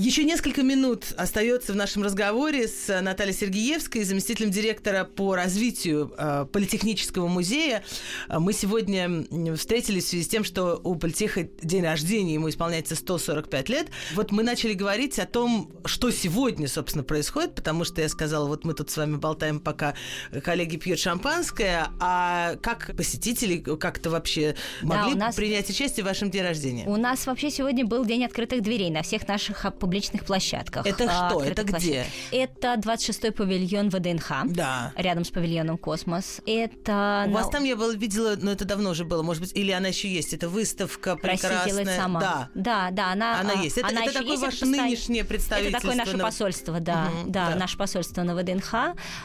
еще 0.00 0.24
несколько 0.24 0.62
минут 0.62 1.12
остается 1.16 1.74
в 1.74 1.76
нашем 1.76 2.02
разговоре 2.02 2.68
с 2.68 3.00
Натальей 3.02 3.34
Сергеевской, 3.34 4.02
заместителем 4.02 4.50
директора 4.50 5.04
по 5.04 5.34
развитию 5.34 6.12
э, 6.16 6.46
Политехнического 6.50 7.28
музея. 7.28 7.84
Мы 8.28 8.54
сегодня 8.54 9.26
встретились 9.56 10.04
в 10.04 10.08
связи 10.08 10.24
с 10.24 10.28
тем, 10.28 10.42
что 10.42 10.80
у 10.82 10.94
Политеха 10.94 11.42
день 11.62 11.84
рождения, 11.84 12.34
ему 12.34 12.48
исполняется 12.48 12.96
145 12.96 13.68
лет. 13.68 13.88
Вот 14.14 14.32
мы 14.32 14.42
начали 14.42 14.72
говорить 14.72 15.18
о 15.18 15.26
том, 15.26 15.70
что 15.84 16.10
сегодня, 16.10 16.66
собственно, 16.66 17.04
происходит, 17.04 17.54
потому 17.54 17.84
что 17.84 18.00
я 18.00 18.08
сказала, 18.08 18.46
вот 18.46 18.64
мы 18.64 18.72
тут 18.72 18.90
с 18.90 18.96
вами 18.96 19.16
болтаем, 19.16 19.60
пока 19.60 19.94
коллеги 20.42 20.76
пьют 20.76 20.98
шампанское, 20.98 21.88
а 22.00 22.56
как 22.62 22.96
посетители 22.96 23.58
как-то 23.58 24.08
вообще 24.08 24.56
могли 24.80 25.12
да, 25.12 25.26
нас... 25.26 25.36
принять 25.36 25.68
участие 25.68 26.04
в 26.04 26.08
вашем 26.08 26.30
дне 26.30 26.42
рождения? 26.42 26.86
У 26.86 26.96
нас 26.96 27.26
вообще 27.26 27.50
сегодня 27.50 27.84
был 27.84 28.06
день 28.06 28.24
открытых 28.24 28.62
дверей 28.62 28.90
на 28.90 29.02
всех 29.02 29.28
наших 29.28 29.66
публичных 29.90 30.24
площадках. 30.24 30.86
Это 30.86 31.06
а, 31.10 31.30
что? 31.30 31.42
Это 31.42 31.64
где? 31.64 32.06
Это 32.30 32.74
26-й 32.74 33.32
павильон 33.32 33.90
ВДНХ. 33.90 34.30
Да. 34.46 34.92
Рядом 34.94 35.24
с 35.24 35.30
павильоном 35.30 35.78
Космос. 35.78 36.40
Это... 36.46 37.24
У 37.26 37.32
вас 37.32 37.48
там 37.50 37.64
я 37.64 37.74
была, 37.74 37.92
видела, 37.94 38.36
но 38.40 38.52
это 38.52 38.64
давно 38.64 38.90
уже 38.90 39.04
было, 39.04 39.22
может 39.22 39.42
быть, 39.42 39.52
или 39.56 39.72
она 39.72 39.88
еще 39.88 40.08
есть. 40.08 40.32
Это 40.32 40.48
выставка 40.48 41.16
прекрасная. 41.16 41.64
Россия 41.64 41.72
делает 41.72 41.98
сама. 41.98 42.20
Да. 42.20 42.48
Да, 42.54 42.90
да, 42.92 43.12
она... 43.12 43.40
Она 43.40 43.54
есть. 43.54 43.78
Это, 43.78 43.88
она 43.88 44.04
это 44.04 44.14
такое 44.14 44.30
есть, 44.30 44.42
ваше 44.42 44.56
это 44.58 44.66
нынешнее 44.66 45.24
представительство. 45.24 45.78
Это 45.78 45.86
такое 45.88 45.96
наше 45.96 46.16
на... 46.16 46.24
посольство, 46.24 46.78
да, 46.78 47.08
угу, 47.08 47.30
да, 47.32 47.50
да, 47.50 47.56
наше 47.56 47.76
посольство 47.76 48.22
на 48.22 48.36
ВДНХ. 48.36 48.74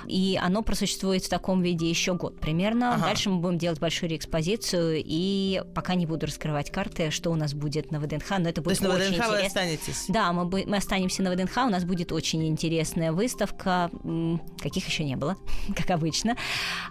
И 0.08 0.40
оно 0.42 0.64
просуществует 0.64 1.24
в 1.26 1.30
таком 1.30 1.62
виде 1.62 1.88
еще 1.88 2.16
год 2.16 2.40
примерно. 2.40 2.96
Ага. 2.96 3.06
Дальше 3.06 3.30
мы 3.30 3.40
будем 3.40 3.60
делать 3.60 3.80
большую 3.80 4.10
реэкспозицию, 4.10 5.04
и 5.06 5.62
пока 5.76 5.94
не 5.94 6.08
буду 6.08 6.26
раскрывать 6.26 6.72
карты, 6.72 7.12
что 7.12 7.30
у 7.30 7.36
нас 7.36 7.54
будет 7.54 7.92
на 7.92 8.00
ВДНХ, 8.00 8.40
но 8.40 8.50
это 8.50 8.64
будет 8.64 8.80
То 8.80 8.86
есть 8.88 8.96
очень 8.96 8.96
на 8.96 8.96
ВДНХ 8.96 9.08
интересно. 9.08 9.32
вы 9.32 9.46
останетесь? 9.46 10.06
Да, 10.08 10.34
мы 10.34 10.46
мы 10.66 10.78
останемся 10.78 11.24
на 11.24 11.32
ВДНХ, 11.32 11.58
у 11.58 11.70
нас 11.70 11.84
будет 11.84 12.12
очень 12.12 12.48
интересная 12.48 13.12
выставка, 13.12 13.90
каких 14.62 14.88
еще 14.88 15.04
не 15.04 15.16
было, 15.16 15.36
как 15.76 15.92
обычно. 15.92 16.38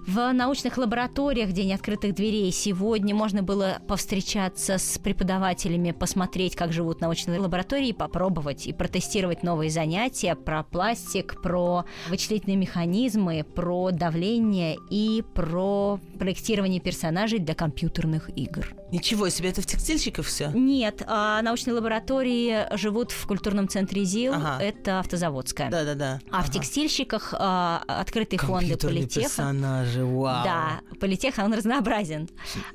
В 0.07 0.33
научных 0.33 0.77
лабораториях 0.77 1.53
День 1.53 1.73
открытых 1.73 2.15
дверей 2.15 2.51
сегодня 2.53 3.15
можно 3.15 3.43
было 3.43 3.79
повстречаться 3.87 4.79
с 4.79 4.99
преподавателями, 4.99 5.93
посмотреть, 5.93 6.57
как 6.57 6.73
живут 6.73 7.01
научные 7.01 7.41
лаборатории, 7.41 7.93
попробовать 7.93 8.67
и 8.67 8.73
протестировать 8.73 9.43
новые 9.43 9.71
занятия 9.71 10.35
про 10.35 10.63
пластик, 10.63 11.41
про 11.41 11.85
вычислительные 12.09 12.57
механизмы, 12.57 13.45
про 13.45 13.91
давление 13.91 14.77
и 14.91 15.23
про 15.35 16.01
проектирование 16.19 16.81
персонажей 16.81 17.39
для 17.39 17.55
компьютерных 17.55 18.31
игр. 18.37 18.75
Ничего 18.91 19.29
себе, 19.29 19.51
это 19.51 19.61
в 19.61 19.67
текстильщиках 19.67 20.27
все? 20.27 20.51
Нет, 20.55 21.03
а 21.07 21.43
научные 21.43 21.75
лаборатории 21.75 22.77
живут 22.77 23.11
в 23.11 23.27
культурном 23.27 23.54
центре 23.69 24.05
ЗИЛ, 24.05 24.35
ага. 24.35 24.59
это 24.63 25.01
автозаводская. 25.01 25.71
Да-да-да. 25.71 26.21
А 26.31 26.39
ага. 26.39 26.47
в 26.47 26.51
текстильщиках 26.53 27.35
а, 27.37 27.83
открытые 27.87 28.39
фонды 28.39 28.77
Политеха. 28.77 29.29
персонажи, 29.29 30.05
вау. 30.05 30.45
Да, 30.45 30.81
Политеха, 31.01 31.45
он 31.45 31.55
разнообразен. 31.55 32.29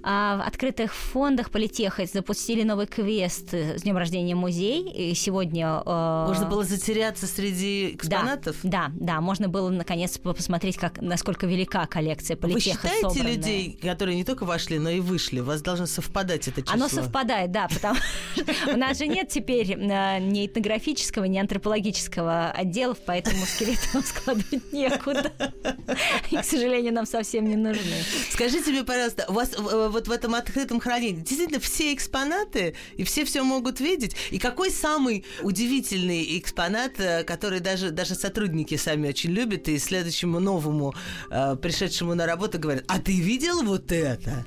А 0.03 0.37
в 0.37 0.47
открытых 0.47 0.93
фондах 0.93 1.51
Политеха 1.51 2.05
запустили 2.05 2.63
новый 2.63 2.87
квест 2.87 3.53
с 3.53 3.81
днем 3.81 3.97
рождения 3.97 4.35
музей. 4.35 4.89
И 4.89 5.13
сегодня... 5.13 5.81
Э... 5.85 6.25
Можно 6.27 6.47
было 6.47 6.63
затеряться 6.63 7.27
среди 7.27 7.95
экспонатов? 7.95 8.57
Да, 8.63 8.91
да, 8.93 9.15
да. 9.15 9.21
Можно 9.21 9.49
было 9.49 9.69
наконец 9.69 10.17
посмотреть, 10.17 10.77
как, 10.77 11.01
насколько 11.01 11.45
велика 11.45 11.85
коллекция 11.85 12.37
Политеха 12.37 12.79
Вы 12.81 12.89
считаете 12.89 13.01
собранная. 13.01 13.35
людей, 13.35 13.79
которые 13.81 14.15
не 14.15 14.23
только 14.23 14.45
вошли, 14.45 14.79
но 14.79 14.89
и 14.89 14.99
вышли? 14.99 15.39
У 15.39 15.45
вас 15.45 15.61
должно 15.61 15.85
совпадать 15.85 16.47
это 16.47 16.61
число. 16.61 16.73
Оно 16.73 16.87
совпадает, 16.87 17.51
да, 17.51 17.67
потому 17.67 17.95
что 18.35 18.73
у 18.73 18.77
нас 18.77 18.97
же 18.97 19.07
нет 19.07 19.29
теперь 19.29 19.71
э, 19.71 20.19
этнографического, 20.59 21.25
ни 21.25 21.37
антропологического 21.37 22.51
отделов, 22.51 22.97
поэтому 23.05 23.45
скелеты 23.45 23.81
нам 23.93 24.03
складывать 24.05 24.71
некуда. 24.71 25.31
И, 26.29 26.37
к 26.37 26.43
сожалению, 26.43 26.93
нам 26.93 27.05
совсем 27.05 27.45
не 27.45 27.55
нужны. 27.55 27.95
Скажите 28.31 28.71
мне, 28.71 28.83
пожалуйста, 28.83 29.25
у 29.29 29.33
вас 29.33 29.57
вот 29.57 30.07
в 30.07 30.11
этом 30.11 30.35
открытом 30.35 30.79
хранении 30.79 31.21
действительно 31.21 31.59
все 31.59 31.93
экспонаты, 31.93 32.75
и 32.97 33.03
все 33.03 33.25
все 33.25 33.43
могут 33.43 33.79
видеть? 33.79 34.15
И 34.31 34.39
какой 34.39 34.71
самый 34.71 35.25
удивительный 35.41 36.37
экспонат, 36.37 36.99
э, 36.99 37.23
который 37.23 37.59
даже, 37.59 37.91
даже 37.91 38.15
сотрудники 38.15 38.75
сами 38.75 39.09
очень 39.09 39.31
любят, 39.31 39.67
и 39.67 39.77
следующему 39.79 40.39
новому, 40.39 40.93
э, 41.31 41.55
пришедшему 41.55 42.15
на 42.15 42.25
работу, 42.25 42.59
говорят, 42.59 42.83
а 42.87 42.99
ты 42.99 43.19
видел 43.19 43.63
вот 43.63 43.91
это? 43.91 44.45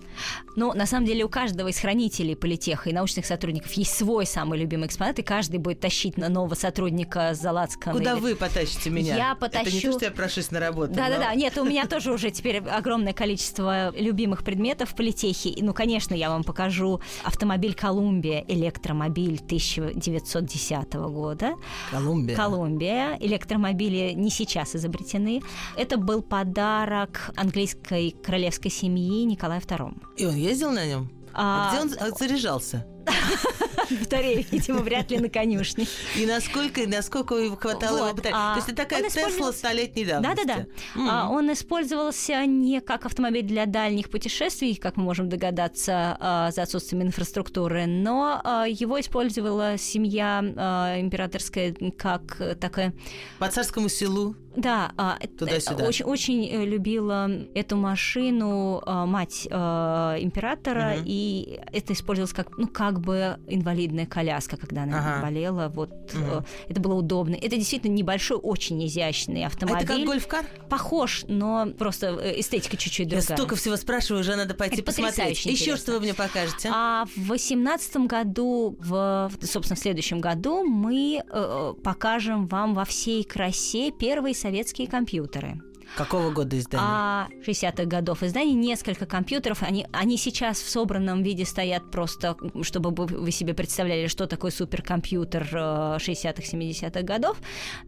Ну, 0.56 0.72
на 0.74 0.86
самом 0.86 1.06
деле, 1.06 1.24
у 1.24 1.28
каждого 1.28 1.68
из 1.68 1.78
хранителей 1.78 2.36
политеха 2.36 2.90
и 2.90 2.92
научных 2.92 3.26
сотрудников 3.26 3.72
есть 3.72 3.94
свой 3.94 4.26
самый 4.26 4.58
любимый 4.58 4.86
экспонат, 4.86 5.18
и 5.18 5.22
каждый 5.22 5.58
будет 5.58 5.80
тащить 5.80 6.01
на 6.16 6.28
нового 6.28 6.54
сотрудника 6.54 7.34
за 7.34 7.52
лацкан. 7.52 7.92
Куда 7.92 8.14
или... 8.14 8.20
вы 8.20 8.36
потащите 8.36 8.90
меня? 8.90 9.16
Я 9.16 9.34
потащу... 9.34 9.68
Это 9.68 9.76
не 9.76 9.82
то, 9.82 9.92
что 9.92 10.04
я 10.06 10.10
прошусь 10.10 10.50
на 10.50 10.60
работу. 10.60 10.94
Да-да-да, 10.94 11.30
но... 11.30 11.34
нет, 11.34 11.56
у 11.58 11.64
меня 11.64 11.86
тоже 11.88 12.12
уже 12.12 12.30
теперь 12.30 12.58
огромное 12.58 13.12
количество 13.12 13.90
любимых 13.96 14.44
предметов 14.44 14.90
в 14.90 14.94
политехе. 14.94 15.54
Ну, 15.58 15.72
конечно, 15.72 16.14
я 16.14 16.30
вам 16.30 16.44
покажу 16.44 17.00
автомобиль 17.24 17.74
«Колумбия», 17.74 18.44
электромобиль 18.48 19.40
1910 19.44 20.94
года. 20.94 21.54
Колумбия. 21.90 22.36
Колумбия. 22.36 23.16
Электромобили 23.20 24.12
не 24.14 24.30
сейчас 24.30 24.74
изобретены. 24.74 25.42
Это 25.76 25.96
был 25.96 26.22
подарок 26.22 27.30
английской 27.36 28.14
королевской 28.22 28.70
семьи 28.70 29.24
Николая 29.24 29.60
II. 29.60 29.94
И 30.16 30.26
он 30.26 30.34
ездил 30.34 30.72
на 30.72 30.84
нем? 30.86 31.10
А, 31.34 31.70
а 31.70 31.84
где 31.84 32.04
он 32.04 32.14
заряжался? 32.16 32.86
батареи, 34.00 34.46
видимо, 34.50 34.80
вряд 34.80 35.10
ли 35.10 35.18
на 35.18 35.28
конюшне. 35.28 35.86
И 36.16 36.26
насколько, 36.26 36.86
насколько 36.86 37.34
хватало 37.56 37.98
вот, 37.98 38.04
его 38.04 38.14
батареи? 38.14 38.34
А, 38.36 38.54
То 38.54 38.58
есть 38.58 38.68
это 38.68 38.82
такая 38.82 39.08
Тесла 39.08 39.52
столетней 39.52 40.04
давности? 40.04 40.44
Да-да-да. 40.46 41.24
А, 41.24 41.28
он 41.30 41.52
использовался 41.52 42.44
не 42.46 42.80
как 42.80 43.06
автомобиль 43.06 43.44
для 43.44 43.66
дальних 43.66 44.10
путешествий, 44.10 44.76
как 44.76 44.96
мы 44.96 45.04
можем 45.04 45.28
догадаться 45.28 46.16
а, 46.20 46.50
за 46.50 46.62
отсутствием 46.62 47.02
инфраструктуры, 47.02 47.86
но 47.86 48.40
а, 48.42 48.66
его 48.66 49.00
использовала 49.00 49.76
семья 49.78 50.42
а, 50.56 51.00
императорская 51.00 51.74
как 51.96 52.40
такая... 52.60 52.92
По 53.38 53.48
царскому 53.48 53.88
селу? 53.88 54.36
Да, 54.54 54.92
Туда-сюда. 55.38 55.86
очень, 55.86 56.04
очень 56.04 56.46
э, 56.46 56.66
любила 56.66 57.30
эту 57.54 57.76
машину 57.76 58.82
мать 58.86 59.46
императора, 59.46 60.96
угу. 60.98 61.04
и 61.06 61.58
это 61.72 61.94
использовалось 61.94 62.34
как, 62.34 62.58
ну, 62.58 62.68
как 62.68 62.91
бы 63.00 63.38
инвалидная 63.46 64.06
коляска, 64.06 64.56
когда 64.56 64.82
она 64.84 64.98
ага. 64.98 65.22
болела. 65.22 65.68
Вот 65.74 65.90
угу. 66.14 66.44
это 66.68 66.80
было 66.80 66.94
удобно. 66.94 67.34
Это 67.34 67.56
действительно 67.56 67.92
небольшой, 67.92 68.38
очень 68.38 68.84
изящный 68.86 69.44
автомобиль. 69.44 69.78
А 69.78 69.84
это 69.84 69.96
как 69.96 70.04
гольфкар? 70.04 70.46
Похож, 70.68 71.24
но 71.28 71.68
просто 71.78 72.34
эстетика 72.38 72.76
чуть-чуть 72.76 73.08
другая. 73.08 73.26
Я 73.28 73.36
столько 73.36 73.56
всего 73.56 73.76
спрашиваю, 73.76 74.20
уже 74.20 74.36
надо 74.36 74.54
пойти 74.54 74.76
это 74.76 74.84
посмотреть. 74.84 75.44
Еще 75.46 75.76
что 75.76 75.92
вы 75.92 76.00
мне 76.00 76.14
покажете? 76.14 76.70
А 76.72 77.06
в 77.16 77.28
восемнадцатом 77.28 78.06
году, 78.06 78.76
в, 78.80 79.30
собственно, 79.42 79.76
в 79.76 79.78
следующем 79.78 80.20
году 80.20 80.64
мы 80.64 81.22
э, 81.28 81.74
покажем 81.82 82.46
вам 82.46 82.74
во 82.74 82.84
всей 82.84 83.24
красе 83.24 83.90
первый 83.90 84.34
советские 84.34 84.88
компьютеры. 84.88 85.60
Какого 85.96 86.30
года 86.30 86.58
издания? 86.58 86.84
А 86.84 87.28
60-х 87.46 87.84
годов 87.84 88.22
издания. 88.22 88.54
Несколько 88.54 89.04
компьютеров. 89.06 89.62
Они, 89.62 89.86
они 89.92 90.16
сейчас 90.16 90.60
в 90.60 90.68
собранном 90.68 91.22
виде 91.22 91.44
стоят 91.44 91.90
просто, 91.90 92.36
чтобы 92.62 92.90
вы 92.90 93.30
себе 93.30 93.52
представляли, 93.54 94.06
что 94.06 94.26
такое 94.26 94.50
суперкомпьютер 94.50 95.42
60-х, 95.52 96.42
э, 96.42 96.56
70-х 96.56 97.02
годов. 97.02 97.38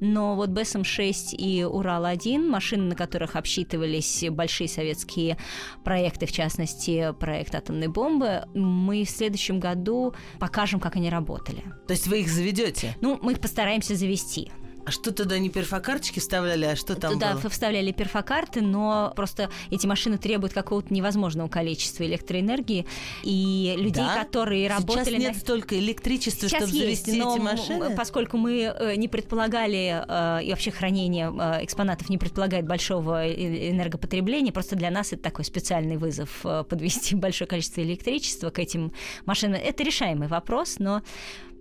Но 0.01 0.37
вот 0.37 0.51
БСМ-6 0.51 1.35
и 1.37 1.63
Урал-1, 1.63 2.49
машины, 2.49 2.85
на 2.85 2.95
которых 2.95 3.37
обсчитывались 3.37 4.25
большие 4.31 4.69
советские 4.69 5.39
проекты, 5.83 6.27
в 6.27 6.33
частности, 6.33 7.15
проект 7.19 7.55
атомной 7.55 7.89
бомбы, 7.89 8.45
мы 8.55 9.05
в 9.05 9.11
следующем 9.11 9.61
году 9.61 10.15
покажем, 10.39 10.79
как 10.81 10.97
они 10.97 11.09
работали. 11.09 11.63
То 11.87 11.93
есть 11.93 12.07
вы 12.07 12.21
их 12.21 12.29
заведете? 12.29 12.97
Ну, 13.01 13.19
мы 13.23 13.33
их 13.33 13.41
постараемся 13.41 13.95
завести. 13.95 14.51
А 14.87 14.91
что 14.91 15.13
туда 15.13 15.39
не 15.39 15.49
перфокарточки 15.49 16.19
вставляли, 16.19 16.67
а 16.67 16.77
что 16.77 16.95
там 16.95 17.15
Туда 17.15 17.35
было? 17.35 17.49
вставляли 17.49 17.91
перфокарты, 17.93 18.61
но 18.61 19.13
просто 19.17 19.51
эти 19.71 19.87
машины 19.87 20.19
требуют 20.19 20.53
какого-то 20.53 20.93
невозможного 20.93 21.49
количества 21.49 22.05
электроэнергии, 22.05 22.87
и 23.23 23.75
людей, 23.79 24.05
да? 24.05 24.23
которые 24.25 24.69
работали... 24.69 25.05
Сейчас 25.05 25.21
нет 25.21 25.35
на... 25.35 25.41
столько 25.41 25.79
электричества, 25.79 26.49
Сейчас 26.49 26.65
чтобы 26.65 26.77
есть, 26.77 27.07
завести 27.07 27.23
но 27.23 27.35
эти 27.35 27.43
машины? 27.43 27.97
поскольку 27.97 28.37
мы 28.37 28.61
э, 28.63 28.97
не 28.97 29.09
предполагали, 29.09 30.05
э, 30.07 30.45
и 30.45 30.51
вообще 30.51 30.71
хранение 30.71 31.33
э, 31.33 31.65
экспонатов 31.65 32.11
не 32.11 32.19
предполагает 32.19 32.67
большого 32.67 33.27
энергопотребления, 33.31 34.53
просто 34.53 34.77
для 34.77 34.91
нас 34.91 35.13
это 35.13 35.23
такой 35.23 35.45
специальный 35.45 35.97
вызов 35.97 36.45
подвести 36.69 37.15
большое 37.15 37.49
количество 37.49 37.81
электричества 37.81 38.51
к 38.51 38.59
этим 38.59 38.93
машинам. 39.25 39.61
Это 39.65 39.83
решаемый 39.83 40.29
вопрос, 40.29 40.77
но 40.79 41.03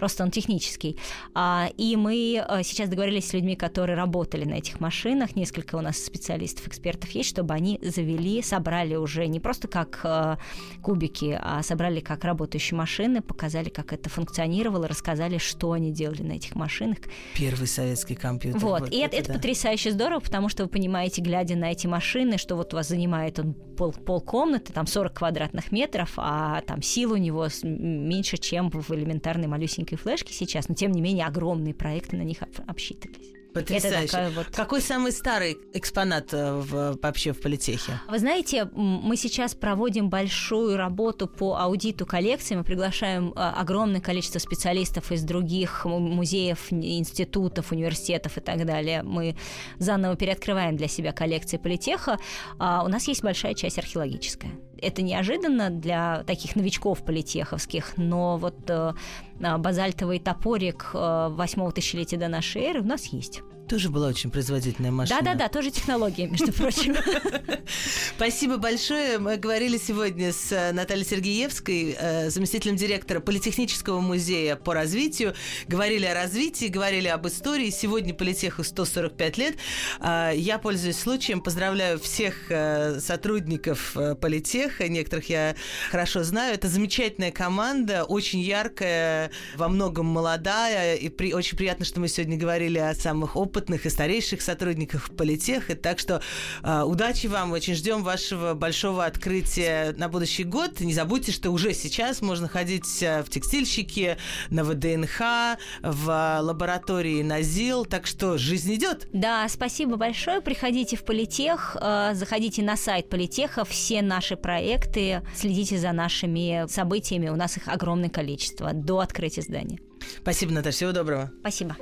просто 0.04 0.24
он 0.24 0.32
технический. 0.32 0.98
А, 1.34 1.70
и 1.78 1.96
мы 1.96 2.46
э, 2.46 2.64
сейчас 2.64 2.90
договорились 2.90 3.30
с 3.30 3.34
людьми, 3.34 3.56
которые 3.56 3.96
работали 3.96 4.44
на 4.44 4.56
этих 4.56 4.82
машинах, 4.82 5.38
несколько 5.38 5.78
у 5.78 5.80
нас 5.82 5.98
специалистов, 5.98 6.68
экспертов 6.68 7.10
есть, 7.12 7.30
чтобы 7.30 7.54
они 7.54 7.80
завели, 7.82 8.42
собрали 8.42 8.96
уже 8.96 9.28
не 9.28 9.40
просто 9.40 9.70
как 9.70 10.02
э, 10.04 10.36
кубики, 10.82 11.40
а 11.42 11.64
собрали 11.64 12.02
как 12.02 12.26
работающие 12.26 12.78
машины, 12.78 13.22
показали, 13.22 13.70
как 13.70 13.94
это 13.94 14.10
функционировало, 14.10 14.90
рассказали, 14.90 15.38
что 15.38 15.72
они 15.72 15.94
делали 15.94 16.22
на 16.22 16.34
этих 16.34 16.56
машинах. 16.56 16.98
Первый 17.34 17.68
советский 17.68 18.16
компьютер. 18.16 18.60
Вот, 18.60 18.82
вот 18.82 18.92
и 18.92 18.98
это, 18.98 19.16
это 19.16 19.30
да. 19.30 19.34
потрясающе 19.36 19.92
здорово, 19.92 20.20
потому 20.20 20.50
что 20.50 20.64
вы 20.64 20.70
понимаете, 20.70 21.22
глядя 21.22 21.56
на 21.56 21.72
эти 21.72 21.88
машины, 21.88 22.38
что 22.38 22.58
вот 22.58 22.74
у 22.74 22.76
вас 22.76 22.90
занимает 22.90 23.40
он 23.40 23.54
пол, 23.54 23.94
пол 23.94 24.20
комнаты, 24.20 24.74
там 24.74 24.86
40 24.86 25.14
квадратных 25.14 25.72
метров, 25.72 26.12
а 26.18 26.60
там 26.62 26.82
сил 26.82 27.14
у 27.14 27.18
него 27.18 27.48
меньше, 27.64 28.36
чем 28.36 28.70
в 28.70 28.92
элементарной 28.92 29.48
малюсенькой 29.48 29.93
маленькой 29.94 29.96
флешки 29.96 30.32
сейчас, 30.32 30.70
но 30.70 30.76
тем 30.76 30.92
не 30.92 31.02
менее 31.02 31.26
огромные 31.26 31.74
проекты 31.74 32.18
на 32.18 32.24
них 32.24 32.38
обсчитывались. 32.68 33.34
Потрясающе. 33.54 34.32
Вот... 34.36 34.48
Какой 34.48 34.82
самый 34.82 35.12
старый 35.12 35.56
экспонат 35.74 36.34
э, 36.34 36.54
в, 36.56 36.98
вообще 37.00 37.34
в 37.34 37.40
политехе? 37.40 38.00
Вы 38.10 38.18
знаете, 38.18 38.68
мы 38.74 39.16
сейчас 39.16 39.54
проводим 39.54 40.10
большую 40.10 40.76
работу 40.76 41.28
по 41.28 41.56
аудиту 41.58 42.08
коллекции. 42.08 42.56
Мы 42.56 42.64
приглашаем 42.64 43.30
э, 43.30 43.34
огромное 43.36 44.02
количество 44.02 44.40
специалистов 44.40 45.12
из 45.12 45.22
других 45.22 45.86
музеев, 45.86 46.72
институтов, 46.72 47.72
университетов 47.72 48.40
и 48.40 48.42
так 48.42 48.66
далее. 48.66 49.04
Мы 49.04 49.36
заново 49.78 50.16
переоткрываем 50.16 50.76
для 50.76 50.88
себя 50.88 51.12
коллекции 51.12 51.58
политеха. 51.58 52.18
А 52.58 52.84
у 52.84 52.88
нас 52.88 53.08
есть 53.08 53.22
большая 53.22 53.54
часть 53.54 53.78
археологическая 53.78 54.52
это 54.84 55.02
неожиданно 55.02 55.70
для 55.70 56.24
таких 56.26 56.56
новичков 56.56 57.04
политеховских, 57.04 57.94
но 57.98 58.38
вот 58.38 58.56
э, 58.68 58.94
базальтовый 59.40 60.20
топорик 60.20 60.92
э, 60.94 61.28
восьмого 61.32 61.72
тысячелетия 61.72 62.18
до 62.18 62.28
нашей 62.28 62.62
эры 62.64 62.82
у 62.82 62.86
нас 62.86 63.06
есть. 63.06 63.42
Тоже 63.68 63.90
была 63.90 64.08
очень 64.08 64.30
производительная 64.30 64.92
машина. 64.92 65.22
Да-да-да, 65.22 65.48
тоже 65.48 65.72
технология, 65.72 66.28
между 66.28 66.52
прочим. 66.54 66.96
Спасибо 68.16 68.58
большое. 68.58 69.18
Мы 69.18 69.38
говорили 69.38 69.76
сегодня 69.78 70.32
с 70.32 70.52
э, 70.52 70.72
Натальей 70.72 71.04
Сергеевской, 71.04 71.98
э, 72.00 72.30
заместителем 72.30 72.76
директора 72.76 73.20
Политехнического 73.20 74.02
музея 74.02 74.56
по 74.56 74.76
развитию. 74.76 75.34
Говорили 75.68 76.06
о 76.06 76.14
развитии, 76.14 76.68
говорили 76.68 77.08
об 77.08 77.26
истории. 77.26 77.72
Сегодня 77.72 78.14
Политеху 78.14 78.64
145 78.64 79.38
лет. 79.40 79.56
А, 80.00 80.30
я 80.30 80.60
пользуюсь 80.60 81.00
случаем, 81.00 81.42
поздравляю 81.42 82.00
всех 82.00 82.52
э, 82.52 83.00
сотрудников 83.00 83.98
Политеха. 84.22 84.88
Некоторых 84.88 85.30
я 85.30 85.56
хорошо 85.90 86.22
знаю. 86.24 86.54
Это 86.54 86.68
замечательная 86.68 87.32
команда, 87.32 88.04
очень 88.04 88.42
яркая, 88.42 89.32
во 89.56 89.70
многом 89.70 90.06
молодая. 90.06 90.98
И 90.98 91.10
при... 91.10 91.34
очень 91.34 91.58
приятно, 91.58 91.84
что 91.84 92.00
мы 92.00 92.08
сегодня 92.08 92.38
говорили 92.38 92.78
о 92.78 92.94
самых 92.94 93.36
опытных 93.36 93.88
и 93.88 93.90
старейших 93.90 94.44
сотрудников 94.44 95.10
политеха. 95.18 95.76
Так 95.76 95.98
что 95.98 96.22
удачи 96.64 97.26
вам, 97.26 97.54
очень 97.54 97.74
ждем 97.74 98.03
вашего 98.04 98.54
большого 98.54 99.06
открытия 99.06 99.94
на 99.98 100.10
будущий 100.10 100.44
год. 100.44 100.80
Не 100.80 100.94
забудьте, 100.94 101.32
что 101.32 101.52
уже 101.52 101.74
сейчас 101.74 102.22
можно 102.22 102.48
ходить 102.48 103.04
а, 103.04 103.24
в 103.24 103.30
текстильщики, 103.30 104.18
на 104.50 104.64
ВДНХ, 104.64 105.58
в 105.82 106.40
лаборатории 106.42 107.24
НАЗИЛ. 107.24 107.86
Так 107.86 108.06
что 108.06 108.38
жизнь 108.38 108.74
идет. 108.76 109.08
Да, 109.14 109.48
спасибо 109.50 109.96
большое. 109.96 110.42
Приходите 110.42 110.98
в 110.98 111.04
политех, 111.04 111.78
э, 111.80 112.12
заходите 112.14 112.62
на 112.62 112.78
сайт 112.78 113.10
политеха, 113.10 113.66
все 113.66 114.02
наши 114.02 114.36
проекты, 114.36 115.22
следите 115.36 115.78
за 115.78 115.92
нашими 115.92 116.66
событиями. 116.68 117.30
У 117.30 117.36
нас 117.36 117.58
их 117.58 117.68
огромное 117.68 118.10
количество 118.10 118.74
до 118.74 119.00
открытия 119.00 119.42
здания. 119.42 119.80
Спасибо, 120.22 120.52
Наташа. 120.52 120.76
Всего 120.76 120.92
доброго. 120.92 121.32
Спасибо. 121.42 121.78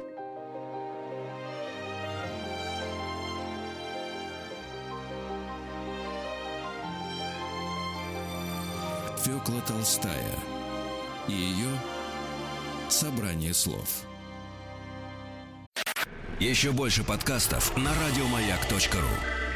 Фёкла 9.24 9.62
Толстая 9.62 10.36
и 11.28 11.34
ее 11.34 11.70
собрание 12.90 13.54
слов. 13.54 14.02
Еще 16.40 16.72
больше 16.72 17.04
подкастов 17.04 17.78
на 17.78 17.92
радиомаяк.ру 17.94 19.51